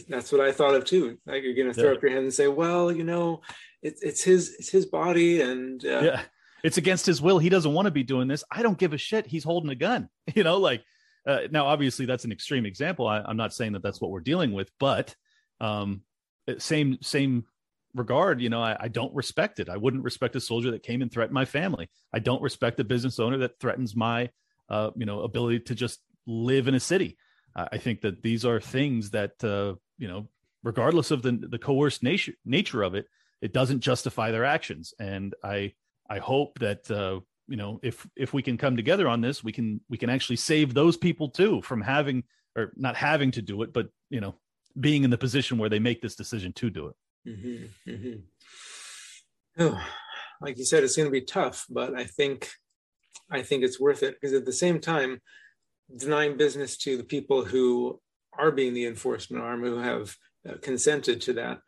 That's 0.07 0.31
what 0.31 0.41
I 0.41 0.51
thought 0.51 0.75
of 0.75 0.85
too. 0.85 1.17
Like 1.25 1.43
you're 1.43 1.55
going 1.55 1.67
to 1.67 1.73
throw 1.73 1.91
yeah. 1.91 1.97
up 1.97 2.03
your 2.03 2.11
hand 2.11 2.23
and 2.23 2.33
say, 2.33 2.47
"Well, 2.47 2.91
you 2.91 3.03
know, 3.03 3.41
it's 3.81 4.03
it's 4.03 4.23
his 4.23 4.55
it's 4.59 4.69
his 4.69 4.85
body, 4.85 5.41
and 5.41 5.83
uh, 5.83 6.01
yeah, 6.03 6.21
it's 6.63 6.77
against 6.77 7.07
his 7.07 7.19
will. 7.19 7.39
He 7.39 7.49
doesn't 7.49 7.73
want 7.73 7.87
to 7.87 7.91
be 7.91 8.03
doing 8.03 8.27
this. 8.27 8.43
I 8.51 8.61
don't 8.61 8.77
give 8.77 8.93
a 8.93 8.97
shit. 8.99 9.25
He's 9.25 9.43
holding 9.43 9.71
a 9.71 9.75
gun. 9.75 10.09
You 10.35 10.43
know, 10.43 10.57
like 10.57 10.83
uh, 11.25 11.41
now, 11.49 11.65
obviously, 11.65 12.05
that's 12.05 12.25
an 12.25 12.31
extreme 12.31 12.65
example. 12.65 13.07
I, 13.07 13.23
am 13.27 13.37
not 13.37 13.53
saying 13.53 13.73
that 13.73 13.83
that's 13.83 13.99
what 13.99 14.11
we're 14.11 14.21
dealing 14.21 14.53
with, 14.53 14.71
but 14.79 15.15
um, 15.59 16.01
same 16.57 16.97
same 17.01 17.45
regard, 17.93 18.41
you 18.41 18.49
know, 18.49 18.61
I, 18.61 18.77
I, 18.79 18.87
don't 18.87 19.13
respect 19.13 19.59
it. 19.59 19.69
I 19.69 19.77
wouldn't 19.77 20.03
respect 20.03 20.35
a 20.35 20.41
soldier 20.41 20.71
that 20.71 20.83
came 20.83 21.01
and 21.01 21.11
threatened 21.11 21.33
my 21.33 21.45
family. 21.45 21.89
I 22.13 22.19
don't 22.19 22.41
respect 22.41 22.79
a 22.79 22.83
business 22.83 23.19
owner 23.19 23.37
that 23.39 23.59
threatens 23.59 23.95
my, 23.95 24.29
uh, 24.69 24.91
you 24.95 25.05
know, 25.05 25.21
ability 25.21 25.61
to 25.61 25.75
just 25.75 25.99
live 26.25 26.67
in 26.67 26.75
a 26.75 26.79
city. 26.79 27.17
Uh, 27.55 27.67
I 27.71 27.77
think 27.77 28.01
that 28.01 28.21
these 28.21 28.45
are 28.45 28.59
things 28.59 29.11
that, 29.11 29.43
uh, 29.43 29.75
you 29.97 30.07
know, 30.07 30.27
regardless 30.63 31.11
of 31.11 31.21
the 31.21 31.31
the 31.31 31.57
coerced 31.57 32.03
nature 32.03 32.33
nature 32.45 32.83
of 32.83 32.95
it, 32.95 33.07
it 33.41 33.53
doesn't 33.53 33.81
justify 33.81 34.31
their 34.31 34.45
actions. 34.45 34.93
And 34.99 35.33
I 35.43 35.73
I 36.09 36.19
hope 36.19 36.59
that 36.59 36.89
uh, 36.89 37.19
you 37.47 37.57
know 37.57 37.79
if 37.83 38.07
if 38.15 38.33
we 38.33 38.41
can 38.41 38.57
come 38.57 38.75
together 38.75 39.07
on 39.07 39.21
this, 39.21 39.43
we 39.43 39.51
can 39.51 39.81
we 39.89 39.97
can 39.97 40.09
actually 40.09 40.37
save 40.37 40.73
those 40.73 40.97
people 40.97 41.29
too 41.29 41.61
from 41.61 41.81
having 41.81 42.23
or 42.55 42.73
not 42.75 42.95
having 42.95 43.31
to 43.31 43.41
do 43.41 43.61
it, 43.63 43.73
but 43.73 43.89
you 44.09 44.21
know, 44.21 44.35
being 44.79 45.03
in 45.03 45.09
the 45.09 45.17
position 45.17 45.57
where 45.57 45.69
they 45.69 45.79
make 45.79 46.01
this 46.01 46.15
decision 46.15 46.53
to 46.53 46.69
do 46.69 46.87
it. 46.87 46.95
Mm-hmm, 47.27 47.91
mm-hmm. 47.91 48.19
Oh, 49.59 49.83
like 50.41 50.57
you 50.57 50.65
said, 50.65 50.83
it's 50.83 50.95
going 50.95 51.07
to 51.07 51.11
be 51.11 51.21
tough, 51.21 51.65
but 51.69 51.93
I 51.95 52.05
think 52.05 52.49
I 53.29 53.43
think 53.43 53.63
it's 53.63 53.79
worth 53.79 54.03
it 54.03 54.15
because 54.19 54.33
at 54.33 54.45
the 54.45 54.53
same 54.53 54.79
time, 54.79 55.21
denying 55.95 56.37
business 56.37 56.77
to 56.77 56.97
the 56.97 57.03
people 57.03 57.45
who 57.45 57.99
are 58.37 58.51
being 58.51 58.73
the 58.73 58.85
enforcement 58.85 59.43
arm, 59.43 59.63
who 59.63 59.77
have 59.77 60.15
uh, 60.47 60.55
consented 60.61 61.21
to 61.21 61.33
that, 61.33 61.59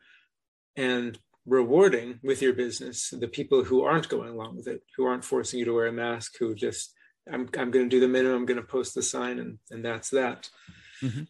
and 0.76 1.18
rewarding 1.46 2.18
with 2.22 2.40
your 2.40 2.54
business 2.54 3.10
the 3.10 3.28
people 3.28 3.64
who 3.64 3.82
aren't 3.82 4.08
going 4.08 4.30
along 4.30 4.56
with 4.56 4.66
it, 4.66 4.82
who 4.96 5.04
aren't 5.04 5.24
forcing 5.24 5.58
you 5.58 5.64
to 5.66 5.74
wear 5.74 5.86
a 5.86 5.92
mask, 5.92 6.34
who 6.38 6.54
just 6.54 6.92
I'm 7.30 7.48
I'm 7.56 7.70
going 7.70 7.88
to 7.88 7.88
do 7.88 8.00
the 8.00 8.08
minimum, 8.08 8.38
I'm 8.38 8.46
going 8.46 8.60
to 8.60 8.66
post 8.66 8.94
the 8.94 9.02
sign, 9.02 9.38
and 9.38 9.58
and 9.70 9.84
that's 9.84 10.10
that. 10.10 10.48
Mm-hmm. 11.02 11.22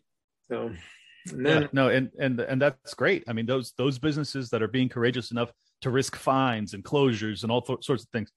So 0.48 0.70
then, 1.26 1.62
yeah, 1.62 1.68
no, 1.72 1.88
and 1.88 2.10
and 2.18 2.40
and 2.40 2.60
that's 2.60 2.94
great. 2.94 3.24
I 3.28 3.32
mean, 3.32 3.46
those 3.46 3.72
those 3.78 3.98
businesses 3.98 4.50
that 4.50 4.62
are 4.62 4.68
being 4.68 4.88
courageous 4.88 5.30
enough 5.30 5.52
to 5.82 5.90
risk 5.90 6.16
fines 6.16 6.74
and 6.74 6.84
closures 6.84 7.42
and 7.42 7.52
all 7.52 7.62
th- 7.62 7.84
sorts 7.84 8.02
of 8.02 8.08
things, 8.10 8.30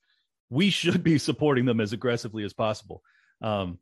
we 0.49 0.69
should 0.69 1.03
be 1.03 1.17
supporting 1.17 1.65
them 1.65 1.81
as 1.81 1.93
aggressively 1.93 2.43
as 2.43 2.53
possible. 2.53 3.01
Um, 3.41 3.79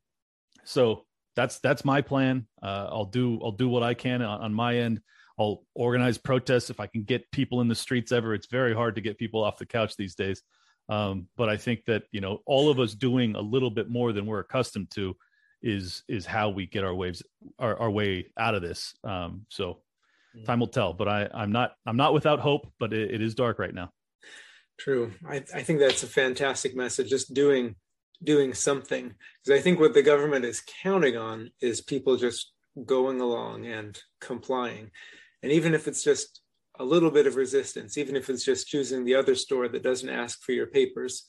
so 0.63 1.05
that's 1.35 1.59
that's 1.59 1.85
my 1.85 2.01
plan. 2.01 2.47
Uh, 2.61 2.87
I'll 2.89 3.05
do 3.05 3.39
I'll 3.43 3.51
do 3.51 3.69
what 3.69 3.83
I 3.83 3.93
can 3.93 4.21
on, 4.21 4.41
on, 4.41 4.53
my 4.53 4.77
end. 4.77 5.01
I'll 5.37 5.63
organize 5.75 6.17
protests 6.17 6.69
if 6.69 6.79
I 6.79 6.87
can 6.87 7.03
get 7.03 7.29
people 7.31 7.61
in 7.61 7.67
the 7.67 7.75
streets 7.75 8.11
ever. 8.11 8.33
It's 8.33 8.47
very 8.47 8.73
hard 8.73 8.95
to 8.95 9.01
get 9.01 9.17
people 9.17 9.43
off 9.43 9.57
the 9.57 9.65
couch 9.65 9.95
these 9.97 10.15
days. 10.15 10.41
Um, 10.87 11.27
but 11.35 11.49
I 11.49 11.57
think 11.57 11.85
that 11.85 12.03
you 12.11 12.21
know 12.21 12.39
all 12.45 12.69
of 12.69 12.79
us 12.79 12.93
doing 12.93 13.35
a 13.35 13.41
little 13.41 13.71
bit 13.71 13.89
more 13.89 14.13
than 14.13 14.25
we're 14.25 14.39
accustomed 14.39 14.91
to 14.91 15.15
is 15.65 16.03
is 16.07 16.25
how 16.27 16.49
we 16.49 16.67
get 16.67 16.83
our 16.83 16.93
waves 16.93 17.23
our, 17.57 17.77
our 17.79 17.89
way 17.89 18.27
out 18.37 18.53
of 18.53 18.61
this. 18.61 18.93
Um, 19.03 19.45
so 19.49 19.79
mm. 20.37 20.45
time 20.45 20.59
will 20.59 20.67
tell. 20.67 20.93
But 20.93 21.09
I 21.09 21.27
I'm 21.33 21.51
not 21.51 21.73
I'm 21.85 21.97
not 21.97 22.13
without 22.13 22.39
hope, 22.39 22.71
but 22.79 22.93
it, 22.93 23.15
it 23.15 23.21
is 23.21 23.33
dark 23.33 23.57
right 23.59 23.73
now. 23.73 23.91
True. 24.77 25.11
I, 25.27 25.37
I 25.53 25.63
think 25.63 25.79
that's 25.79 26.03
a 26.03 26.07
fantastic 26.07 26.75
message. 26.75 27.09
Just 27.09 27.33
doing 27.33 27.75
doing 28.23 28.53
something 28.53 29.13
because 29.43 29.59
I 29.59 29.61
think 29.61 29.79
what 29.79 29.93
the 29.93 30.03
government 30.03 30.45
is 30.45 30.63
counting 30.83 31.17
on 31.17 31.51
is 31.61 31.81
people 31.81 32.15
just 32.15 32.51
going 32.85 33.19
along 33.19 33.65
and 33.65 33.99
complying, 34.21 34.91
and 35.41 35.51
even 35.51 35.73
if 35.73 35.87
it's 35.87 36.03
just 36.03 36.41
a 36.77 36.85
little 36.85 37.11
bit 37.11 37.25
of 37.25 37.37
resistance, 37.37 37.97
even 37.97 38.15
if 38.15 38.29
it's 38.29 38.45
just 38.45 38.67
choosing 38.67 39.03
the 39.03 39.15
other 39.15 39.33
store 39.33 39.67
that 39.67 39.83
doesn't 39.83 40.09
ask 40.09 40.43
for 40.43 40.51
your 40.51 40.67
papers, 40.67 41.25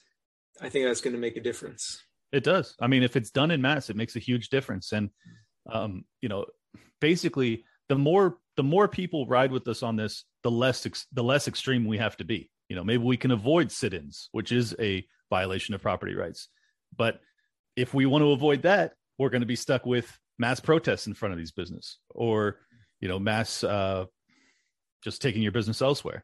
I 0.60 0.68
think 0.68 0.84
that's 0.84 1.00
going 1.00 1.14
to 1.14 1.20
make 1.20 1.36
a 1.36 1.42
difference. 1.42 2.02
It 2.36 2.44
does. 2.44 2.76
I 2.78 2.86
mean, 2.86 3.02
if 3.02 3.16
it's 3.16 3.30
done 3.30 3.50
in 3.50 3.62
mass, 3.62 3.88
it 3.88 3.96
makes 3.96 4.14
a 4.14 4.18
huge 4.20 4.50
difference. 4.50 4.92
And 4.92 5.08
um, 5.72 6.04
you 6.20 6.28
know, 6.28 6.44
basically, 7.00 7.64
the 7.88 7.96
more 7.96 8.36
the 8.56 8.62
more 8.62 8.88
people 8.88 9.26
ride 9.26 9.50
with 9.50 9.66
us 9.68 9.82
on 9.82 9.96
this, 9.96 10.24
the 10.42 10.50
less 10.50 10.84
ex- 10.84 11.06
the 11.12 11.24
less 11.24 11.48
extreme 11.48 11.86
we 11.86 11.96
have 11.96 12.16
to 12.18 12.24
be. 12.24 12.50
You 12.68 12.76
know, 12.76 12.84
maybe 12.84 13.02
we 13.02 13.16
can 13.16 13.30
avoid 13.30 13.72
sit-ins, 13.72 14.28
which 14.32 14.52
is 14.52 14.76
a 14.78 15.06
violation 15.30 15.74
of 15.74 15.80
property 15.80 16.14
rights. 16.14 16.48
But 16.94 17.20
if 17.74 17.94
we 17.94 18.04
want 18.04 18.22
to 18.22 18.32
avoid 18.32 18.62
that, 18.62 18.92
we're 19.18 19.30
going 19.30 19.40
to 19.40 19.46
be 19.46 19.56
stuck 19.56 19.86
with 19.86 20.18
mass 20.38 20.60
protests 20.60 21.06
in 21.06 21.14
front 21.14 21.32
of 21.32 21.38
these 21.38 21.52
business, 21.52 21.98
or 22.10 22.58
you 23.00 23.08
know, 23.08 23.18
mass 23.18 23.64
uh, 23.64 24.04
just 25.02 25.22
taking 25.22 25.40
your 25.40 25.52
business 25.52 25.80
elsewhere. 25.80 26.22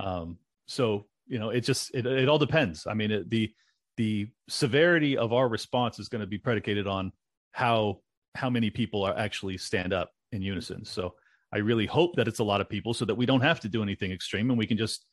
Um, 0.00 0.38
so 0.66 1.06
you 1.28 1.38
know, 1.38 1.50
it 1.50 1.60
just 1.60 1.94
it, 1.94 2.04
it 2.04 2.28
all 2.28 2.38
depends. 2.38 2.84
I 2.88 2.94
mean, 2.94 3.12
it, 3.12 3.30
the 3.30 3.54
the 3.96 4.28
severity 4.48 5.16
of 5.16 5.32
our 5.32 5.48
response 5.48 5.98
is 5.98 6.08
going 6.08 6.20
to 6.20 6.26
be 6.26 6.38
predicated 6.38 6.86
on 6.86 7.12
how 7.52 8.00
how 8.34 8.48
many 8.48 8.70
people 8.70 9.04
are 9.04 9.16
actually 9.16 9.58
stand 9.58 9.92
up 9.92 10.10
in 10.32 10.40
unison. 10.40 10.84
So 10.84 11.14
I 11.52 11.58
really 11.58 11.86
hope 11.86 12.16
that 12.16 12.28
it's 12.28 12.38
a 12.38 12.44
lot 12.44 12.62
of 12.62 12.68
people 12.68 12.94
so 12.94 13.04
that 13.04 13.14
we 13.14 13.26
don't 13.26 13.42
have 13.42 13.60
to 13.60 13.68
do 13.68 13.82
anything 13.82 14.10
extreme 14.10 14.48
and 14.48 14.58
we 14.58 14.66
can 14.66 14.78
just, 14.78 15.04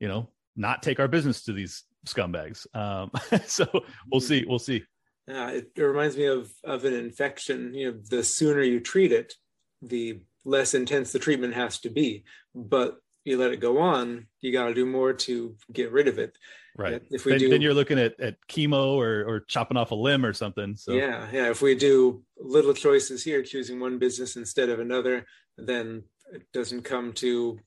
you 0.00 0.08
know, 0.08 0.28
not 0.54 0.82
take 0.82 1.00
our 1.00 1.08
business 1.08 1.44
to 1.44 1.52
these 1.52 1.84
scumbags. 2.06 2.66
Um, 2.76 3.10
so 3.46 3.66
we'll 4.10 4.20
see. 4.20 4.44
We'll 4.46 4.58
see. 4.58 4.84
Yeah, 5.26 5.50
it, 5.50 5.70
it 5.76 5.82
reminds 5.82 6.16
me 6.16 6.26
of 6.26 6.50
of 6.64 6.84
an 6.84 6.94
infection. 6.94 7.74
You 7.74 7.92
know, 7.92 7.98
the 8.10 8.22
sooner 8.22 8.62
you 8.62 8.80
treat 8.80 9.12
it, 9.12 9.34
the 9.82 10.20
less 10.44 10.74
intense 10.74 11.12
the 11.12 11.18
treatment 11.18 11.54
has 11.54 11.78
to 11.80 11.90
be. 11.90 12.24
But 12.54 12.98
you 13.28 13.38
let 13.38 13.52
it 13.52 13.60
go 13.60 13.78
on, 13.78 14.26
you 14.40 14.52
got 14.52 14.66
to 14.66 14.74
do 14.74 14.86
more 14.86 15.12
to 15.12 15.56
get 15.72 15.92
rid 15.92 16.08
of 16.08 16.18
it. 16.18 16.36
Right. 16.76 17.02
If 17.10 17.24
we 17.24 17.32
then, 17.32 17.40
do, 17.40 17.50
then 17.50 17.60
you're 17.60 17.74
looking 17.74 17.98
at, 17.98 18.18
at 18.20 18.36
chemo 18.48 18.94
or, 18.94 19.24
or 19.24 19.40
chopping 19.40 19.76
off 19.76 19.90
a 19.90 19.96
limb 19.96 20.24
or 20.24 20.32
something. 20.32 20.76
So 20.76 20.92
yeah, 20.92 21.26
yeah. 21.32 21.50
If 21.50 21.60
we 21.60 21.74
do 21.74 22.22
little 22.38 22.72
choices 22.72 23.24
here, 23.24 23.42
choosing 23.42 23.80
one 23.80 23.98
business 23.98 24.36
instead 24.36 24.68
of 24.68 24.78
another, 24.78 25.26
then 25.56 26.04
it 26.32 26.42
doesn't 26.52 26.82
come 26.82 27.12
to 27.14 27.58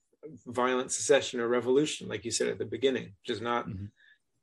violent 0.48 0.92
secession 0.92 1.40
or 1.40 1.48
revolution, 1.48 2.08
like 2.08 2.24
you 2.24 2.32
said 2.32 2.48
at 2.48 2.58
the 2.58 2.66
beginning, 2.66 3.14
which 3.22 3.36
is 3.36 3.42
not 3.42 3.68
mm-hmm. 3.68 3.86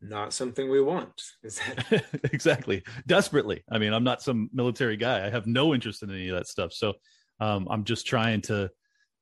not 0.02 0.34
something 0.34 0.70
we 0.70 0.82
want. 0.82 1.22
Is 1.42 1.60
that 1.60 2.04
exactly 2.32 2.82
desperately? 3.06 3.64
I 3.70 3.78
mean, 3.78 3.94
I'm 3.94 4.04
not 4.04 4.22
some 4.22 4.50
military 4.52 4.96
guy. 4.96 5.26
I 5.26 5.30
have 5.30 5.46
no 5.46 5.74
interest 5.74 6.02
in 6.02 6.10
any 6.10 6.28
of 6.28 6.36
that 6.36 6.46
stuff. 6.46 6.72
So 6.72 6.94
um, 7.40 7.68
I'm 7.70 7.84
just 7.84 8.06
trying 8.06 8.42
to 8.42 8.70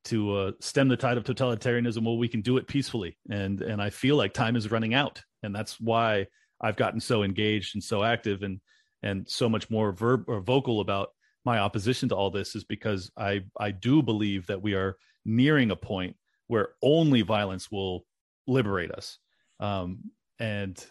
to 0.07 0.37
uh, 0.37 0.53
stem 0.61 0.89
the 0.89 0.97
tide 0.97 1.17
of 1.17 1.25
totalitarianism. 1.25 2.05
Well, 2.05 2.19
we 2.19 2.29
can 2.29 2.41
do 2.41 2.57
it 2.57 2.67
peacefully, 2.67 3.17
and 3.31 3.61
and 3.61 3.81
I 3.81 3.91
feel 3.91 4.17
like 4.17 4.33
time 4.33 4.57
is 4.57 4.71
running 4.71 4.95
out, 4.95 5.23
and 5.43 5.55
that's 5.55 5.81
why 5.81 6.27
I've 6.61 6.77
gotten 6.77 7.01
so 7.01 7.23
engaged 7.23 7.75
and 7.75 7.83
so 7.83 8.03
active 8.03 8.43
and 8.43 8.61
and 9.03 9.29
so 9.29 9.49
much 9.49 9.71
more 9.71 9.93
verb 9.93 10.25
or 10.29 10.41
vocal 10.41 10.81
about 10.81 11.11
my 11.45 11.59
opposition 11.59 12.09
to 12.09 12.17
all 12.17 12.31
this 12.31 12.57
is 12.57 12.65
because 12.65 13.11
I 13.17 13.43
I 13.59 13.71
do 13.71 14.03
believe 14.03 14.47
that 14.47 14.63
we 14.63 14.75
are 14.75 14.97
nearing 15.25 15.71
a 15.71 15.77
point 15.77 16.17
where 16.49 16.71
only 16.83 17.23
violence 17.23 17.71
will 17.71 18.05
liberate 18.47 18.91
us. 18.91 19.19
Um, 19.61 20.11
and 20.39 20.85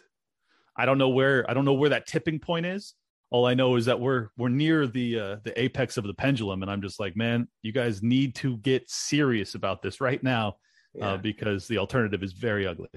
I 0.78 0.86
don't 0.86 0.98
know 0.98 1.10
where 1.10 1.50
I 1.50 1.54
don't 1.54 1.66
know 1.66 1.74
where 1.74 1.90
that 1.90 2.08
tipping 2.08 2.40
point 2.40 2.66
is. 2.66 2.94
All 3.36 3.46
I 3.46 3.54
know 3.54 3.76
is 3.76 3.84
that 3.84 4.00
we're 4.00 4.30
we're 4.38 4.48
near 4.48 4.88
the 4.88 5.20
uh, 5.20 5.36
the 5.44 5.62
apex 5.62 5.98
of 5.98 6.06
the 6.06 6.14
pendulum, 6.14 6.62
and 6.62 6.72
I'm 6.72 6.82
just 6.82 7.02
like, 7.02 7.18
man, 7.18 7.50
you 7.64 7.74
guys 7.74 8.02
need 8.02 8.34
to 8.36 8.56
get 8.56 8.90
serious 8.90 9.56
about 9.56 9.82
this 9.82 10.00
right 10.00 10.24
now, 10.24 10.48
uh, 10.48 11.00
yeah. 11.00 11.10
uh, 11.10 11.18
because 11.18 11.68
the 11.68 11.78
alternative 11.78 12.24
is 12.24 12.32
very 12.32 12.66
ugly. 12.66 12.88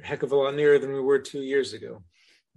Heck 0.00 0.22
of 0.22 0.32
a 0.32 0.36
lot 0.36 0.54
nearer 0.54 0.78
than 0.78 0.90
we 0.90 1.00
were 1.00 1.18
two 1.18 1.42
years 1.42 1.74
ago. 1.74 2.02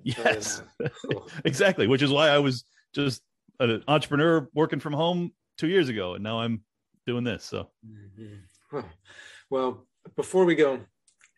Yes, 0.04 0.62
exactly. 1.44 1.86
Which 1.86 2.02
is 2.02 2.12
why 2.12 2.30
I 2.30 2.38
was 2.38 2.64
just 2.94 3.22
an 3.60 3.84
entrepreneur 3.90 4.48
working 4.54 4.80
from 4.80 4.94
home 4.94 5.34
two 5.58 5.68
years 5.68 5.90
ago, 5.90 6.14
and 6.14 6.24
now 6.24 6.40
I'm 6.40 6.64
doing 7.06 7.26
this. 7.26 7.44
So. 7.44 7.72
Mm-hmm. 7.86 8.80
Well, 9.50 9.86
before 10.16 10.46
we 10.46 10.56
go, 10.56 10.80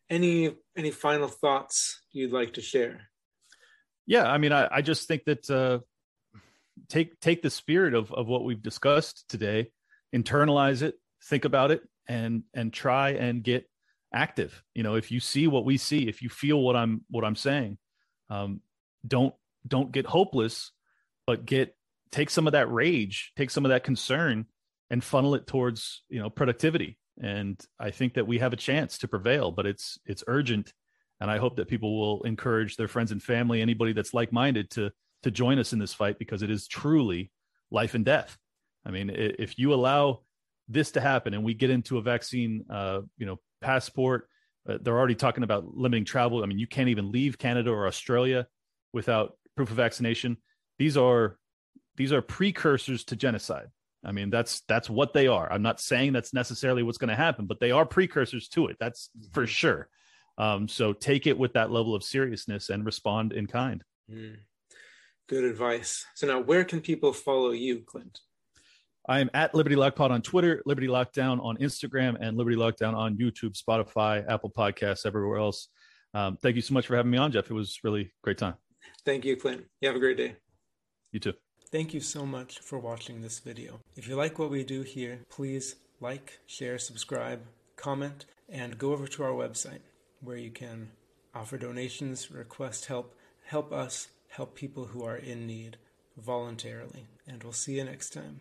any 0.07 0.55
any 0.77 0.91
final 0.91 1.27
thoughts 1.27 2.03
you'd 2.11 2.31
like 2.31 2.53
to 2.53 2.61
share? 2.61 3.09
Yeah, 4.07 4.29
I 4.29 4.37
mean, 4.37 4.51
I, 4.51 4.67
I 4.71 4.81
just 4.81 5.07
think 5.07 5.25
that 5.25 5.49
uh, 5.49 5.79
take 6.89 7.19
take 7.19 7.41
the 7.41 7.49
spirit 7.49 7.93
of 7.93 8.11
of 8.11 8.27
what 8.27 8.43
we've 8.43 8.61
discussed 8.61 9.25
today, 9.29 9.71
internalize 10.15 10.81
it, 10.81 10.95
think 11.25 11.45
about 11.45 11.71
it, 11.71 11.81
and 12.07 12.43
and 12.53 12.73
try 12.73 13.11
and 13.11 13.43
get 13.43 13.69
active. 14.13 14.63
You 14.73 14.83
know, 14.83 14.95
if 14.95 15.11
you 15.11 15.19
see 15.19 15.47
what 15.47 15.65
we 15.65 15.77
see, 15.77 16.07
if 16.07 16.21
you 16.21 16.29
feel 16.29 16.61
what 16.61 16.75
I'm 16.75 17.01
what 17.09 17.25
I'm 17.25 17.35
saying, 17.35 17.77
um, 18.29 18.61
don't 19.05 19.35
don't 19.67 19.91
get 19.91 20.05
hopeless, 20.05 20.71
but 21.25 21.45
get 21.45 21.75
take 22.11 22.29
some 22.29 22.47
of 22.47 22.53
that 22.53 22.71
rage, 22.71 23.33
take 23.35 23.51
some 23.51 23.65
of 23.65 23.69
that 23.69 23.83
concern, 23.83 24.45
and 24.89 25.03
funnel 25.03 25.35
it 25.35 25.45
towards 25.45 26.03
you 26.09 26.19
know 26.19 26.29
productivity 26.29 26.97
and 27.19 27.59
I 27.79 27.91
think 27.91 28.13
that 28.13 28.27
we 28.27 28.39
have 28.39 28.53
a 28.53 28.57
chance 28.57 28.99
to 28.99 29.07
prevail, 29.07 29.51
but 29.51 29.65
it's 29.65 29.97
it's 30.05 30.23
urgent, 30.27 30.73
and 31.19 31.31
I 31.31 31.37
hope 31.37 31.55
that 31.57 31.67
people 31.67 31.99
will 31.99 32.23
encourage 32.23 32.75
their 32.75 32.87
friends 32.87 33.11
and 33.11 33.21
family, 33.21 33.61
anybody 33.61 33.93
that's 33.93 34.13
like 34.13 34.31
minded, 34.31 34.69
to 34.71 34.91
to 35.23 35.31
join 35.31 35.59
us 35.59 35.73
in 35.73 35.79
this 35.79 35.93
fight 35.93 36.19
because 36.19 36.43
it 36.43 36.51
is 36.51 36.67
truly 36.67 37.31
life 37.71 37.95
and 37.95 38.05
death. 38.05 38.37
I 38.85 38.91
mean, 38.91 39.09
if 39.13 39.57
you 39.57 39.73
allow 39.73 40.21
this 40.69 40.91
to 40.91 41.01
happen 41.01 41.33
and 41.33 41.43
we 41.43 41.53
get 41.53 41.69
into 41.69 41.97
a 41.97 42.01
vaccine, 42.01 42.65
uh, 42.69 43.01
you 43.17 43.25
know, 43.25 43.39
passport, 43.61 44.29
uh, 44.69 44.77
they're 44.81 44.97
already 44.97 45.15
talking 45.15 45.43
about 45.43 45.75
limiting 45.75 46.05
travel. 46.05 46.43
I 46.43 46.45
mean, 46.45 46.59
you 46.59 46.67
can't 46.67 46.89
even 46.89 47.11
leave 47.11 47.37
Canada 47.37 47.71
or 47.71 47.87
Australia 47.87 48.47
without 48.93 49.37
proof 49.55 49.71
of 49.71 49.77
vaccination. 49.77 50.37
These 50.77 50.97
are 50.97 51.37
these 51.95 52.13
are 52.13 52.21
precursors 52.21 53.03
to 53.05 53.15
genocide. 53.15 53.67
I 54.05 54.11
mean, 54.11 54.29
that's 54.29 54.61
that's 54.67 54.89
what 54.89 55.13
they 55.13 55.27
are. 55.27 55.51
I'm 55.51 55.63
not 55.63 55.81
saying 55.81 56.13
that's 56.13 56.33
necessarily 56.33 56.83
what's 56.83 56.99
going 56.99 57.09
to 57.09 57.15
happen, 57.15 57.45
but 57.45 57.59
they 57.59 57.71
are 57.71 57.85
precursors 57.85 58.47
to 58.49 58.67
it. 58.67 58.77
That's 58.79 59.09
for 59.33 59.47
sure. 59.47 59.89
Um, 60.37 60.67
so 60.67 60.93
take 60.93 61.27
it 61.27 61.37
with 61.37 61.53
that 61.53 61.71
level 61.71 61.95
of 61.95 62.03
seriousness 62.03 62.69
and 62.69 62.85
respond 62.85 63.33
in 63.33 63.47
kind. 63.47 63.83
Mm. 64.11 64.37
Good 65.27 65.43
advice. 65.43 66.05
So 66.15 66.27
now, 66.27 66.39
where 66.39 66.63
can 66.63 66.79
people 66.79 67.11
follow 67.11 67.51
you, 67.51 67.81
Clint? 67.85 68.19
I 69.09 69.19
am 69.19 69.29
at 69.33 69.55
Liberty 69.55 69.75
Lockpod 69.75 70.11
on 70.11 70.21
Twitter, 70.21 70.61
Liberty 70.65 70.87
Lockdown 70.87 71.43
on 71.43 71.57
Instagram, 71.57 72.17
and 72.19 72.37
Liberty 72.37 72.57
Lockdown 72.57 72.93
on 72.93 73.17
YouTube, 73.17 73.57
Spotify, 73.61 74.25
Apple 74.29 74.51
Podcasts, 74.51 75.05
everywhere 75.05 75.37
else. 75.37 75.69
Um, 76.13 76.37
thank 76.41 76.55
you 76.55 76.61
so 76.61 76.73
much 76.73 76.87
for 76.87 76.95
having 76.95 77.11
me 77.11 77.17
on, 77.17 77.31
Jeff. 77.31 77.49
It 77.49 77.53
was 77.53 77.79
really 77.83 78.13
great 78.21 78.37
time. 78.37 78.55
Thank 79.05 79.25
you, 79.25 79.35
Clint. 79.35 79.65
You 79.81 79.87
have 79.87 79.95
a 79.95 79.99
great 79.99 80.17
day. 80.17 80.35
You 81.11 81.19
too. 81.19 81.33
Thank 81.71 81.93
you 81.93 81.99
so 81.99 82.25
much 82.25 82.59
for 82.59 82.79
watching 82.79 83.21
this 83.21 83.39
video. 83.39 83.79
If 83.95 84.07
you 84.07 84.15
like 84.15 84.39
what 84.39 84.49
we 84.49 84.63
do 84.63 84.81
here, 84.81 85.19
please 85.29 85.75
like, 85.99 86.39
share, 86.45 86.77
subscribe, 86.77 87.41
comment, 87.75 88.25
and 88.47 88.77
go 88.77 88.93
over 88.93 89.07
to 89.07 89.23
our 89.23 89.31
website 89.31 89.79
where 90.21 90.37
you 90.37 90.51
can 90.51 90.91
offer 91.33 91.57
donations, 91.57 92.31
request 92.31 92.85
help, 92.85 93.15
help 93.45 93.71
us 93.71 94.09
help 94.29 94.55
people 94.55 94.85
who 94.85 95.03
are 95.03 95.17
in 95.17 95.47
need 95.47 95.77
voluntarily. 96.17 97.07
And 97.27 97.43
we'll 97.43 97.53
see 97.53 97.77
you 97.77 97.83
next 97.83 98.11
time. 98.11 98.35